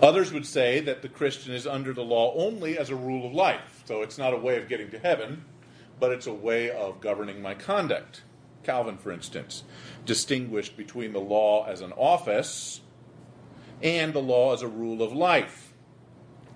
Others 0.00 0.32
would 0.32 0.46
say 0.46 0.80
that 0.80 1.02
the 1.02 1.08
Christian 1.08 1.52
is 1.52 1.66
under 1.66 1.92
the 1.92 2.02
law 2.02 2.34
only 2.34 2.78
as 2.78 2.90
a 2.90 2.96
rule 2.96 3.26
of 3.26 3.34
life. 3.34 3.82
So 3.84 4.02
it's 4.02 4.18
not 4.18 4.32
a 4.32 4.38
way 4.38 4.56
of 4.56 4.68
getting 4.68 4.90
to 4.90 4.98
heaven, 4.98 5.44
but 6.00 6.12
it's 6.12 6.26
a 6.26 6.32
way 6.32 6.70
of 6.70 7.00
governing 7.00 7.42
my 7.42 7.54
conduct. 7.54 8.22
Calvin, 8.62 8.96
for 8.96 9.12
instance, 9.12 9.64
distinguished 10.06 10.76
between 10.76 11.12
the 11.12 11.20
law 11.20 11.66
as 11.66 11.82
an 11.82 11.92
office 11.92 12.80
and 13.82 14.14
the 14.14 14.22
law 14.22 14.54
as 14.54 14.62
a 14.62 14.68
rule 14.68 15.02
of 15.02 15.12
life. 15.12 15.72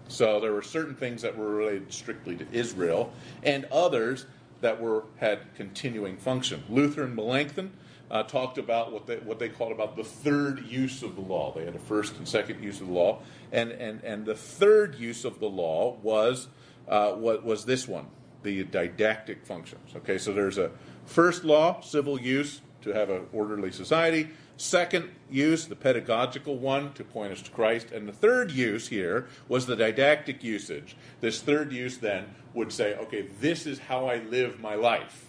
So 0.09 0.41
there 0.41 0.53
were 0.53 0.63
certain 0.63 0.95
things 0.95 1.23
that 1.23 1.37
were 1.37 1.51
related 1.51 1.93
strictly 1.93 2.35
to 2.37 2.47
Israel, 2.51 3.13
and 3.43 3.67
others 3.67 4.25
that 4.61 4.81
were 4.81 5.05
had 5.17 5.55
continuing 5.55 6.17
function. 6.17 6.65
Luther 6.69 7.05
and 7.05 7.15
Melanchthon 7.15 7.73
uh, 8.11 8.23
talked 8.23 8.59
about 8.59 8.93
what 8.93 9.07
they, 9.07 9.17
what 9.17 9.39
they 9.39 9.49
called 9.49 9.73
about 9.73 9.97
the 9.97 10.05
third 10.05 10.67
use 10.67 11.03
of 11.03 11.15
the 11.15 11.21
law. 11.21 11.53
They 11.55 11.65
had 11.65 11.75
a 11.75 11.81
first 11.81 12.17
and 12.17 12.27
second 12.27 12.63
use 12.63 12.81
of 12.81 12.87
the 12.89 12.93
law, 12.93 13.21
and 13.53 13.71
and 13.73 14.03
and 14.03 14.25
the 14.25 14.35
third 14.35 14.95
use 14.95 15.25
of 15.25 15.41
the 15.41 15.49
law 15.49 15.97
was 16.03 16.49
uh, 16.89 17.13
what 17.13 17.45
was 17.45 17.65
this 17.65 17.87
one, 17.87 18.07
the 18.43 18.65
didactic 18.65 19.45
functions. 19.45 19.95
Okay, 19.97 20.19
so 20.19 20.33
there's 20.33 20.59
a 20.59 20.71
first 21.05 21.45
law, 21.45 21.81
civil 21.81 22.21
use 22.21 22.63
to 22.83 22.91
have 22.91 23.11
an 23.11 23.27
orderly 23.33 23.73
society. 23.73 24.31
Second 24.59 25.11
use, 25.31 25.67
the 25.67 25.77
pedagogical 25.77 26.59
one, 26.59 26.93
to 26.95 27.05
point 27.05 27.33
us 27.33 27.41
to 27.43 27.51
Christ. 27.53 27.93
And 27.93 28.09
the 28.09 28.13
third 28.13 28.51
use 28.51 28.89
here 28.89 29.29
was 29.47 29.67
the 29.67 29.77
didactic 29.77 30.43
usage. 30.43 30.97
This 31.21 31.41
third 31.41 31.73
use 31.73 31.99
then 31.99 32.35
would 32.55 32.73
say, 32.73 32.97
okay, 32.97 33.29
this 33.41 33.67
is 33.67 33.79
how 33.79 34.07
I 34.07 34.17
live 34.17 34.59
my 34.59 34.75
life. 34.75 35.27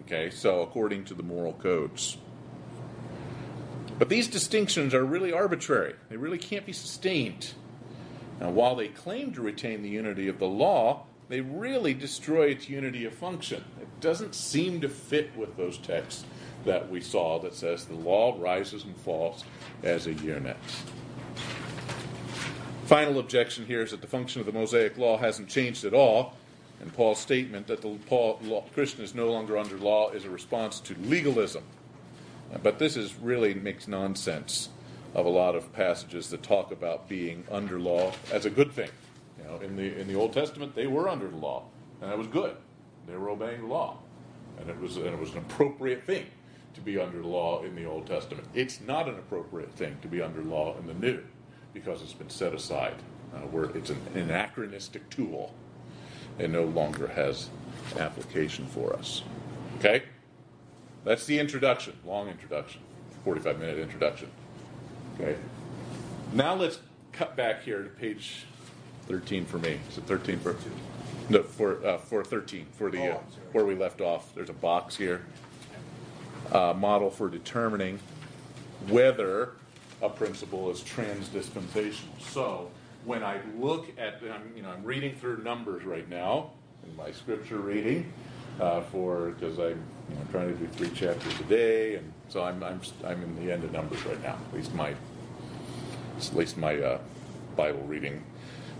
Okay, 0.00 0.28
so 0.28 0.60
according 0.60 1.04
to 1.04 1.14
the 1.14 1.22
moral 1.22 1.52
codes. 1.52 2.16
But 3.96 4.08
these 4.08 4.26
distinctions 4.26 4.92
are 4.92 5.04
really 5.04 5.32
arbitrary, 5.32 5.94
they 6.10 6.16
really 6.16 6.38
can't 6.38 6.66
be 6.66 6.72
sustained. 6.72 7.54
Now, 8.40 8.50
while 8.50 8.74
they 8.74 8.88
claim 8.88 9.32
to 9.34 9.40
retain 9.40 9.82
the 9.82 9.88
unity 9.88 10.26
of 10.26 10.40
the 10.40 10.48
law, 10.48 11.04
they 11.28 11.40
really 11.40 11.94
destroy 11.94 12.46
its 12.46 12.68
unity 12.68 13.04
of 13.04 13.14
function. 13.14 13.64
It 13.80 14.00
doesn't 14.00 14.34
seem 14.34 14.80
to 14.80 14.88
fit 14.88 15.36
with 15.36 15.56
those 15.56 15.78
texts 15.78 16.24
that 16.64 16.90
we 16.90 17.00
saw 17.00 17.38
that 17.40 17.54
says 17.54 17.84
the 17.84 17.94
law 17.94 18.36
rises 18.38 18.84
and 18.84 18.96
falls 18.96 19.44
as 19.82 20.06
a 20.06 20.12
unit. 20.14 20.56
Final 22.86 23.18
objection 23.18 23.64
here 23.64 23.82
is 23.82 23.92
that 23.92 24.00
the 24.00 24.06
function 24.06 24.40
of 24.40 24.46
the 24.46 24.52
Mosaic 24.52 24.98
law 24.98 25.16
hasn't 25.16 25.48
changed 25.48 25.84
at 25.84 25.94
all, 25.94 26.34
and 26.80 26.92
Paul's 26.92 27.18
statement 27.18 27.66
that 27.66 27.80
the 27.80 27.96
Paul, 28.06 28.38
law, 28.42 28.64
Christian 28.74 29.02
is 29.02 29.14
no 29.14 29.30
longer 29.30 29.56
under 29.56 29.76
law 29.78 30.10
is 30.10 30.24
a 30.24 30.30
response 30.30 30.80
to 30.80 30.94
legalism. 31.00 31.64
But 32.62 32.78
this 32.78 32.96
is 32.96 33.14
really 33.14 33.54
makes 33.54 33.88
nonsense 33.88 34.68
of 35.14 35.24
a 35.26 35.30
lot 35.30 35.54
of 35.54 35.72
passages 35.72 36.28
that 36.30 36.42
talk 36.42 36.72
about 36.72 37.08
being 37.08 37.44
under 37.50 37.80
law 37.80 38.12
as 38.32 38.44
a 38.44 38.50
good 38.50 38.72
thing. 38.72 38.90
You 39.38 39.44
know, 39.44 39.56
in 39.60 39.76
the 39.76 39.98
in 39.98 40.06
the 40.06 40.14
Old 40.14 40.32
Testament, 40.32 40.74
they 40.74 40.86
were 40.86 41.08
under 41.08 41.28
the 41.28 41.36
law, 41.36 41.64
and 42.00 42.10
that 42.10 42.18
was 42.18 42.26
good. 42.26 42.56
They 43.06 43.16
were 43.16 43.30
obeying 43.30 43.62
the 43.62 43.66
law, 43.66 43.98
and 44.60 44.68
it 44.68 44.78
was 44.78 44.96
and 44.96 45.06
it 45.06 45.18
was 45.18 45.30
an 45.32 45.38
appropriate 45.38 46.04
thing 46.04 46.26
to 46.74 46.80
be 46.80 46.98
under 46.98 47.22
law 47.22 47.62
in 47.62 47.74
the 47.74 47.84
Old 47.84 48.06
Testament. 48.06 48.46
It's 48.54 48.80
not 48.80 49.08
an 49.08 49.14
appropriate 49.14 49.72
thing 49.72 49.96
to 50.02 50.08
be 50.08 50.20
under 50.20 50.42
law 50.42 50.76
in 50.78 50.86
the 50.86 50.94
New, 50.94 51.22
because 51.72 52.02
it's 52.02 52.12
been 52.12 52.30
set 52.30 52.54
aside. 52.54 52.96
Uh, 53.34 53.38
where 53.48 53.64
it's 53.76 53.90
an 53.90 54.00
anachronistic 54.14 55.10
tool, 55.10 55.52
and 56.38 56.52
no 56.52 56.62
longer 56.66 57.08
has 57.08 57.50
application 57.98 58.64
for 58.66 58.94
us. 58.94 59.24
Okay, 59.80 60.04
that's 61.04 61.26
the 61.26 61.40
introduction. 61.40 61.98
Long 62.04 62.28
introduction, 62.28 62.80
forty-five 63.24 63.58
minute 63.58 63.78
introduction. 63.78 64.30
Okay, 65.18 65.36
now 66.32 66.54
let's 66.54 66.78
cut 67.10 67.34
back 67.34 67.64
here 67.64 67.82
to 67.82 67.88
page 67.88 68.44
13 69.08 69.44
for 69.44 69.58
me. 69.58 69.80
Is 69.90 69.98
it 69.98 70.04
13 70.04 70.38
for? 70.38 70.56
No, 71.28 71.42
for 71.42 71.84
uh, 71.84 71.98
for 71.98 72.22
13 72.22 72.66
for 72.72 72.90
the 72.90 73.16
uh, 73.16 73.18
where 73.52 73.64
we 73.64 73.74
left 73.74 74.00
off. 74.00 74.34
There's 74.34 74.50
a 74.50 74.54
box 74.54 74.96
here. 74.96 75.24
Uh, 76.54 76.72
model 76.72 77.10
for 77.10 77.28
determining 77.28 77.98
whether 78.88 79.50
a 80.00 80.08
principle 80.08 80.70
is 80.70 80.80
transdispensational. 80.82 82.20
So 82.20 82.70
when 83.04 83.24
I 83.24 83.40
look 83.58 83.88
at, 83.98 84.20
I'm, 84.22 84.56
you 84.56 84.62
know, 84.62 84.70
I'm 84.70 84.84
reading 84.84 85.16
through 85.16 85.42
numbers 85.42 85.84
right 85.84 86.08
now 86.08 86.52
in 86.86 86.96
my 86.96 87.10
scripture 87.10 87.58
reading 87.58 88.12
uh, 88.60 88.82
for 88.82 89.30
because 89.30 89.58
I'm 89.58 89.82
you 90.08 90.14
know, 90.14 90.22
trying 90.30 90.48
to 90.48 90.54
do 90.54 90.68
three 90.68 90.90
chapters 90.90 91.38
a 91.40 91.44
day, 91.44 91.96
and 91.96 92.12
so 92.28 92.44
I'm 92.44 92.62
I'm 92.62 92.80
I'm 93.04 93.20
in 93.22 93.44
the 93.44 93.52
end 93.52 93.64
of 93.64 93.72
numbers 93.72 94.04
right 94.06 94.22
now. 94.22 94.38
At 94.48 94.54
least 94.54 94.74
my 94.74 94.94
at 96.16 96.34
least 96.34 96.56
my 96.56 96.78
uh, 96.80 96.98
Bible 97.56 97.82
reading 97.82 98.22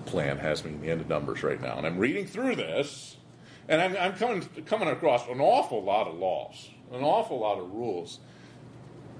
plan 0.06 0.38
has 0.38 0.64
me 0.64 0.72
in 0.72 0.80
the 0.80 0.90
end 0.90 1.00
of 1.00 1.08
Numbers 1.08 1.42
right 1.42 1.60
now. 1.60 1.76
And 1.76 1.86
I'm 1.86 1.98
reading 1.98 2.26
through 2.26 2.56
this, 2.56 3.16
and 3.68 3.80
I'm, 3.80 3.96
I'm 3.96 4.14
coming, 4.14 4.42
coming 4.66 4.88
across 4.88 5.26
an 5.28 5.40
awful 5.40 5.82
lot 5.82 6.06
of 6.06 6.14
laws, 6.14 6.70
an 6.92 7.02
awful 7.02 7.38
lot 7.40 7.58
of 7.58 7.72
rules. 7.72 8.18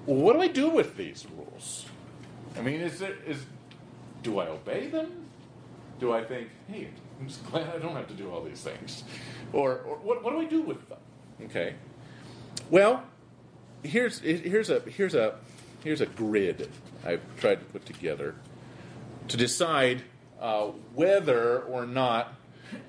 What 0.05 0.33
do 0.33 0.41
I 0.41 0.47
do 0.47 0.69
with 0.69 0.97
these 0.97 1.25
rules? 1.35 1.85
I 2.57 2.61
mean, 2.61 2.81
is 2.81 3.01
it 3.01 3.17
is 3.25 3.45
do 4.23 4.39
I 4.39 4.47
obey 4.47 4.87
them? 4.87 5.25
Do 5.99 6.13
I 6.13 6.23
think, 6.23 6.49
hey, 6.67 6.89
I'm 7.19 7.27
just 7.27 7.45
glad 7.45 7.69
I 7.69 7.77
don't 7.77 7.95
have 7.95 8.07
to 8.07 8.13
do 8.13 8.29
all 8.29 8.43
these 8.43 8.61
things, 8.61 9.03
or, 9.53 9.79
or 9.79 9.95
what, 9.97 10.23
what 10.23 10.31
do 10.31 10.39
I 10.39 10.45
do 10.45 10.61
with 10.61 10.87
them? 10.89 10.99
Okay. 11.45 11.75
Well, 12.69 13.03
here's 13.83 14.19
here's 14.19 14.69
a 14.69 14.79
here's 14.81 15.15
a 15.15 15.35
here's 15.83 16.01
a 16.01 16.05
grid 16.05 16.69
I've 17.05 17.21
tried 17.39 17.59
to 17.59 17.65
put 17.65 17.85
together 17.85 18.35
to 19.27 19.37
decide 19.37 20.03
uh, 20.39 20.67
whether 20.93 21.59
or 21.61 21.85
not 21.85 22.33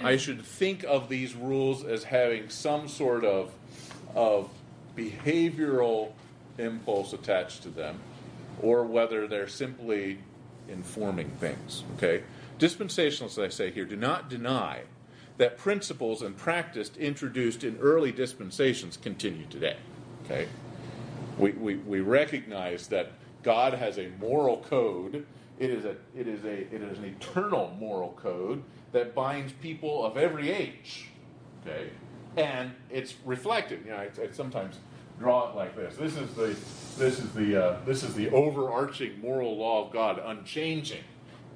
I 0.00 0.16
should 0.16 0.42
think 0.42 0.84
of 0.84 1.08
these 1.08 1.34
rules 1.34 1.84
as 1.84 2.04
having 2.04 2.48
some 2.48 2.88
sort 2.88 3.24
of, 3.24 3.52
of 4.14 4.48
behavioral 4.96 6.12
impulse 6.58 7.12
attached 7.12 7.62
to 7.62 7.68
them, 7.68 7.98
or 8.62 8.84
whether 8.84 9.26
they're 9.26 9.48
simply 9.48 10.18
informing 10.68 11.30
things. 11.38 11.84
Okay? 11.96 12.22
Dispensationalists, 12.58 13.42
I 13.42 13.48
say 13.48 13.70
here, 13.70 13.84
do 13.84 13.96
not 13.96 14.30
deny 14.30 14.82
that 15.36 15.58
principles 15.58 16.22
and 16.22 16.36
practice 16.36 16.90
introduced 16.98 17.62
in 17.62 17.76
early 17.78 18.10
dispensations 18.10 18.96
continue 18.96 19.44
today. 19.46 19.76
Okay? 20.24 20.48
We, 21.38 21.52
we, 21.52 21.74
we 21.76 22.00
recognize 22.00 22.88
that 22.88 23.12
God 23.42 23.74
has 23.74 23.98
a 23.98 24.08
moral 24.18 24.58
code 24.62 25.26
it 25.58 25.70
is, 25.70 25.84
a, 25.84 25.96
it, 26.14 26.28
is 26.28 26.44
a, 26.44 26.74
it 26.74 26.82
is 26.82 26.98
an 26.98 27.04
eternal 27.04 27.74
moral 27.78 28.12
code 28.20 28.62
that 28.92 29.14
binds 29.14 29.52
people 29.54 30.04
of 30.04 30.16
every 30.16 30.50
age. 30.50 31.08
Okay? 31.62 31.90
And 32.36 32.72
it's 32.90 33.14
reflected. 33.24 33.80
You 33.84 33.92
know, 33.92 33.96
I, 33.96 34.10
I 34.22 34.30
sometimes 34.32 34.78
draw 35.18 35.50
it 35.50 35.56
like 35.56 35.74
this. 35.74 35.96
This 35.96 36.16
is 36.16 36.34
the, 36.34 36.56
this 36.98 37.18
is 37.18 37.30
the, 37.32 37.64
uh, 37.64 37.80
this 37.86 38.02
is 38.02 38.14
the 38.14 38.28
overarching 38.30 39.20
moral 39.20 39.56
law 39.56 39.86
of 39.86 39.92
God, 39.92 40.20
unchanging. 40.24 41.04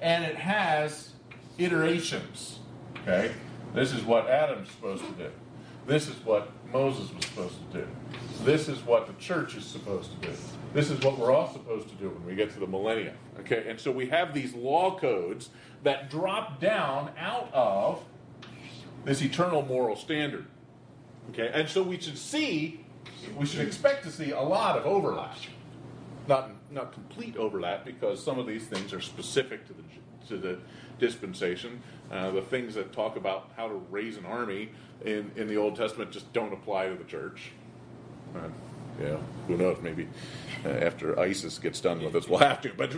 And 0.01 0.23
it 0.23 0.35
has 0.35 1.11
iterations. 1.57 2.59
Okay? 3.01 3.31
This 3.73 3.93
is 3.93 4.03
what 4.03 4.27
Adam's 4.27 4.69
supposed 4.69 5.05
to 5.05 5.11
do. 5.11 5.29
This 5.87 6.07
is 6.07 6.15
what 6.25 6.51
Moses 6.71 7.13
was 7.13 7.25
supposed 7.25 7.71
to 7.71 7.79
do. 7.79 7.87
This 8.43 8.67
is 8.67 8.79
what 8.81 9.07
the 9.07 9.13
church 9.13 9.55
is 9.55 9.65
supposed 9.65 10.11
to 10.21 10.27
do. 10.27 10.33
This 10.73 10.89
is 10.89 10.99
what 11.01 11.17
we're 11.17 11.31
all 11.31 11.51
supposed 11.51 11.89
to 11.89 11.95
do 11.95 12.09
when 12.09 12.25
we 12.25 12.35
get 12.35 12.51
to 12.53 12.59
the 12.59 12.67
millennium. 12.67 13.15
Okay, 13.39 13.65
and 13.67 13.79
so 13.79 13.91
we 13.91 14.07
have 14.07 14.33
these 14.33 14.53
law 14.53 14.97
codes 14.97 15.49
that 15.83 16.09
drop 16.09 16.59
down 16.59 17.11
out 17.17 17.49
of 17.53 18.03
this 19.03 19.21
eternal 19.21 19.63
moral 19.63 19.95
standard. 19.95 20.45
Okay, 21.29 21.51
and 21.53 21.69
so 21.69 21.83
we 21.83 21.99
should 21.99 22.17
see, 22.17 22.83
we 23.37 23.45
should 23.45 23.61
expect 23.61 24.03
to 24.03 24.11
see 24.11 24.31
a 24.31 24.41
lot 24.41 24.77
of 24.77 24.85
overlap. 24.85 25.37
Not 26.27 26.51
not 26.71 26.93
complete 26.93 27.37
overlap 27.37 27.85
because 27.85 28.23
some 28.23 28.39
of 28.39 28.47
these 28.47 28.65
things 28.65 28.93
are 28.93 29.01
specific 29.01 29.65
to 29.67 29.73
the 29.73 29.83
to 30.27 30.37
the 30.37 30.59
dispensation. 30.99 31.81
Uh, 32.11 32.31
the 32.31 32.41
things 32.41 32.75
that 32.75 32.91
talk 32.93 33.15
about 33.15 33.51
how 33.55 33.67
to 33.67 33.75
raise 33.89 34.17
an 34.17 34.25
army 34.25 34.69
in, 35.03 35.31
in 35.35 35.47
the 35.47 35.57
Old 35.57 35.75
Testament 35.75 36.11
just 36.11 36.31
don't 36.33 36.53
apply 36.53 36.89
to 36.89 36.95
the 36.95 37.03
church. 37.05 37.51
Yeah, 38.99 39.17
who 39.47 39.57
knows? 39.57 39.77
Maybe 39.81 40.07
uh, 40.65 40.69
after 40.69 41.19
ISIS 41.19 41.59
gets 41.59 41.79
done 41.79 42.03
with 42.03 42.15
us, 42.15 42.27
we'll 42.27 42.39
have 42.39 42.61
to. 42.61 42.71
But 42.75 42.93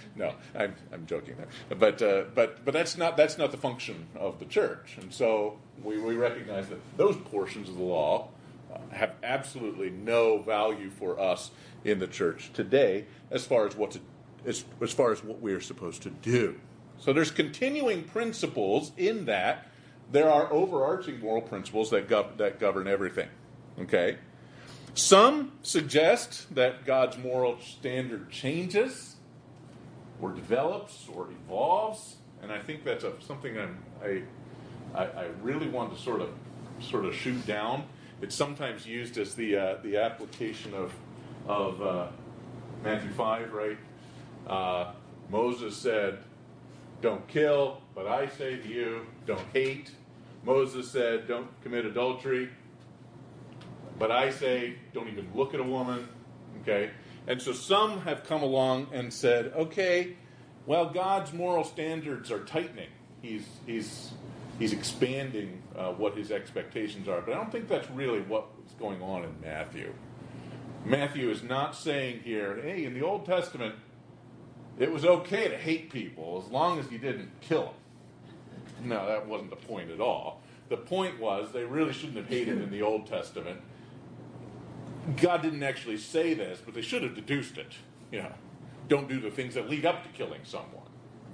no, 0.16 0.34
I'm, 0.54 0.74
I'm 0.92 1.06
joking 1.06 1.36
there. 1.36 1.78
But 1.78 2.02
uh, 2.02 2.24
but 2.34 2.64
but 2.64 2.72
that's 2.74 2.96
not 2.96 3.16
that's 3.16 3.38
not 3.38 3.50
the 3.50 3.56
function 3.56 4.06
of 4.16 4.38
the 4.38 4.44
church. 4.44 4.96
And 5.00 5.12
so 5.12 5.58
we, 5.82 6.00
we 6.00 6.16
recognize 6.16 6.68
that 6.68 6.78
those 6.96 7.16
portions 7.16 7.68
of 7.68 7.76
the 7.76 7.82
law 7.82 8.28
uh, 8.72 8.78
have 8.90 9.14
absolutely 9.22 9.90
no 9.90 10.38
value 10.38 10.90
for 10.90 11.18
us 11.18 11.50
in 11.84 11.98
the 11.98 12.06
church 12.06 12.50
today, 12.52 13.06
as 13.30 13.44
far 13.46 13.66
as 13.66 13.76
what 13.76 13.92
to, 13.92 14.00
as, 14.44 14.64
as 14.80 14.92
far 14.92 15.12
as 15.12 15.22
what 15.22 15.40
we 15.40 15.52
are 15.52 15.60
supposed 15.60 16.02
to 16.02 16.10
do. 16.10 16.58
So 16.98 17.12
there's 17.12 17.30
continuing 17.30 18.04
principles 18.04 18.92
in 18.96 19.26
that 19.26 19.68
there 20.10 20.30
are 20.30 20.52
overarching 20.52 21.20
moral 21.20 21.42
principles 21.42 21.90
that, 21.90 22.08
gov- 22.08 22.36
that 22.38 22.58
govern 22.58 22.86
everything. 22.88 23.28
Okay? 23.78 24.18
Some 24.96 25.52
suggest 25.62 26.54
that 26.54 26.86
God's 26.86 27.18
moral 27.18 27.60
standard 27.60 28.30
changes 28.30 29.16
or 30.22 30.32
develops 30.32 31.06
or 31.14 31.28
evolves, 31.30 32.16
and 32.42 32.50
I 32.50 32.60
think 32.60 32.82
that's 32.82 33.04
a, 33.04 33.12
something 33.20 33.58
I'm, 33.58 33.76
I, 34.02 34.22
I, 34.94 35.04
I 35.04 35.24
really 35.42 35.68
want 35.68 35.94
to 35.94 36.00
sort 36.02 36.22
of 36.22 36.30
sort 36.80 37.04
of 37.04 37.14
shoot 37.14 37.46
down. 37.46 37.84
It's 38.22 38.34
sometimes 38.34 38.86
used 38.86 39.18
as 39.18 39.34
the 39.34 39.56
uh, 39.56 39.76
the 39.82 39.98
application 39.98 40.72
of 40.72 40.94
of 41.46 41.82
uh, 41.82 42.06
Matthew 42.82 43.10
five, 43.10 43.52
right? 43.52 43.78
Uh, 44.46 44.92
Moses 45.28 45.76
said, 45.76 46.20
"Don't 47.02 47.28
kill," 47.28 47.82
but 47.94 48.06
I 48.06 48.28
say 48.28 48.56
to 48.56 48.66
you, 48.66 49.06
"Don't 49.26 49.46
hate." 49.52 49.90
Moses 50.42 50.90
said, 50.90 51.28
"Don't 51.28 51.48
commit 51.62 51.84
adultery," 51.84 52.48
but 53.98 54.10
I 54.10 54.30
say, 54.30 54.76
"Don't 54.92 55.08
even 55.08 55.28
look 55.34 55.54
at 55.54 55.60
a 55.60 55.64
woman." 55.64 56.08
Okay, 56.62 56.90
and 57.26 57.40
so 57.40 57.52
some 57.52 58.00
have 58.00 58.24
come 58.24 58.42
along 58.42 58.88
and 58.92 59.12
said, 59.12 59.52
"Okay, 59.54 60.16
well, 60.66 60.86
God's 60.86 61.32
moral 61.32 61.64
standards 61.64 62.30
are 62.30 62.44
tightening. 62.44 62.88
He's 63.22 63.46
he's 63.66 64.12
he's 64.58 64.72
expanding 64.72 65.62
uh, 65.76 65.92
what 65.92 66.16
his 66.16 66.30
expectations 66.30 67.08
are. 67.08 67.20
But 67.20 67.34
I 67.34 67.36
don't 67.36 67.52
think 67.52 67.68
that's 67.68 67.90
really 67.90 68.20
what's 68.20 68.72
going 68.78 69.02
on 69.02 69.24
in 69.24 69.34
Matthew. 69.42 69.92
Matthew 70.84 71.30
is 71.30 71.42
not 71.42 71.74
saying 71.74 72.20
here, 72.20 72.60
hey, 72.62 72.84
in 72.84 72.94
the 72.94 73.02
Old 73.02 73.26
Testament, 73.26 73.74
it 74.78 74.92
was 74.92 75.04
okay 75.04 75.48
to 75.48 75.56
hate 75.56 75.90
people 75.90 76.42
as 76.44 76.50
long 76.50 76.78
as 76.78 76.90
you 76.90 76.98
didn't 76.98 77.30
kill 77.40 77.64
them. 77.64 78.88
No, 78.88 79.06
that 79.06 79.26
wasn't 79.26 79.50
the 79.50 79.56
point 79.56 79.90
at 79.90 80.00
all. 80.00 80.42
The 80.68 80.76
point 80.76 81.18
was 81.20 81.52
they 81.52 81.64
really 81.64 81.92
shouldn't 81.92 82.16
have 82.16 82.28
hated 82.28 82.60
in 82.60 82.70
the 82.70 82.82
Old 82.82 83.06
Testament. 83.06 83.60
God 85.16 85.42
didn't 85.42 85.62
actually 85.62 85.98
say 85.98 86.34
this, 86.34 86.60
but 86.64 86.74
they 86.74 86.82
should 86.82 87.02
have 87.02 87.14
deduced 87.14 87.58
it. 87.58 87.72
You 88.10 88.22
know, 88.22 88.32
don't 88.88 89.08
do 89.08 89.20
the 89.20 89.30
things 89.30 89.54
that 89.54 89.68
lead 89.68 89.86
up 89.86 90.02
to 90.02 90.08
killing 90.10 90.40
someone. 90.44 90.82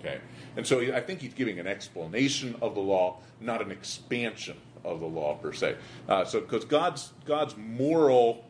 Okay? 0.01 0.19
And 0.57 0.67
so 0.67 0.81
I 0.81 1.01
think 1.01 1.21
he's 1.21 1.35
giving 1.35 1.59
an 1.59 1.67
explanation 1.67 2.57
of 2.61 2.75
the 2.75 2.81
law, 2.81 3.19
not 3.41 3.63
an 3.63 3.71
expansion 3.71 4.57
of 4.85 5.01
the 5.01 5.07
law 5.07 5.37
per 5.37 5.53
se. 5.53 5.77
Uh, 6.09 6.25
so 6.25 6.41
because 6.41 6.65
God's 6.65 7.13
God's 7.25 7.57
moral 7.57 8.45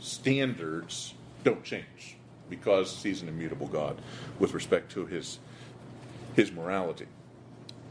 standards 0.00 1.14
don't 1.44 1.62
change 1.62 2.16
because 2.50 3.02
he's 3.02 3.22
an 3.22 3.28
immutable 3.28 3.68
God 3.68 4.00
with 4.38 4.54
respect 4.54 4.90
to 4.92 5.06
his 5.06 5.38
his 6.34 6.52
morality. 6.52 7.06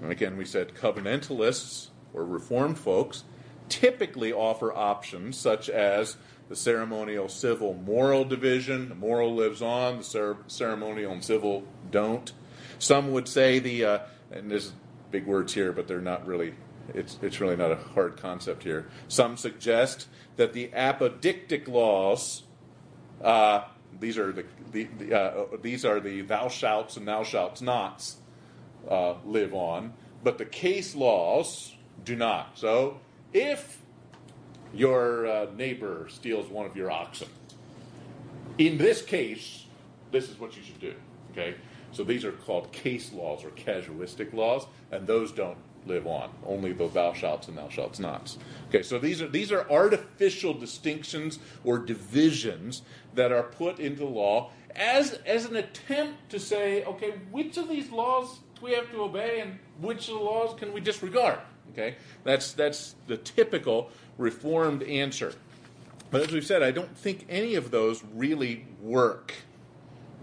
And 0.01 0.11
again, 0.11 0.38
we 0.38 0.45
said 0.45 0.75
covenantalists 0.75 1.88
or 2.13 2.23
reformed 2.23 2.78
folks 2.78 3.23
typically 3.69 4.32
offer 4.32 4.71
options 4.73 5.38
such 5.38 5.69
as 5.69 6.17
the 6.50 6.56
ceremonial 6.56 7.28
civil 7.30 7.74
moral 7.74 8.24
division. 8.26 8.89
The 8.89 8.95
moral 8.95 9.36
lives 9.36 9.62
on, 9.62 10.00
the 10.00 10.38
ceremonial 10.48 11.12
and 11.12 11.24
civil 11.24 11.64
don't. 11.91 12.32
Some 12.80 13.12
would 13.12 13.28
say 13.28 13.60
the, 13.60 13.86
uh, 13.86 14.00
and 14.32 14.52
there's 14.52 14.74
big 15.12 15.26
words 15.26 15.54
here, 15.54 15.72
but 15.72 15.88
they're 15.88 16.02
not 16.02 16.26
really, 16.26 16.54
it's, 16.93 17.18
it's 17.22 17.39
really 17.39 17.56
not 17.56 17.72
a 17.72 17.76
hard 17.76 18.18
concept 18.18 18.64
here. 18.64 18.88
Some 19.08 19.38
suggest 19.38 20.08
that 20.36 20.54
the 20.54 20.70
apodictic 20.70 21.68
laws, 21.68 22.43
uh, 23.24 23.62
these 24.00 24.18
are 24.18 24.32
the, 24.32 24.45
the, 24.72 24.88
the 25.00 25.20
uh, 25.20 25.45
these 25.62 25.84
are 25.86 26.00
the 26.00 26.22
thou 26.22 26.50
shalt 26.50 26.95
and 26.98 27.08
thou 27.08 27.24
shalt 27.24 27.62
nots, 27.62 28.18
uh, 28.89 29.16
live 29.26 29.54
on, 29.54 29.93
but 30.24 30.38
the 30.38 30.45
case 30.45 30.93
laws 30.93 31.76
do 32.04 32.16
not. 32.16 32.58
So 32.58 33.00
if 33.34 33.82
your 34.78 35.28
uh, 35.28 35.47
neighbor 35.55 36.07
steals 36.09 36.49
one 36.49 36.65
of 36.65 36.75
your 36.75 36.91
oxen, 36.91 37.28
in 38.57 38.78
this 38.78 39.01
case, 39.01 39.65
this 40.11 40.30
is 40.30 40.39
what 40.39 40.55
you 40.55 40.63
should 40.63 40.80
do. 40.80 40.93
Okay, 41.32 41.55
so 41.91 42.03
these 42.03 42.25
are 42.25 42.32
called 42.32 42.71
case 42.71 43.13
laws 43.13 43.43
or 43.43 43.49
casuistic 43.51 44.34
laws, 44.34 44.65
and 44.91 45.05
those 45.05 45.32
don't 45.32 45.57
live 45.86 46.07
on. 46.07 46.30
Only 46.45 46.73
the 46.73 46.88
thou 46.88 47.13
shalt 47.13 47.47
and 47.47 47.57
thou 47.57 47.69
shalt 47.69 47.99
nots. 47.99 48.38
Okay, 48.69 48.84
so 48.84 48.99
these 48.99 49.21
are 49.21 49.28
these 49.28 49.51
are 49.51 49.69
artificial 49.69 50.53
distinctions 50.53 51.39
or 51.63 51.80
divisions 51.80 52.82
that 53.13 53.32
are 53.32 53.43
put 53.43 53.80
into 53.80 54.05
law 54.05 54.51
as 54.75 55.13
as 55.25 55.45
an 55.45 55.55
attempt 55.55 56.30
to 56.30 56.39
say, 56.39 56.84
okay, 56.86 57.13
which 57.32 57.57
of 57.57 57.69
these 57.69 57.89
laws 57.91 58.39
do 58.55 58.65
we 58.65 58.71
have 58.73 58.89
to 58.91 59.01
obey 59.01 59.39
and 59.41 59.57
which 59.80 60.07
of 60.07 60.15
the 60.15 60.23
laws 60.23 60.57
can 60.59 60.73
we 60.73 60.82
disregard? 60.82 61.39
Okay, 61.71 61.95
that's 62.23 62.53
that's 62.53 62.95
the 63.07 63.17
typical 63.17 63.91
reformed 64.18 64.84
answer. 64.84 65.34
But 66.09 66.22
as 66.22 66.32
we've 66.32 66.45
said, 66.45 66.63
I 66.63 66.72
don't 66.72 66.97
think 66.97 67.26
any 67.30 67.55
of 67.55 67.72
those 67.72 68.03
really 68.13 68.65
work. 68.82 69.34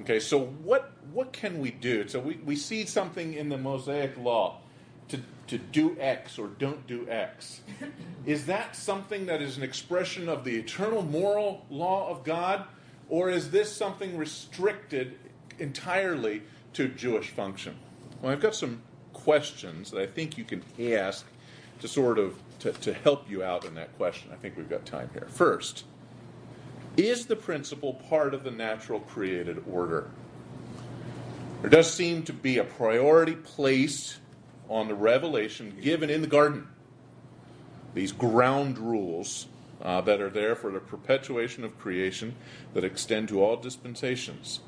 Okay, 0.01 0.19
so 0.19 0.39
what 0.39 0.93
what 1.13 1.33
can 1.33 1.61
we 1.61 1.71
do? 1.71 2.09
So 2.09 2.19
we, 2.19 2.37
we 2.45 2.57
see 2.57 2.85
something 2.85 3.35
in 3.35 3.49
the 3.49 3.59
Mosaic 3.59 4.17
law 4.17 4.59
to, 5.09 5.21
to 5.47 5.59
do 5.59 5.97
X 6.01 6.39
or 6.39 6.49
don't 6.49 6.87
do 6.87 7.09
X. 7.09 7.61
Is 8.27 8.47
that 8.47 8.75
something 8.75 9.27
that 9.27 9.41
is 9.41 9.57
an 9.57 9.63
expression 9.63 10.29
of 10.29 10.43
the 10.45 10.57
eternal 10.57 11.03
moral 11.03 11.65
law 11.71 12.11
of 12.11 12.25
God? 12.25 12.65
Or 13.09 13.31
is 13.31 13.51
this 13.51 13.71
something 13.71 14.17
restricted 14.17 15.19
entirely 15.59 16.43
to 16.73 16.89
Jewish 16.89 17.31
function? 17.31 17.77
Well, 18.21 18.33
I've 18.33 18.41
got 18.41 18.55
some 18.55 18.83
questions 19.13 19.91
that 19.91 20.01
I 20.01 20.07
think 20.07 20.37
you 20.39 20.45
can 20.45 20.63
ask 20.81 21.27
to 21.81 21.87
sort 21.87 22.19
of 22.19 22.37
to, 22.65 22.73
to 22.73 22.95
help 22.95 23.31
you 23.31 23.45
out 23.45 23.67
in 23.67 23.75
that 23.75 23.95
question. 23.99 24.31
I 24.33 24.37
think 24.37 24.57
we've 24.57 24.71
got 24.71 24.87
time 24.87 25.11
here. 25.13 25.27
First, 25.29 25.85
is 26.97 27.27
the 27.27 27.37
principle 27.37 27.93
part 27.93 28.33
of 28.33 28.43
the 28.43 28.51
natural 28.51 29.01
created 29.01 29.63
order? 29.71 30.11
There 31.61 31.69
does 31.69 31.93
seem 31.93 32.23
to 32.23 32.33
be 32.33 32.57
a 32.57 32.65
priority 32.65 33.35
placed 33.35 34.19
on 34.71 34.89
the 34.89 34.95
revelation 34.95 35.77
given 35.83 36.09
in 36.09 36.23
the 36.23 36.27
garden. 36.27 36.69
These 37.93 38.13
ground 38.13 38.79
rules 38.79 39.47
uh, 39.83 40.01
that 40.01 40.23
are 40.23 40.31
there 40.31 40.57
for 40.57 40.73
the 40.73 40.81
perpetuation 40.81 41.65
of 41.65 41.79
creation 41.79 42.35
that 42.73 42.83
extend 42.83 43.29
to 43.29 43.45
all 43.45 43.57
dispensations. 43.57 44.61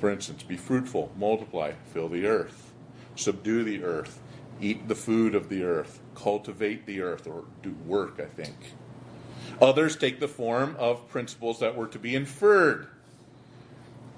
For 0.00 0.08
instance, 0.08 0.42
be 0.42 0.56
fruitful, 0.56 1.12
multiply, 1.18 1.72
fill 1.92 2.08
the 2.08 2.26
earth, 2.26 2.72
subdue 3.14 3.62
the 3.62 3.84
earth, 3.84 4.20
eat 4.58 4.88
the 4.88 4.94
food 4.94 5.34
of 5.34 5.50
the 5.50 5.62
earth, 5.62 6.00
cultivate 6.16 6.86
the 6.86 7.00
earth, 7.00 7.26
or 7.26 7.44
do 7.62 7.74
work, 7.86 8.20
I 8.20 8.24
think. 8.24 8.74
Others 9.60 9.96
take 9.96 10.18
the 10.18 10.28
form 10.28 10.74
of 10.78 11.08
principles 11.08 11.60
that 11.60 11.76
were 11.76 11.86
to 11.86 11.98
be 11.98 12.14
inferred. 12.14 12.88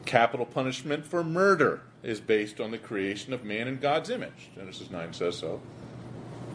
Capital 0.06 0.46
punishment 0.46 1.04
for 1.04 1.22
murder 1.22 1.82
is 2.02 2.20
based 2.20 2.60
on 2.60 2.70
the 2.70 2.78
creation 2.78 3.32
of 3.32 3.44
man 3.44 3.68
in 3.68 3.78
God's 3.78 4.10
image. 4.10 4.50
Genesis 4.54 4.90
9 4.90 5.12
says 5.12 5.36
so. 5.36 5.60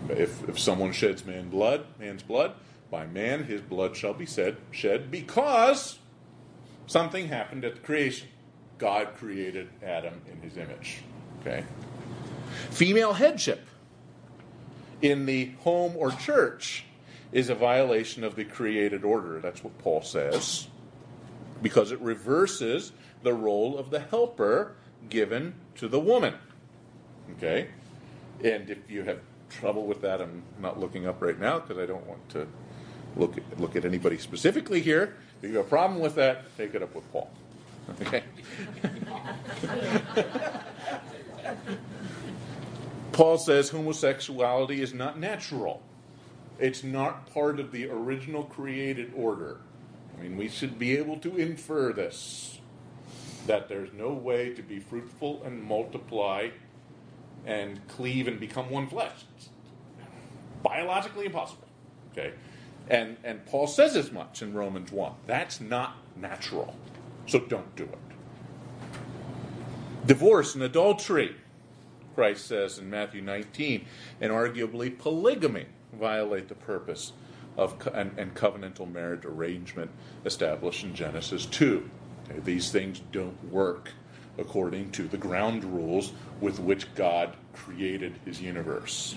If, 0.09 0.47
if 0.49 0.59
someone 0.59 0.91
sheds 0.91 1.25
man 1.25 1.49
blood, 1.49 1.85
man's 1.99 2.23
blood, 2.23 2.53
by 2.89 3.05
man 3.05 3.43
his 3.43 3.61
blood 3.61 3.95
shall 3.95 4.13
be 4.13 4.25
said, 4.25 4.57
shed 4.71 5.11
because 5.11 5.99
something 6.87 7.27
happened 7.27 7.63
at 7.63 7.75
the 7.75 7.81
creation. 7.81 8.27
God 8.77 9.13
created 9.15 9.69
Adam 9.81 10.21
in 10.31 10.41
his 10.41 10.57
image. 10.57 10.99
Okay? 11.41 11.63
Female 12.71 13.13
headship 13.13 13.65
in 15.03 15.27
the 15.27 15.51
home 15.59 15.93
or 15.97 16.11
church 16.11 16.85
is 17.33 17.49
a 17.49 17.55
violation 17.55 18.23
of 18.23 18.35
the 18.35 18.45
created 18.45 19.03
order. 19.03 19.39
That's 19.39 19.63
what 19.63 19.77
Paul 19.79 20.01
says. 20.01 20.67
Because 21.61 21.91
it 21.91 21.99
reverses 21.99 22.93
the 23.21 23.33
role 23.33 23.77
of 23.77 23.89
the 23.89 23.99
helper 23.99 24.75
given 25.09 25.55
to 25.75 25.89
the 25.89 25.99
woman. 25.99 26.35
Okay? 27.37 27.67
And 28.43 28.69
if 28.69 28.89
you 28.89 29.03
have 29.03 29.19
trouble 29.49 29.85
with 29.85 30.01
that, 30.01 30.21
I'm 30.21 30.43
not 30.59 30.79
looking 30.79 31.05
up 31.05 31.21
right 31.21 31.39
now 31.39 31.59
because 31.59 31.77
I 31.77 31.85
don't 31.85 32.05
want 32.07 32.27
to 32.29 32.47
look 33.17 33.37
at, 33.37 33.59
look 33.59 33.75
at 33.75 33.83
anybody 33.83 34.17
specifically 34.17 34.79
here. 34.79 35.17
If 35.41 35.49
you 35.49 35.57
have 35.57 35.65
a 35.65 35.69
problem 35.69 35.99
with 35.99 36.15
that, 36.15 36.45
take 36.55 36.75
it 36.75 36.81
up 36.81 36.95
with 36.95 37.11
Paul. 37.11 37.29
Okay? 38.01 38.23
Paul 43.13 43.37
says 43.37 43.69
homosexuality 43.69 44.81
is 44.81 44.93
not 44.93 45.19
natural. 45.19 45.81
It's 46.59 46.83
not 46.83 47.31
part 47.31 47.59
of 47.59 47.71
the 47.71 47.87
original 47.87 48.43
created 48.43 49.13
order. 49.15 49.57
I 50.17 50.21
mean, 50.23 50.35
we 50.35 50.49
should 50.49 50.77
be 50.77 50.97
able 50.97 51.17
to 51.19 51.37
infer 51.37 51.93
this 51.93 52.59
that 53.45 53.69
there's 53.69 53.91
no 53.93 54.11
way 54.11 54.53
to 54.53 54.61
be 54.61 54.79
fruitful 54.79 55.43
and 55.43 55.61
multiply 55.61 56.49
and 57.45 57.85
cleave 57.87 58.27
and 58.27 58.39
become 58.39 58.69
one 58.69 58.87
flesh. 58.87 59.25
It's 59.35 59.49
biologically 60.63 61.25
impossible. 61.25 61.67
Okay? 62.11 62.33
And 62.89 63.17
and 63.23 63.45
Paul 63.45 63.67
says 63.67 63.95
as 63.95 64.11
much 64.11 64.41
in 64.41 64.53
Romans 64.53 64.91
1. 64.91 65.13
That's 65.27 65.61
not 65.61 65.97
natural. 66.15 66.75
So 67.27 67.39
don't 67.39 67.75
do 67.75 67.83
it. 67.83 67.99
Divorce 70.05 70.55
and 70.55 70.63
adultery, 70.63 71.35
Christ 72.15 72.45
says 72.45 72.77
in 72.77 72.89
Matthew 72.89 73.21
19, 73.21 73.85
and 74.21 74.31
arguably 74.31 74.97
polygamy 74.97 75.65
violate 75.93 76.47
the 76.47 76.55
purpose 76.55 77.13
of 77.57 77.79
co- 77.79 77.91
and, 77.91 78.17
and 78.17 78.33
covenantal 78.33 78.91
marriage 78.91 79.25
arrangement 79.25 79.91
established 80.25 80.83
in 80.83 80.93
Genesis 80.95 81.45
2. 81.45 81.89
Okay, 82.29 82.39
these 82.39 82.71
things 82.71 83.01
don't 83.11 83.51
work 83.51 83.91
according 84.37 84.91
to 84.91 85.07
the 85.07 85.17
ground 85.17 85.63
rules 85.63 86.13
with 86.41 86.59
which 86.59 86.93
God 86.95 87.35
created 87.53 88.19
his 88.25 88.41
universe. 88.41 89.15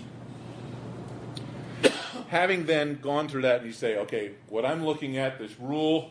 Having 2.29 2.67
then 2.67 2.99
gone 3.01 3.29
through 3.29 3.43
that, 3.43 3.59
and 3.59 3.67
you 3.67 3.73
say, 3.73 3.97
okay, 3.99 4.33
what 4.49 4.67
I'm 4.67 4.85
looking 4.85 5.17
at, 5.17 5.39
this 5.39 5.59
rule, 5.61 6.11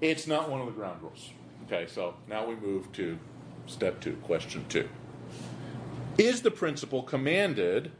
it's 0.00 0.26
not 0.26 0.48
one 0.48 0.60
of 0.60 0.66
the 0.66 0.72
ground 0.72 1.02
rules. 1.02 1.30
Okay, 1.66 1.86
so 1.86 2.14
now 2.28 2.46
we 2.46 2.54
move 2.54 2.90
to 2.92 3.18
step 3.66 4.00
two, 4.00 4.14
question 4.22 4.64
two. 4.68 4.88
Is 6.18 6.42
the 6.42 6.50
principle 6.50 7.02
commanded 7.02 7.92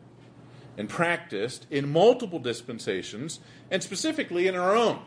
and 0.77 0.89
practiced 0.89 1.67
in 1.71 1.91
multiple 1.91 2.39
dispensations, 2.39 3.41
and 3.71 3.83
specifically 3.83 4.47
in 4.47 4.55
our 4.55 4.75
own? 4.75 5.01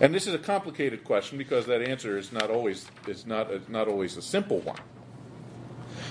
And 0.00 0.12
this 0.12 0.26
is 0.26 0.34
a 0.34 0.38
complicated 0.38 1.04
question 1.04 1.38
because 1.38 1.66
that 1.66 1.80
answer 1.80 2.18
is 2.18 2.32
not 2.32 2.50
always 2.50 2.86
is 3.06 3.24
not 3.24 3.70
not 3.70 3.86
always 3.86 4.16
a 4.16 4.22
simple 4.22 4.58
one. 4.60 4.80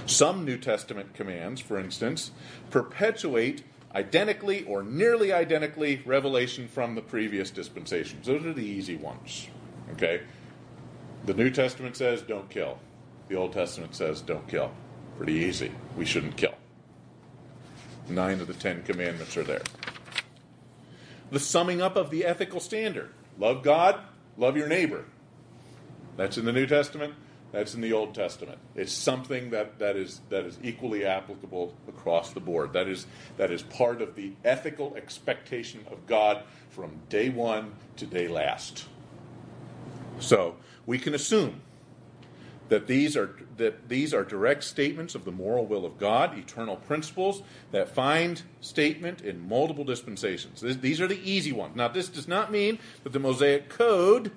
Some 0.06 0.46
New 0.46 0.58
Testament 0.58 1.14
commands, 1.14 1.62
for 1.62 1.78
instance, 1.78 2.32
perpetuate 2.70 3.64
identically 3.94 4.64
or 4.64 4.84
nearly 4.84 5.34
identically 5.34 6.02
revelation 6.06 6.68
from 6.68 6.96
the 6.96 7.02
previous 7.02 7.52
dispensations. 7.52 8.26
Those 8.28 8.46
are 8.46 8.54
the 8.54 8.66
easy 8.66 8.96
ones. 8.96 9.48
Okay? 9.94 10.22
The 11.26 11.34
New 11.34 11.50
Testament 11.50 11.98
says 11.98 12.22
don't 12.22 12.50
kill. 12.50 12.80
The 13.32 13.38
Old 13.38 13.54
Testament 13.54 13.96
says 13.96 14.20
don't 14.20 14.46
kill. 14.50 14.74
Pretty 15.16 15.36
easy. 15.36 15.72
We 15.96 16.04
shouldn't 16.04 16.36
kill. 16.36 16.54
Nine 18.10 18.42
of 18.42 18.48
the 18.48 18.54
Ten 18.54 18.84
Commandments 18.84 19.38
are 19.38 19.44
there. 19.44 19.62
The 21.32 21.40
summing 21.40 21.82
up 21.82 21.96
of 21.96 22.10
the 22.10 22.26
ethical 22.26 22.60
standard 22.60 23.10
love 23.40 23.64
God, 23.64 24.02
love 24.36 24.58
your 24.58 24.68
neighbor. 24.68 25.06
That's 26.18 26.38
in 26.38 26.44
the 26.44 26.52
New 26.52 26.68
Testament. 26.68 27.14
That's 27.54 27.74
in 27.74 27.80
the 27.80 27.94
Old 27.94 28.14
Testament. 28.14 28.58
It's 28.76 28.92
something 28.92 29.52
that, 29.52 29.80
that, 29.80 29.96
is, 29.96 30.20
that 30.28 30.44
is 30.44 30.60
equally 30.62 31.06
applicable 31.06 31.74
across 31.88 32.32
the 32.32 32.42
board. 32.42 32.74
That 32.74 32.90
is, 32.90 33.08
that 33.38 33.50
is 33.50 33.62
part 33.62 34.02
of 34.02 34.16
the 34.16 34.34
ethical 34.44 34.94
expectation 34.98 35.86
of 35.90 36.06
God 36.06 36.44
from 36.70 37.00
day 37.08 37.30
one 37.30 37.76
to 37.96 38.06
day 38.06 38.28
last. 38.28 38.88
So 40.20 40.58
we 40.86 40.98
can 40.98 41.14
assume 41.14 41.62
that 42.72 42.88
these 42.88 43.18
are 43.18 43.36
that 43.58 43.90
these 43.90 44.14
are 44.14 44.24
direct 44.24 44.64
statements 44.64 45.14
of 45.14 45.26
the 45.26 45.32
moral 45.32 45.66
will 45.66 45.86
of 45.86 45.98
God, 45.98 46.38
eternal 46.38 46.78
principles 46.78 47.44
that 47.72 47.90
find 47.90 48.42
statement 48.62 49.20
in 49.20 49.46
multiple 49.46 49.84
dispensations. 49.84 50.62
These 50.62 51.02
are 51.02 51.08
the 51.08 51.20
easy 51.30 51.52
ones. 51.52 51.76
Now, 51.76 51.90
this 51.90 52.08
does 52.08 52.30
not 52.30 52.50
mean 52.50 52.80
that 53.04 53.12
the 53.12 53.20
Mosaic 53.20 53.68
Code 53.68 54.32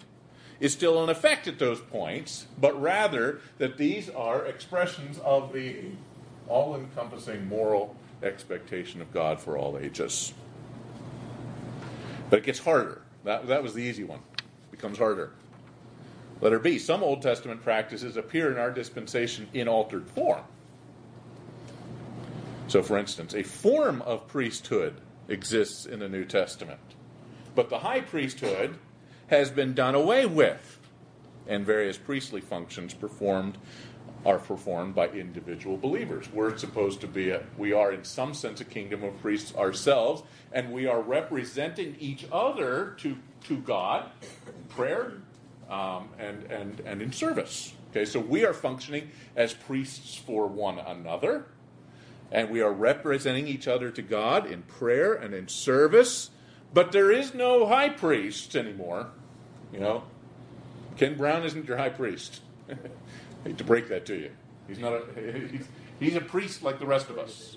is 0.59 0.73
still 0.73 1.01
in 1.05 1.11
effect 1.11 1.47
at 1.47 1.61
those 1.61 1.81
points, 1.81 2.49
but 2.61 2.79
rather 2.83 3.41
that 3.59 3.77
these 3.79 4.11
are 4.11 4.45
expressions 4.47 5.21
of 5.21 5.53
the 5.53 5.93
all-encompassing 6.49 7.47
moral 7.47 7.95
expectation 8.25 9.01
of 9.01 9.13
God 9.13 9.41
for 9.41 9.57
all 9.57 9.79
ages. 9.79 10.35
But 12.31 12.41
it 12.41 12.45
gets 12.45 12.59
harder. 12.59 13.01
That, 13.23 13.47
that 13.47 13.63
was 13.63 13.75
the 13.75 13.83
easy 13.83 14.03
one. 14.03 14.23
It 14.39 14.73
becomes 14.73 14.99
harder. 14.99 15.31
Letter 16.41 16.59
B. 16.59 16.79
Some 16.79 17.03
Old 17.03 17.23
Testament 17.23 17.63
practices 17.63 18.17
appear 18.17 18.51
in 18.51 18.59
our 18.59 18.71
dispensation 18.71 19.49
in 19.53 19.69
altered 19.69 20.09
form. 20.09 20.43
So, 22.67 22.83
for 22.83 22.99
instance, 22.99 23.35
a 23.35 23.43
form 23.43 24.03
of 24.03 24.27
priesthood 24.27 25.01
exists 25.29 25.87
in 25.87 26.01
the 26.01 26.09
New 26.09 26.25
Testament, 26.25 26.81
but 27.55 27.69
the 27.69 27.79
high 27.79 28.01
priesthood 28.01 28.79
has 29.29 29.51
been 29.51 29.75
done 29.75 29.95
away 29.95 30.27
with, 30.27 30.81
and 31.47 31.65
various 31.65 31.97
priestly 31.97 32.41
functions 32.41 32.95
performed 32.95 33.59
are 34.25 34.39
performed 34.39 34.95
by 34.95 35.09
individual 35.09 35.77
believers. 35.77 36.27
We're 36.33 36.57
supposed 36.57 37.03
to 37.03 37.07
be, 37.07 37.31
a, 37.31 37.43
we 37.59 37.73
are 37.73 37.93
in 37.93 38.05
some 38.05 38.33
sense 38.33 38.61
a 38.61 38.65
kingdom 38.65 39.05
of 39.05 39.21
priests 39.21 39.55
ourselves, 39.55 40.23
and 40.53 40.73
we 40.73 40.87
are 40.87 41.01
representing 41.01 41.97
each 42.01 42.27
other 42.33 42.95
to, 42.99 43.17
to 43.45 43.59
God 43.59 44.11
prayer 44.71 45.13
um, 45.71 46.09
and, 46.19 46.45
and, 46.45 46.81
and 46.81 47.03
in 47.03 47.13
service. 47.13 47.73
Okay, 47.91 48.05
so 48.05 48.19
we 48.19 48.45
are 48.45 48.53
functioning 48.53 49.11
as 49.37 49.55
priests 49.55 50.17
for 50.17 50.47
one 50.47 50.79
another, 50.79 51.47
and 52.33 52.51
we 52.51 52.61
are 52.61 52.73
representing 52.73 53.47
each 53.47 53.69
other 53.69 53.91
to 53.91 54.03
God 54.03 54.51
in 54.51 54.63
prayer 54.63 55.15
and 55.15 55.33
in 55.33 55.49
service. 55.49 56.31
But 56.73 56.91
there 56.91 57.13
is 57.13 57.35
no 57.35 57.67
high 57.67 57.91
priest 57.91 58.57
anymore. 58.57 59.11
You 59.73 59.81
know, 59.81 60.05
Ken 60.97 61.17
Brown 61.17 61.45
isn't 61.45 61.69
your 61.69 61.77
high 61.77 61.91
priest. 61.91 62.41
I 62.71 62.75
hate 63.45 63.59
to 63.59 63.65
break 63.65 63.89
that 63.89 64.07
to 64.07 64.17
you. 64.17 64.31
He's 64.67 64.79
not 64.79 64.93
a, 64.93 65.05
he's, 65.51 65.69
he's 66.01 66.17
a 66.17 66.21
priest 66.21 66.63
like 66.63 66.79
the 66.79 66.87
rest 66.87 67.11
of 67.11 67.19
us. 67.19 67.57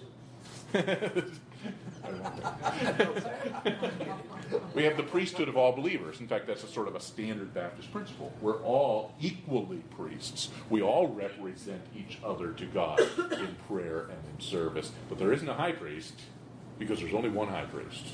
we 4.74 4.84
have 4.84 4.98
the 4.98 5.04
priesthood 5.04 5.50
of 5.50 5.58
all 5.58 5.72
believers. 5.72 6.20
In 6.20 6.28
fact, 6.28 6.48
that's 6.48 6.64
a 6.64 6.68
sort 6.68 6.88
of 6.88 6.96
a 6.96 7.00
standard 7.00 7.54
Baptist 7.54 7.92
principle. 7.92 8.32
We're 8.42 8.62
all 8.64 9.14
equally 9.20 9.84
priests. 9.96 10.50
We 10.70 10.82
all 10.82 11.08
represent 11.08 11.82
each 11.96 12.18
other 12.24 12.54
to 12.54 12.66
God 12.66 13.00
in 13.00 13.56
prayer 13.68 14.02
and 14.02 14.20
in 14.34 14.40
service. 14.40 14.92
But 15.10 15.20
there 15.20 15.34
isn't 15.34 15.48
a 15.48 15.54
high 15.54 15.74
priest 15.74 16.14
because 16.80 17.00
there's 17.00 17.14
only 17.14 17.30
one 17.30 17.50
high 17.50 17.66
priest. 17.66 18.14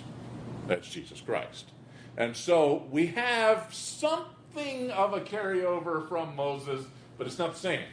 That's 0.68 0.90
Jesus 0.90 1.22
Christ. 1.22 1.68
And 2.18 2.36
so 2.36 2.86
we 2.92 3.08
have 3.08 3.74
something 3.74 4.92
of 4.92 5.14
a 5.14 5.22
carryover 5.22 6.08
from 6.08 6.36
Moses, 6.36 6.86
but 7.18 7.28
it's 7.28 7.40
not 7.40 7.54
the 7.54 7.60
same. 7.60 7.86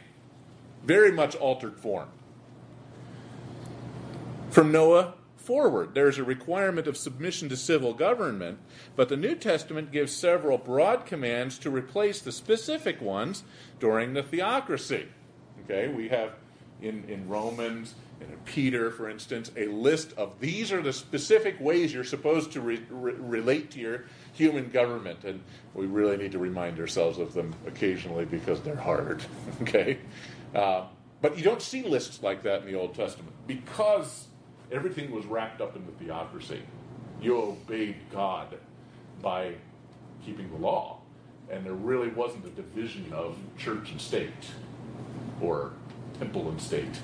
Very 0.83 1.11
much 1.11 1.35
altered 1.35 1.77
form. 1.77 2.09
From 4.49 4.71
Noah 4.71 5.13
forward, 5.41 5.93
there's 5.93 6.17
a 6.17 6.23
requirement 6.23 6.87
of 6.87 6.95
submission 6.95 7.49
to 7.49 7.57
civil 7.57 7.93
government, 7.93 8.59
but 8.95 9.09
the 9.09 9.17
New 9.17 9.35
Testament 9.35 9.91
gives 9.91 10.13
several 10.13 10.57
broad 10.57 11.05
commands 11.05 11.57
to 11.59 11.69
replace 11.69 12.21
the 12.21 12.31
specific 12.31 13.01
ones 13.01 13.43
during 13.79 14.13
the 14.13 14.23
theocracy. 14.23 15.07
Okay, 15.65 15.87
we 15.87 16.09
have 16.09 16.33
in, 16.81 17.03
in 17.07 17.27
Romans 17.27 17.95
and 18.19 18.31
in 18.31 18.37
Peter, 18.45 18.91
for 18.91 19.09
instance, 19.09 19.51
a 19.57 19.67
list 19.67 20.13
of 20.13 20.39
these 20.39 20.71
are 20.71 20.81
the 20.81 20.93
specific 20.93 21.59
ways 21.59 21.93
you're 21.93 22.03
supposed 22.03 22.51
to 22.51 22.61
re- 22.61 22.85
re- 22.89 23.13
relate 23.13 23.71
to 23.71 23.79
your 23.79 24.05
human 24.33 24.69
government, 24.69 25.23
and 25.23 25.41
we 25.73 25.87
really 25.87 26.17
need 26.17 26.31
to 26.31 26.39
remind 26.39 26.79
ourselves 26.79 27.17
of 27.17 27.33
them 27.33 27.53
occasionally 27.65 28.25
because 28.25 28.61
they're 28.61 28.75
hard. 28.75 29.23
okay, 29.61 29.97
uh, 30.53 30.85
but 31.21 31.37
you 31.37 31.43
don't 31.43 31.61
see 31.61 31.83
lists 31.83 32.21
like 32.21 32.43
that 32.43 32.61
in 32.61 32.67
the 32.67 32.75
Old 32.75 32.95
Testament 32.95 33.33
because 33.47 34.27
everything 34.71 35.11
was 35.11 35.25
wrapped 35.25 35.61
up 35.61 35.75
in 35.75 35.85
the 35.85 35.91
theocracy. 35.93 36.61
You 37.21 37.37
obeyed 37.37 37.95
God 38.11 38.57
by 39.21 39.53
keeping 40.25 40.49
the 40.49 40.57
law, 40.57 40.99
and 41.49 41.65
there 41.65 41.73
really 41.73 42.09
wasn't 42.09 42.45
a 42.45 42.49
division 42.49 43.11
of 43.13 43.37
church 43.57 43.91
and 43.91 44.01
state 44.01 44.31
or 45.41 45.73
temple 46.19 46.49
and 46.49 46.61
state. 46.61 46.99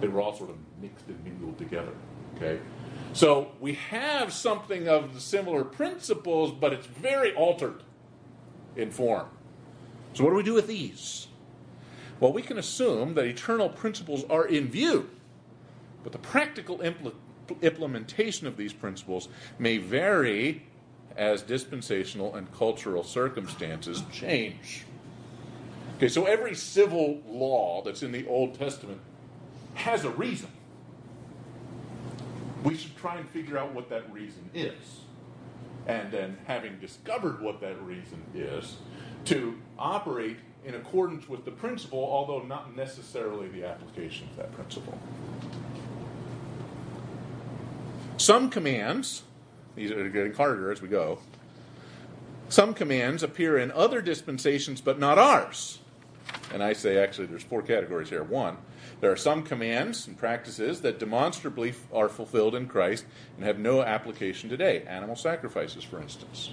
They 0.00 0.08
were 0.08 0.20
all 0.20 0.34
sort 0.34 0.50
of 0.50 0.56
mixed 0.80 1.06
and 1.08 1.22
mingled 1.24 1.58
together. 1.58 1.92
Okay? 2.36 2.60
So 3.12 3.52
we 3.60 3.74
have 3.74 4.32
something 4.32 4.88
of 4.88 5.14
the 5.14 5.20
similar 5.20 5.64
principles, 5.64 6.52
but 6.52 6.72
it's 6.72 6.86
very 6.86 7.32
altered 7.34 7.82
in 8.76 8.90
form. 8.90 9.28
So, 10.14 10.24
what 10.24 10.30
do 10.30 10.36
we 10.36 10.42
do 10.42 10.54
with 10.54 10.66
these? 10.66 11.28
Well, 12.20 12.32
we 12.32 12.42
can 12.42 12.58
assume 12.58 13.14
that 13.14 13.24
eternal 13.24 13.68
principles 13.68 14.24
are 14.30 14.46
in 14.46 14.68
view, 14.68 15.10
but 16.04 16.12
the 16.12 16.18
practical 16.18 16.78
impl- 16.78 17.14
implementation 17.62 18.46
of 18.46 18.56
these 18.56 18.72
principles 18.72 19.28
may 19.58 19.78
vary 19.78 20.62
as 21.16 21.42
dispensational 21.42 22.36
and 22.36 22.52
cultural 22.52 23.02
circumstances 23.02 24.02
change. 24.12 24.84
Okay, 25.96 26.08
so 26.08 26.26
every 26.26 26.54
civil 26.54 27.20
law 27.26 27.82
that's 27.82 28.02
in 28.02 28.12
the 28.12 28.26
Old 28.26 28.58
Testament 28.58 29.00
has 29.74 30.04
a 30.04 30.10
reason. 30.10 30.50
We 32.62 32.76
should 32.76 32.96
try 32.96 33.16
and 33.16 33.28
figure 33.30 33.58
out 33.58 33.74
what 33.74 33.88
that 33.90 34.12
reason 34.12 34.48
is. 34.54 35.00
And 35.86 36.10
then, 36.10 36.38
having 36.46 36.78
discovered 36.78 37.42
what 37.42 37.60
that 37.60 37.80
reason 37.82 38.22
is, 38.34 38.76
to 39.26 39.58
operate 39.78 40.38
in 40.64 40.74
accordance 40.74 41.28
with 41.28 41.44
the 41.44 41.50
principle, 41.50 42.02
although 42.02 42.40
not 42.40 42.74
necessarily 42.74 43.48
the 43.48 43.66
application 43.66 44.26
of 44.30 44.36
that 44.36 44.52
principle. 44.52 44.98
Some 48.16 48.48
commands, 48.48 49.22
these 49.74 49.90
are 49.90 50.08
getting 50.08 50.34
harder 50.34 50.70
as 50.70 50.80
we 50.80 50.88
go, 50.88 51.18
some 52.48 52.74
commands 52.74 53.22
appear 53.22 53.58
in 53.58 53.72
other 53.72 54.00
dispensations 54.00 54.80
but 54.80 54.98
not 54.98 55.18
ours. 55.18 55.80
And 56.52 56.62
I 56.62 56.72
say 56.72 56.98
actually 56.98 57.26
there's 57.26 57.42
four 57.42 57.62
categories 57.62 58.10
here. 58.10 58.22
One, 58.22 58.58
There 59.00 59.10
are 59.10 59.16
some 59.16 59.42
commands 59.42 60.06
and 60.06 60.16
practices 60.16 60.80
that 60.82 60.98
demonstrably 60.98 61.74
are 61.92 62.08
fulfilled 62.08 62.54
in 62.54 62.68
Christ 62.68 63.04
and 63.36 63.44
have 63.44 63.58
no 63.58 63.82
application 63.82 64.48
today. 64.48 64.84
Animal 64.86 65.16
sacrifices, 65.16 65.82
for 65.82 66.00
instance. 66.00 66.50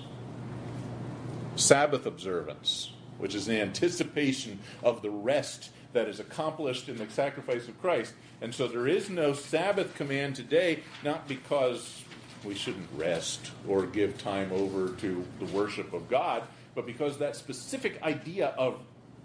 Sabbath 1.56 2.06
observance, 2.06 2.94
which 3.20 3.36
is 3.36 3.46
the 3.46 3.62
anticipation 3.62 4.60
of 4.84 5.02
the 5.02 5.12
rest 5.12 5.70
that 5.94 6.08
is 6.08 6.20
accomplished 6.20 6.90
in 6.90 6.98
the 6.98 7.10
sacrifice 7.10 7.68
of 7.68 7.80
Christ. 7.82 8.14
And 8.42 8.54
so 8.54 8.68
there 8.68 8.88
is 8.88 9.10
no 9.10 9.34
Sabbath 9.34 9.96
command 9.96 10.36
today, 10.36 10.84
not 11.04 11.28
because 11.28 12.04
we 12.44 12.56
shouldn't 12.56 12.90
rest 12.96 13.52
or 13.68 13.86
give 13.86 14.18
time 14.18 14.52
over 14.52 14.90
to 14.98 15.26
the 15.40 15.46
worship 15.46 15.94
of 15.94 16.10
God, 16.10 16.44
but 16.74 16.86
because 16.86 17.18
that 17.18 17.36
specific 17.36 18.02
idea 18.02 18.48
of, 18.58 18.80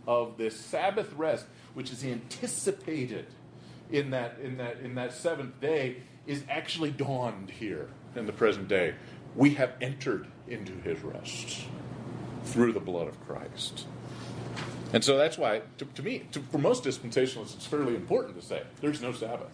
of 0.07 0.37
this 0.37 0.59
Sabbath 0.59 1.13
rest, 1.15 1.47
which 1.75 1.91
is 1.91 2.05
anticipated 2.05 3.27
in 3.91 4.11
that, 4.11 4.39
in, 4.43 4.57
that, 4.59 4.81
in 4.81 4.95
that 4.97 5.13
seventh 5.13 5.61
day, 5.61 5.97
is 6.27 6.43
actually 6.49 6.91
dawned 6.91 7.51
here 7.51 7.89
in 8.17 8.27
the 8.27 8.33
present 8.33 8.69
day. 8.69 8.95
We 9.35 9.55
have 9.55 9.75
entered 9.81 10.27
into 10.49 10.73
his 10.73 11.01
rest 11.01 11.67
through 12.45 12.73
the 12.73 12.81
blood 12.81 13.09
of 13.09 13.25
Christ. 13.27 13.87
And 14.93 15.03
so 15.03 15.17
that's 15.17 15.37
why, 15.37 15.63
to, 15.79 15.85
to 15.85 16.03
me, 16.03 16.27
to, 16.33 16.41
for 16.41 16.59
most 16.59 16.85
dispensationalists, 16.85 17.57
it's 17.57 17.67
fairly 17.67 17.95
important 17.95 18.41
to 18.41 18.47
say 18.47 18.63
there's 18.81 19.03
no 19.03 19.13
Sabbath. 19.13 19.51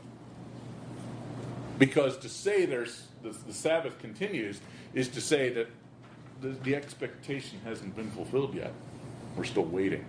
Because 1.79 2.19
to 2.19 2.29
say 2.29 2.67
there's 2.67 3.09
the, 3.23 3.31
the 3.31 3.55
Sabbath 3.55 3.99
continues 3.99 4.61
is 4.95 5.09
to 5.09 5.21
say 5.21 5.49
that 5.51 5.69
the, 6.41 6.49
the 6.49 6.77
expectation 6.77 7.61
hasn't 7.65 7.97
been 7.97 8.11
fulfilled 8.11 8.55
yet. 8.55 8.73
We're 9.37 9.45
still 9.45 9.65
waiting. 9.65 10.05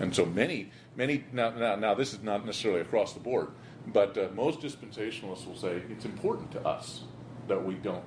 And 0.00 0.14
so 0.14 0.24
many, 0.24 0.70
many, 0.96 1.24
now, 1.32 1.50
now, 1.50 1.76
now 1.76 1.94
this 1.94 2.12
is 2.12 2.22
not 2.22 2.44
necessarily 2.44 2.80
across 2.80 3.12
the 3.12 3.20
board, 3.20 3.48
but 3.86 4.16
uh, 4.16 4.28
most 4.34 4.60
dispensationalists 4.60 5.46
will 5.46 5.56
say 5.56 5.82
it's 5.90 6.04
important 6.04 6.50
to 6.52 6.66
us 6.66 7.02
that 7.48 7.64
we 7.64 7.74
don't 7.74 8.04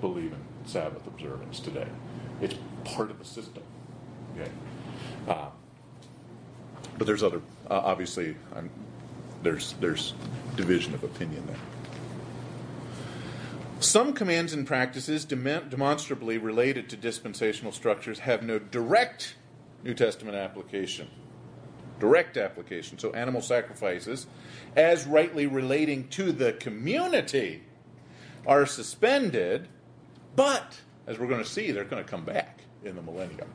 believe 0.00 0.32
in 0.32 0.66
Sabbath 0.66 1.06
observance 1.06 1.60
today. 1.60 1.88
It's 2.40 2.54
part 2.84 3.10
of 3.10 3.18
the 3.18 3.24
system. 3.24 3.62
Okay? 4.34 4.50
Uh, 5.28 5.48
but 6.98 7.06
there's 7.06 7.22
other, 7.22 7.40
uh, 7.70 7.80
obviously, 7.84 8.36
I'm, 8.54 8.70
there's, 9.42 9.74
there's 9.80 10.14
division 10.56 10.94
of 10.94 11.04
opinion 11.04 11.46
there. 11.46 11.56
Some 13.78 14.14
commands 14.14 14.54
and 14.54 14.66
practices 14.66 15.26
demonstrably 15.26 16.38
related 16.38 16.88
to 16.90 16.96
dispensational 16.96 17.72
structures 17.72 18.20
have 18.20 18.42
no 18.42 18.58
direct 18.58 19.36
New 19.84 19.92
Testament 19.92 20.36
application. 20.36 21.08
Direct 22.00 22.36
application. 22.36 22.98
So, 22.98 23.12
animal 23.12 23.42
sacrifices, 23.42 24.26
as 24.74 25.06
rightly 25.06 25.46
relating 25.46 26.08
to 26.08 26.32
the 26.32 26.54
community, 26.54 27.62
are 28.46 28.66
suspended, 28.66 29.68
but, 30.34 30.80
as 31.06 31.18
we're 31.18 31.26
going 31.26 31.42
to 31.42 31.48
see, 31.48 31.70
they're 31.70 31.84
going 31.84 32.02
to 32.02 32.10
come 32.10 32.24
back 32.24 32.60
in 32.84 32.96
the 32.96 33.02
millennium. 33.02 33.48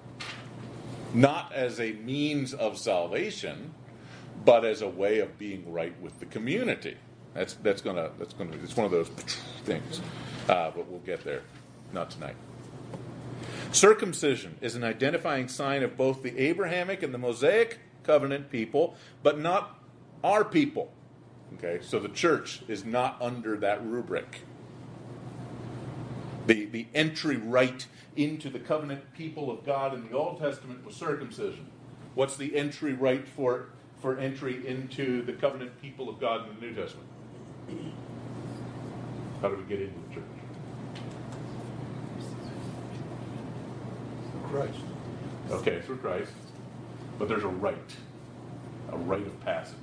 Not 1.14 1.51
as 1.53 1.80
a 1.80 1.93
means 1.93 2.53
of 2.53 2.78
salvation, 2.78 3.74
but 4.45 4.66
as 4.66 4.82
a 4.82 4.88
way 4.88 5.20
of 5.20 5.38
being 5.38 5.72
rite 5.72 5.99
with 6.01 6.20
the 6.20 6.26
community. 6.26 6.97
That's 7.34 7.53
that's 7.55 7.82
gonna 7.82 8.12
that's 8.18 8.34
gonna 8.34 8.51
it's 8.64 8.76
one 8.76 8.86
of 8.86 8.91
those 8.91 9.07
things, 9.66 10.01
uh, 10.49 10.72
but 10.72 10.88
we'll 10.88 10.99
get 10.99 11.24
there. 11.24 11.41
Not 11.93 12.09
tonight. 12.12 12.36
Circumcision 13.72 14.57
is 14.62 14.76
an 14.76 14.84
identifying 14.84 15.47
sign 15.47 15.84
of 15.84 15.95
both 15.95 16.24
the 16.24 16.38
Abrahamic 16.38 17.03
and 17.03 17.14
the 17.14 17.18
Mosaic 17.18 17.80
covenant 18.03 18.49
people, 18.49 18.95
but 19.24 19.39
not 19.39 19.80
our 20.24 20.43
people. 20.43 20.91
Okay, 21.55 21.80
so 21.82 21.99
the 21.99 22.09
church 22.09 22.62
is 22.68 22.86
not 22.86 23.18
under 23.22 23.57
that 23.57 23.86
rubric. 23.86 24.41
The, 26.47 26.66
the 26.66 26.88
entry 26.93 27.38
right 27.38 27.86
into 28.16 28.49
the 28.49 28.59
covenant 28.59 29.14
people 29.14 29.49
of 29.49 29.66
God 29.66 29.93
in 29.93 30.07
the 30.09 30.16
Old 30.16 30.39
Testament 30.39 30.86
was 30.86 30.95
circumcision. 30.95 31.68
What's 32.14 32.36
the 32.36 32.55
entry 32.55 32.93
rite 32.93 33.28
for, 33.28 33.70
for 33.99 34.18
entry 34.20 34.68
into 34.68 35.22
the 35.24 35.34
covenant 35.34 35.82
people 35.82 36.09
of 36.09 36.20
God 36.20 36.49
in 36.49 36.55
the 36.55 36.62
New 36.62 36.74
Testament? 36.74 37.07
How 39.41 39.49
do 39.49 39.55
we 39.55 39.64
get 39.64 39.82
into 39.82 39.99
the 40.09 40.16
church? 40.16 40.24
Through 44.32 44.41
Christ. 44.49 44.80
Okay, 45.49 45.82
through 45.82 45.97
Christ. 45.97 46.32
But 47.18 47.28
there's 47.30 47.43
a 47.43 47.47
rite, 47.47 47.95
a 48.91 48.97
rite 48.97 49.26
of 49.26 49.39
passage. 49.41 49.78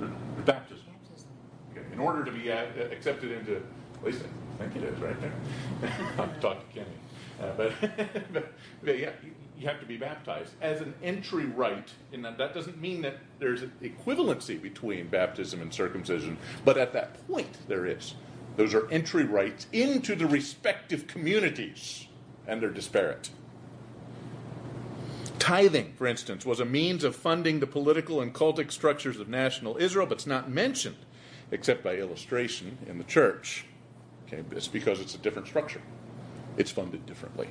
Right? 0.00 0.44
Baptism. 0.44 0.84
Okay. 1.72 1.86
In 1.92 1.98
order 1.98 2.24
to 2.24 2.30
be 2.30 2.50
accepted 2.50 3.32
into, 3.32 3.56
at 3.56 4.04
least 4.04 4.22
I 4.58 4.64
think 4.64 4.76
it 4.76 4.84
is 4.84 4.98
right 5.00 5.16
there. 5.20 5.32
I've 6.18 6.40
talked 6.40 6.68
to 6.68 6.74
Kenny. 6.74 6.94
Uh, 7.40 7.52
but, 7.56 7.72
but, 8.32 8.52
but, 8.82 8.98
yeah, 8.98 9.10
you, 9.56 9.66
have 9.66 9.80
to 9.80 9.86
be 9.86 9.96
baptized 9.96 10.52
as 10.60 10.80
an 10.80 10.94
entry 11.02 11.46
rite. 11.46 11.90
And 12.12 12.24
that, 12.24 12.38
that 12.38 12.54
doesn't 12.54 12.80
mean 12.80 13.02
that 13.02 13.18
there's 13.38 13.62
an 13.62 13.72
equivalency 13.82 14.60
between 14.60 15.08
baptism 15.08 15.60
and 15.62 15.72
circumcision, 15.72 16.38
but 16.64 16.76
at 16.76 16.92
that 16.92 17.26
point 17.26 17.58
there 17.68 17.86
is. 17.86 18.14
Those 18.56 18.74
are 18.74 18.90
entry 18.90 19.24
rites 19.24 19.66
into 19.72 20.14
the 20.14 20.26
respective 20.26 21.06
communities, 21.06 22.06
and 22.46 22.60
they're 22.60 22.70
disparate. 22.70 23.30
Tithing, 25.38 25.94
for 25.94 26.06
instance, 26.06 26.44
was 26.44 26.60
a 26.60 26.66
means 26.66 27.04
of 27.04 27.16
funding 27.16 27.60
the 27.60 27.66
political 27.66 28.20
and 28.20 28.34
cultic 28.34 28.70
structures 28.70 29.18
of 29.18 29.28
national 29.28 29.78
Israel, 29.78 30.06
but 30.06 30.18
it's 30.18 30.26
not 30.26 30.50
mentioned 30.50 30.96
except 31.52 31.82
by 31.82 31.96
illustration 31.96 32.76
in 32.86 32.98
the 32.98 33.04
church. 33.04 33.64
Okay, 34.26 34.44
it's 34.50 34.68
because 34.68 35.00
it's 35.00 35.14
a 35.14 35.18
different 35.18 35.48
structure 35.48 35.80
it's 36.56 36.70
funded 36.70 37.06
differently. 37.06 37.48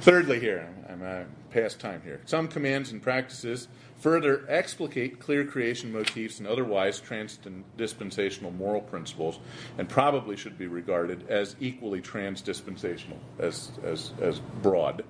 Thirdly, 0.00 0.40
here, 0.40 0.68
I'm 0.88 1.02
uh, 1.02 1.24
past 1.50 1.80
time 1.80 2.02
here. 2.02 2.20
Some 2.24 2.48
commands 2.48 2.92
and 2.92 3.02
practices 3.02 3.68
further 3.98 4.44
explicate 4.48 5.18
clear 5.18 5.44
creation 5.44 5.92
motifs 5.92 6.38
and 6.38 6.46
otherwise 6.46 7.00
transdispensational 7.00 8.56
moral 8.56 8.80
principles, 8.80 9.40
and 9.76 9.88
probably 9.88 10.36
should 10.36 10.56
be 10.56 10.66
regarded 10.66 11.28
as 11.28 11.56
equally 11.60 12.00
transdispensational, 12.00 13.18
as, 13.38 13.72
as, 13.82 14.12
as 14.20 14.38
broad, 14.62 15.04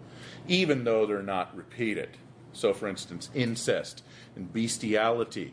even 0.47 0.85
though 0.85 1.07
they're 1.07 1.23
not 1.23 1.55
repeated. 1.57 2.09
So, 2.53 2.73
for 2.73 2.89
instance, 2.89 3.29
incest 3.35 4.03
and 4.37 4.53
bestiality 4.53 5.53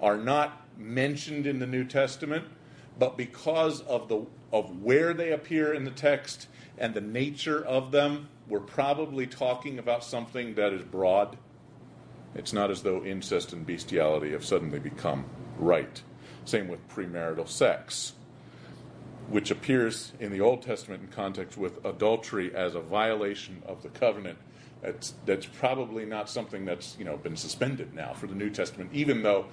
are 0.00 0.18
not 0.18 0.60
mentioned 0.76 1.46
in 1.46 1.58
the 1.58 1.66
New 1.66 1.84
Testament, 1.84 2.44
but 2.98 3.16
because 3.16 3.80
of 3.82 4.08
the 4.08 4.26
of 4.52 4.82
where 4.82 5.12
they 5.12 5.32
appear 5.32 5.74
in 5.74 5.84
the 5.84 5.90
text 5.90 6.46
and 6.78 6.94
the 6.94 7.00
nature 7.00 7.64
of 7.64 7.90
them, 7.90 8.28
we're 8.48 8.60
probably 8.60 9.26
talking 9.26 9.78
about 9.78 10.04
something 10.04 10.54
that 10.54 10.72
is 10.72 10.82
broad. 10.82 11.36
It's 12.34 12.52
not 12.52 12.70
as 12.70 12.82
though 12.82 13.04
incest 13.04 13.52
and 13.52 13.66
bestiality 13.66 14.32
have 14.32 14.44
suddenly 14.44 14.78
become 14.78 15.24
right. 15.58 16.02
Same 16.44 16.68
with 16.68 16.86
premarital 16.88 17.48
sex, 17.48 18.12
which 19.28 19.50
appears 19.50 20.12
in 20.20 20.30
the 20.30 20.40
Old 20.40 20.62
Testament 20.62 21.02
in 21.02 21.08
context 21.08 21.56
with 21.56 21.84
adultery 21.84 22.54
as 22.54 22.74
a 22.74 22.80
violation 22.80 23.62
of 23.66 23.82
the 23.82 23.88
covenant. 23.88 24.38
That's, 24.82 25.14
that's 25.24 25.46
probably 25.46 26.04
not 26.04 26.28
something 26.28 26.64
that's 26.64 26.96
you 26.98 27.04
know 27.04 27.16
been 27.16 27.36
suspended 27.36 27.94
now 27.94 28.12
for 28.12 28.26
the 28.26 28.34
New 28.34 28.50
Testament, 28.50 28.90
even 28.92 29.22
though 29.22 29.46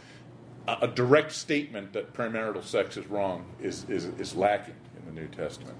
a, 0.67 0.77
a 0.81 0.87
direct 0.87 1.31
statement 1.31 1.93
that 1.93 2.13
premarital 2.13 2.63
sex 2.63 2.97
is 2.97 3.07
wrong 3.07 3.45
is, 3.61 3.85
is, 3.89 4.05
is 4.19 4.35
lacking 4.35 4.75
in 4.97 5.13
the 5.13 5.21
New 5.21 5.27
Testament. 5.27 5.77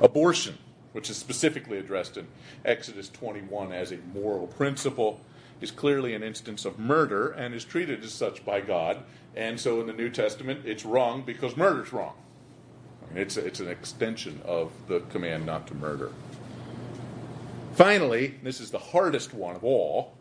Abortion, 0.00 0.58
which 0.92 1.10
is 1.10 1.16
specifically 1.16 1.78
addressed 1.78 2.16
in 2.16 2.26
Exodus 2.64 3.08
21 3.08 3.72
as 3.72 3.92
a 3.92 3.98
moral 4.14 4.46
principle, 4.46 5.20
is 5.60 5.70
clearly 5.70 6.14
an 6.14 6.22
instance 6.22 6.64
of 6.64 6.78
murder 6.78 7.30
and 7.30 7.54
is 7.54 7.64
treated 7.64 8.02
as 8.02 8.12
such 8.12 8.44
by 8.44 8.60
God. 8.60 9.02
And 9.36 9.60
so 9.60 9.80
in 9.80 9.86
the 9.86 9.92
New 9.92 10.08
Testament, 10.08 10.62
it's 10.64 10.84
wrong 10.84 11.22
because 11.22 11.56
murder's 11.56 11.92
wrong. 11.92 12.14
I 13.02 13.14
mean, 13.14 13.22
it's, 13.22 13.36
it's 13.36 13.60
an 13.60 13.68
extension 13.68 14.40
of 14.44 14.72
the 14.88 15.00
command 15.00 15.44
not 15.44 15.66
to 15.68 15.74
murder. 15.74 16.12
Finally, 17.74 18.36
this 18.42 18.60
is 18.60 18.70
the 18.70 18.78
hardest 18.78 19.34
one 19.34 19.56
of 19.56 19.64
all 19.64 20.14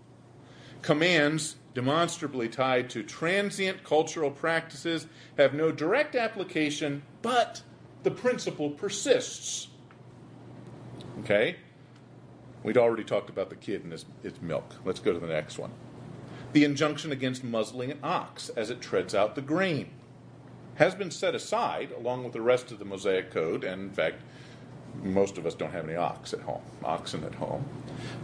commands 0.81 1.55
demonstrably 1.73 2.49
tied 2.49 2.89
to 2.89 3.03
transient 3.03 3.83
cultural 3.83 4.31
practices 4.31 5.07
have 5.37 5.53
no 5.53 5.71
direct 5.71 6.15
application, 6.15 7.03
but 7.21 7.61
the 8.03 8.11
principle 8.11 8.71
persists. 8.71 9.67
Okay? 11.19 11.57
We'd 12.63 12.77
already 12.77 13.03
talked 13.03 13.29
about 13.29 13.49
the 13.49 13.55
kid 13.55 13.83
and 13.83 13.93
its, 13.93 14.05
its 14.23 14.41
milk. 14.41 14.75
Let's 14.83 14.99
go 14.99 15.13
to 15.13 15.19
the 15.19 15.27
next 15.27 15.57
one. 15.57 15.71
The 16.51 16.63
injunction 16.63 17.11
against 17.11 17.43
muzzling 17.43 17.91
an 17.91 17.99
ox 18.03 18.49
as 18.49 18.69
it 18.69 18.81
treads 18.81 19.13
out 19.13 19.35
the 19.35 19.41
grain 19.41 19.91
has 20.75 20.95
been 20.95 21.11
set 21.11 21.35
aside 21.35 21.91
along 21.91 22.23
with 22.23 22.33
the 22.33 22.41
rest 22.41 22.71
of 22.71 22.79
the 22.79 22.85
Mosaic 22.85 23.31
Code, 23.31 23.65
and 23.65 23.81
in 23.81 23.91
fact, 23.91 24.23
most 25.03 25.37
of 25.37 25.45
us 25.45 25.53
don't 25.53 25.71
have 25.71 25.85
any 25.87 25.95
ox 25.95 26.33
at 26.33 26.41
home, 26.41 26.61
oxen 26.83 27.23
at 27.23 27.35
home. 27.35 27.65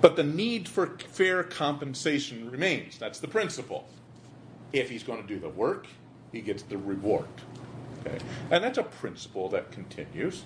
But 0.01 0.15
the 0.15 0.23
need 0.23 0.67
for 0.67 0.97
fair 0.97 1.43
compensation 1.43 2.49
remains. 2.49 2.97
That's 2.97 3.19
the 3.19 3.27
principle. 3.27 3.87
If 4.73 4.89
he's 4.89 5.03
going 5.03 5.21
to 5.21 5.27
do 5.27 5.39
the 5.39 5.49
work, 5.49 5.87
he 6.31 6.41
gets 6.41 6.63
the 6.63 6.77
reward. 6.77 7.27
Okay? 8.01 8.17
And 8.51 8.63
that's 8.63 8.77
a 8.77 8.83
principle 8.83 9.49
that 9.49 9.71
continues. 9.71 10.43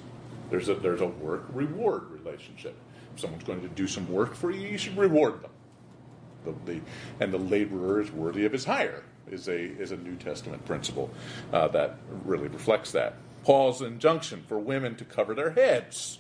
There's 0.49 0.70
a, 0.70 0.76
there's 0.76 1.01
a 1.01 1.07
work 1.07 1.45
reward 1.53 2.09
relationship. 2.11 2.76
If 3.13 3.22
someone's 3.22 3.43
going 3.43 3.61
to 3.61 3.67
do 3.70 3.88
some 3.88 4.11
work 4.11 4.36
for 4.36 4.51
you, 4.51 4.67
you 4.67 4.78
should 4.78 4.97
reward 4.97 5.41
them. 5.41 5.51
The, 6.45 6.53
the, 6.72 6.82
and 7.20 7.34
the 7.34 7.38
laborer 7.38 8.01
is 8.01 8.11
worthy 8.11 8.45
of 8.45 8.51
his 8.51 8.65
hire 8.65 9.03
is 9.30 9.47
a, 9.47 9.57
is 9.57 9.91
a 9.91 9.97
New 9.97 10.15
Testament 10.15 10.63
principle 10.65 11.09
uh, 11.53 11.67
that 11.70 11.97
really 12.26 12.47
reflects 12.47 12.91
that. 12.93 13.15
Paul's 13.43 13.81
injunction 13.81 14.43
for 14.47 14.59
women 14.59 14.95
to 14.95 15.05
cover 15.05 15.33
their 15.33 15.51
heads 15.51 16.19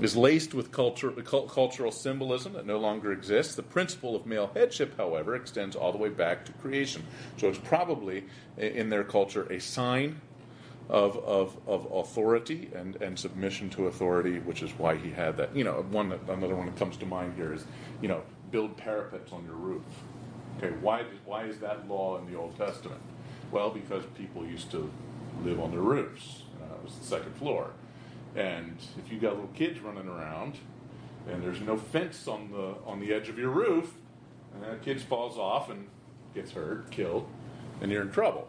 is 0.00 0.16
laced 0.16 0.54
with 0.54 0.70
culture, 0.70 1.10
cultural 1.10 1.90
symbolism 1.90 2.52
that 2.52 2.66
no 2.66 2.78
longer 2.78 3.12
exists. 3.12 3.54
The 3.54 3.62
principle 3.62 4.14
of 4.14 4.26
male 4.26 4.50
headship, 4.54 4.96
however, 4.96 5.34
extends 5.34 5.74
all 5.74 5.92
the 5.92 5.98
way 5.98 6.08
back 6.08 6.44
to 6.46 6.52
creation. 6.52 7.02
So 7.36 7.48
it's 7.48 7.58
probably 7.58 8.24
in 8.56 8.90
their 8.90 9.04
culture 9.04 9.50
a 9.52 9.58
sign 9.58 10.20
of, 10.88 11.16
of, 11.18 11.58
of 11.66 11.86
authority 11.92 12.70
and, 12.74 12.96
and 13.02 13.18
submission 13.18 13.68
to 13.70 13.88
authority, 13.88 14.38
which 14.38 14.62
is 14.62 14.70
why 14.78 14.96
he 14.96 15.10
had 15.10 15.36
that. 15.36 15.54
You 15.54 15.64
know, 15.64 15.84
one 15.90 16.08
that, 16.10 16.20
another 16.28 16.54
one 16.54 16.66
that 16.66 16.76
comes 16.76 16.96
to 16.98 17.06
mind 17.06 17.34
here 17.36 17.52
is, 17.52 17.64
you 18.00 18.08
know, 18.08 18.22
build 18.50 18.76
parapets 18.76 19.32
on 19.32 19.44
your 19.44 19.54
roof. 19.54 19.82
Okay, 20.56 20.74
why, 20.80 21.04
why 21.24 21.44
is 21.44 21.58
that 21.58 21.88
law 21.88 22.18
in 22.18 22.30
the 22.30 22.38
Old 22.38 22.56
Testament? 22.56 23.00
Well, 23.50 23.70
because 23.70 24.04
people 24.16 24.46
used 24.46 24.70
to 24.70 24.90
live 25.44 25.60
on 25.60 25.70
their 25.70 25.80
roofs. 25.80 26.42
Uh, 26.60 26.74
it 26.74 26.84
was 26.84 26.94
the 26.94 27.04
second 27.04 27.34
floor. 27.36 27.70
And 28.36 28.76
if 29.04 29.12
you 29.12 29.18
got 29.18 29.34
little 29.34 29.50
kids 29.54 29.80
running 29.80 30.08
around 30.08 30.56
and 31.28 31.42
there's 31.42 31.60
no 31.60 31.76
fence 31.76 32.26
on 32.28 32.50
the 32.50 32.74
on 32.86 33.00
the 33.00 33.12
edge 33.12 33.28
of 33.28 33.38
your 33.38 33.50
roof, 33.50 33.94
and 34.54 34.62
that 34.62 34.82
kid 34.82 35.00
falls 35.00 35.36
off 35.36 35.70
and 35.70 35.88
gets 36.34 36.52
hurt, 36.52 36.90
killed, 36.90 37.28
and 37.80 37.90
you're 37.90 38.02
in 38.02 38.10
trouble. 38.10 38.48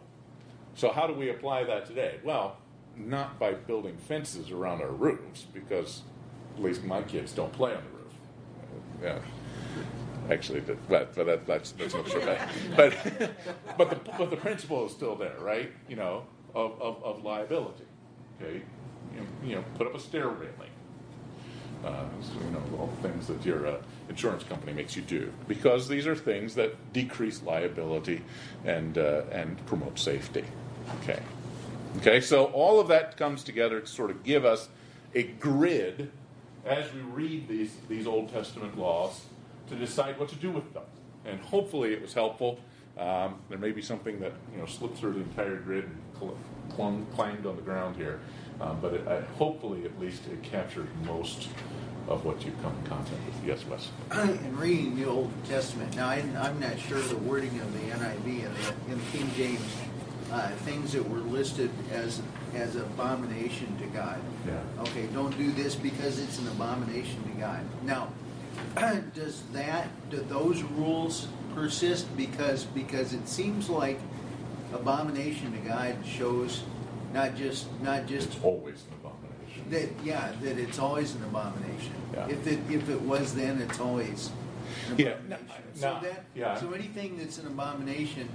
So 0.74 0.90
how 0.90 1.06
do 1.06 1.12
we 1.12 1.28
apply 1.30 1.64
that 1.64 1.86
today? 1.86 2.20
Well, 2.24 2.56
not 2.96 3.38
by 3.38 3.52
building 3.52 3.96
fences 3.96 4.50
around 4.50 4.80
our 4.82 4.90
roofs, 4.90 5.42
because 5.52 6.02
at 6.56 6.62
least 6.62 6.84
my 6.84 7.02
kids 7.02 7.32
don't 7.32 7.52
play 7.52 7.74
on 7.74 7.82
the 7.82 7.98
roof. 7.98 8.12
Yeah. 9.02 9.18
Actually, 10.30 10.60
but, 10.60 10.88
but 10.88 11.14
that, 11.14 11.46
that's 11.46 11.72
that's 11.72 11.94
no 11.94 12.04
sure. 12.04 12.38
But 12.76 12.94
but 13.78 13.90
the 13.90 13.96
but 14.16 14.30
the 14.30 14.36
principle 14.36 14.86
is 14.86 14.92
still 14.92 15.16
there, 15.16 15.36
right? 15.40 15.72
You 15.88 15.96
know, 15.96 16.24
of, 16.54 16.80
of, 16.80 17.02
of 17.04 17.24
liability. 17.24 17.84
Okay, 18.40 18.62
you 19.14 19.48
you 19.48 19.54
know, 19.56 19.64
put 19.76 19.86
up 19.86 19.94
a 19.94 20.00
stair 20.00 20.28
railing. 20.28 20.70
Uh, 21.84 22.04
so, 22.20 22.34
you 22.44 22.50
know, 22.50 22.62
all 22.78 22.92
the 23.00 23.08
things 23.08 23.26
that 23.26 23.44
your 23.44 23.66
uh, 23.66 23.76
insurance 24.10 24.44
company 24.44 24.72
makes 24.72 24.96
you 24.96 25.02
do, 25.02 25.32
because 25.48 25.88
these 25.88 26.06
are 26.06 26.14
things 26.14 26.54
that 26.54 26.92
decrease 26.92 27.42
liability 27.42 28.20
and 28.64 28.98
uh, 28.98 29.22
and 29.32 29.64
promote 29.66 29.98
safety. 29.98 30.44
Okay, 31.02 31.20
okay. 31.98 32.20
So 32.20 32.46
all 32.46 32.80
of 32.80 32.88
that 32.88 33.16
comes 33.16 33.42
together 33.42 33.80
to 33.80 33.86
sort 33.86 34.10
of 34.10 34.22
give 34.24 34.44
us 34.44 34.68
a 35.14 35.22
grid 35.22 36.10
as 36.66 36.92
we 36.92 37.00
read 37.00 37.48
these 37.48 37.74
these 37.88 38.06
Old 38.06 38.30
Testament 38.30 38.78
laws 38.78 39.24
to 39.68 39.74
decide 39.74 40.18
what 40.18 40.28
to 40.28 40.36
do 40.36 40.50
with 40.50 40.74
them. 40.74 40.84
And 41.24 41.40
hopefully, 41.40 41.94
it 41.94 42.02
was 42.02 42.12
helpful. 42.12 42.60
Um, 42.98 43.36
there 43.48 43.58
may 43.58 43.72
be 43.72 43.80
something 43.80 44.20
that 44.20 44.32
you 44.52 44.58
know 44.58 44.66
slipped 44.66 44.98
through 44.98 45.14
the 45.14 45.20
entire 45.20 45.56
grid 45.56 45.84
and 45.84 45.96
clung, 46.74 47.06
clanged 47.14 47.46
on 47.46 47.56
the 47.56 47.62
ground 47.62 47.96
here. 47.96 48.20
Um, 48.60 48.78
but 48.80 48.94
it, 48.94 49.08
I, 49.08 49.20
hopefully, 49.38 49.84
at 49.84 49.98
least, 49.98 50.22
it 50.26 50.42
captures 50.42 50.88
most 51.04 51.48
of 52.08 52.24
what 52.24 52.44
you've 52.44 52.60
come 52.62 52.74
in 52.82 52.86
contact 52.86 53.20
with. 53.24 53.46
Yes, 53.46 53.64
Wes. 53.66 53.88
In 54.44 54.56
reading 54.56 54.96
the 54.96 55.06
Old 55.06 55.30
Testament, 55.48 55.94
now 55.96 56.08
I, 56.08 56.16
am 56.16 56.60
not 56.60 56.78
sure 56.78 56.98
the 57.00 57.16
wording 57.16 57.58
of 57.60 57.72
the 57.72 57.90
NIV 57.90 58.46
and 58.46 58.56
the, 58.56 58.92
in 58.92 59.00
King 59.12 59.30
James, 59.36 59.76
uh, 60.32 60.48
things 60.48 60.92
that 60.92 61.08
were 61.08 61.18
listed 61.18 61.70
as 61.92 62.20
as 62.54 62.74
abomination 62.74 63.78
to 63.78 63.86
God. 63.86 64.20
Yeah. 64.44 64.58
Okay, 64.80 65.06
don't 65.14 65.36
do 65.38 65.52
this 65.52 65.76
because 65.76 66.18
it's 66.18 66.38
an 66.40 66.48
abomination 66.48 67.22
to 67.32 67.40
God. 67.40 67.60
Now, 67.84 68.08
does 69.14 69.42
that 69.52 69.88
do 70.10 70.16
those 70.28 70.62
rules 70.62 71.28
persist 71.54 72.14
because 72.16 72.64
because 72.64 73.12
it 73.12 73.28
seems 73.28 73.68
like 73.68 74.00
abomination 74.72 75.52
to 75.52 75.58
God 75.68 75.96
shows 76.06 76.62
not 77.12 77.36
just 77.36 77.66
not 77.82 78.06
just 78.06 78.28
it's 78.28 78.44
always 78.44 78.84
an 78.88 78.94
abomination. 79.00 79.70
That 79.70 80.04
yeah, 80.04 80.32
that 80.42 80.58
it's 80.58 80.78
always 80.78 81.14
an 81.14 81.24
abomination. 81.24 81.94
Yeah. 82.12 82.28
If 82.28 82.46
it 82.46 82.60
if 82.70 82.88
it 82.88 83.00
was 83.02 83.34
then, 83.34 83.60
it's 83.60 83.80
always 83.80 84.30
an 84.90 84.98
yeah. 84.98 85.08
abomination. 85.08 85.64
No, 85.74 85.80
so 85.80 85.94
no, 85.94 86.00
that 86.00 86.24
yeah. 86.34 86.60
so 86.60 86.72
anything 86.72 87.18
that's 87.18 87.38
an 87.38 87.46
abomination 87.46 88.28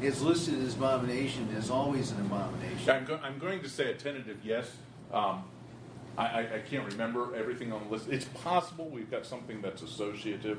is 0.00 0.22
listed 0.22 0.62
as 0.62 0.74
abomination 0.74 1.48
is 1.56 1.70
always 1.70 2.12
an 2.12 2.20
abomination. 2.20 2.90
I'm, 2.90 3.04
go- 3.04 3.20
I'm 3.22 3.38
going 3.38 3.60
to 3.60 3.68
say 3.68 3.90
a 3.90 3.94
tentative 3.94 4.38
yes. 4.44 4.70
Um, 5.12 5.44
I, 6.16 6.26
I, 6.26 6.40
I, 6.40 6.58
can't 6.60 6.90
remember 6.92 7.34
everything 7.34 7.72
on 7.72 7.84
the 7.84 7.90
list. 7.90 8.08
It's 8.08 8.26
possible 8.26 8.88
we've 8.88 9.10
got 9.10 9.24
something 9.24 9.62
that's 9.62 9.82
associative, 9.82 10.58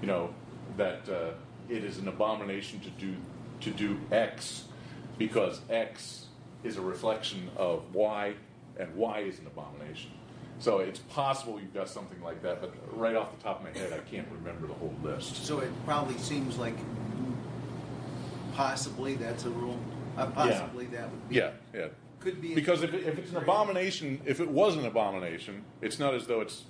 you 0.00 0.06
know, 0.06 0.34
that 0.76 1.08
uh, 1.08 1.32
it 1.68 1.84
is 1.84 1.98
an 1.98 2.08
abomination 2.08 2.80
to 2.80 2.90
do 2.90 3.14
to 3.62 3.70
do 3.70 3.98
X 4.10 4.64
because 5.18 5.60
X 5.70 6.26
is 6.64 6.76
a 6.76 6.80
reflection 6.80 7.50
of 7.56 7.94
Y, 7.94 8.34
and 8.78 8.94
Y 8.94 9.20
is 9.20 9.38
an 9.38 9.46
abomination. 9.46 10.10
So 10.58 10.78
it's 10.78 11.00
possible 11.00 11.60
you've 11.60 11.74
got 11.74 11.88
something 11.88 12.22
like 12.22 12.42
that, 12.42 12.60
but 12.60 12.72
right 12.96 13.16
off 13.16 13.36
the 13.36 13.42
top 13.42 13.58
of 13.58 13.64
my 13.64 13.76
head, 13.76 13.92
I 13.92 13.98
can't 14.08 14.28
remember 14.30 14.68
the 14.68 14.74
whole 14.74 14.94
list. 15.02 15.44
So 15.44 15.58
it 15.58 15.70
probably 15.84 16.16
seems 16.18 16.56
like 16.56 16.76
possibly 18.54 19.16
that's 19.16 19.44
a 19.44 19.50
rule. 19.50 19.78
Uh, 20.16 20.26
possibly 20.26 20.86
that 20.86 21.10
would 21.10 21.28
be. 21.28 21.36
Yeah, 21.36 21.50
yeah. 21.74 21.88
Could 22.20 22.40
be. 22.40 22.54
Because 22.54 22.82
if, 22.82 22.94
it, 22.94 23.06
if 23.06 23.18
it's 23.18 23.30
an 23.32 23.38
abomination, 23.38 24.20
if 24.24 24.38
it 24.38 24.48
was 24.48 24.76
an 24.76 24.86
abomination, 24.86 25.64
it's 25.80 25.98
not 25.98 26.14
as 26.14 26.26
though 26.26 26.40
it's 26.40 26.62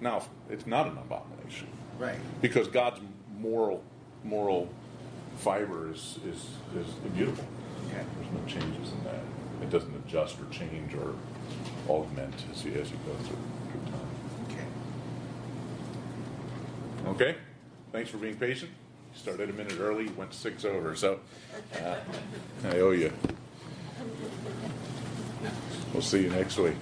now 0.00 0.22
it's 0.48 0.66
not 0.66 0.86
an 0.86 0.96
abomination. 0.98 1.66
Right. 1.98 2.18
Because 2.40 2.68
God's 2.68 3.00
moral 3.38 3.82
moral 4.22 4.68
fiber 5.36 5.90
is 5.92 6.18
is, 6.26 6.48
is 6.76 6.94
immutable. 7.04 7.44
Okay. 7.86 8.04
There's 8.18 8.32
no 8.32 8.40
changes 8.46 8.92
in 8.92 9.04
that. 9.04 9.22
It 9.62 9.70
doesn't 9.70 9.94
adjust 9.94 10.36
or 10.40 10.46
change 10.50 10.94
or 10.94 11.14
augment 11.88 12.34
as 12.52 12.64
you 12.64 12.72
as 12.72 12.90
you 12.90 12.98
go 13.06 13.14
through, 13.24 13.36
through 13.70 13.80
time. 13.92 14.10
Okay. 17.06 17.30
Okay. 17.30 17.38
Thanks 17.92 18.10
for 18.10 18.18
being 18.18 18.36
patient. 18.36 18.70
You 19.14 19.18
started 19.18 19.50
a 19.50 19.52
minute 19.52 19.78
early, 19.80 20.08
went 20.08 20.34
six 20.34 20.64
over, 20.64 20.96
so 20.96 21.20
uh, 21.82 21.96
I 22.64 22.80
owe 22.80 22.90
you. 22.90 23.12
We'll 25.92 26.02
see 26.02 26.22
you 26.22 26.30
next 26.30 26.58
week. 26.58 26.74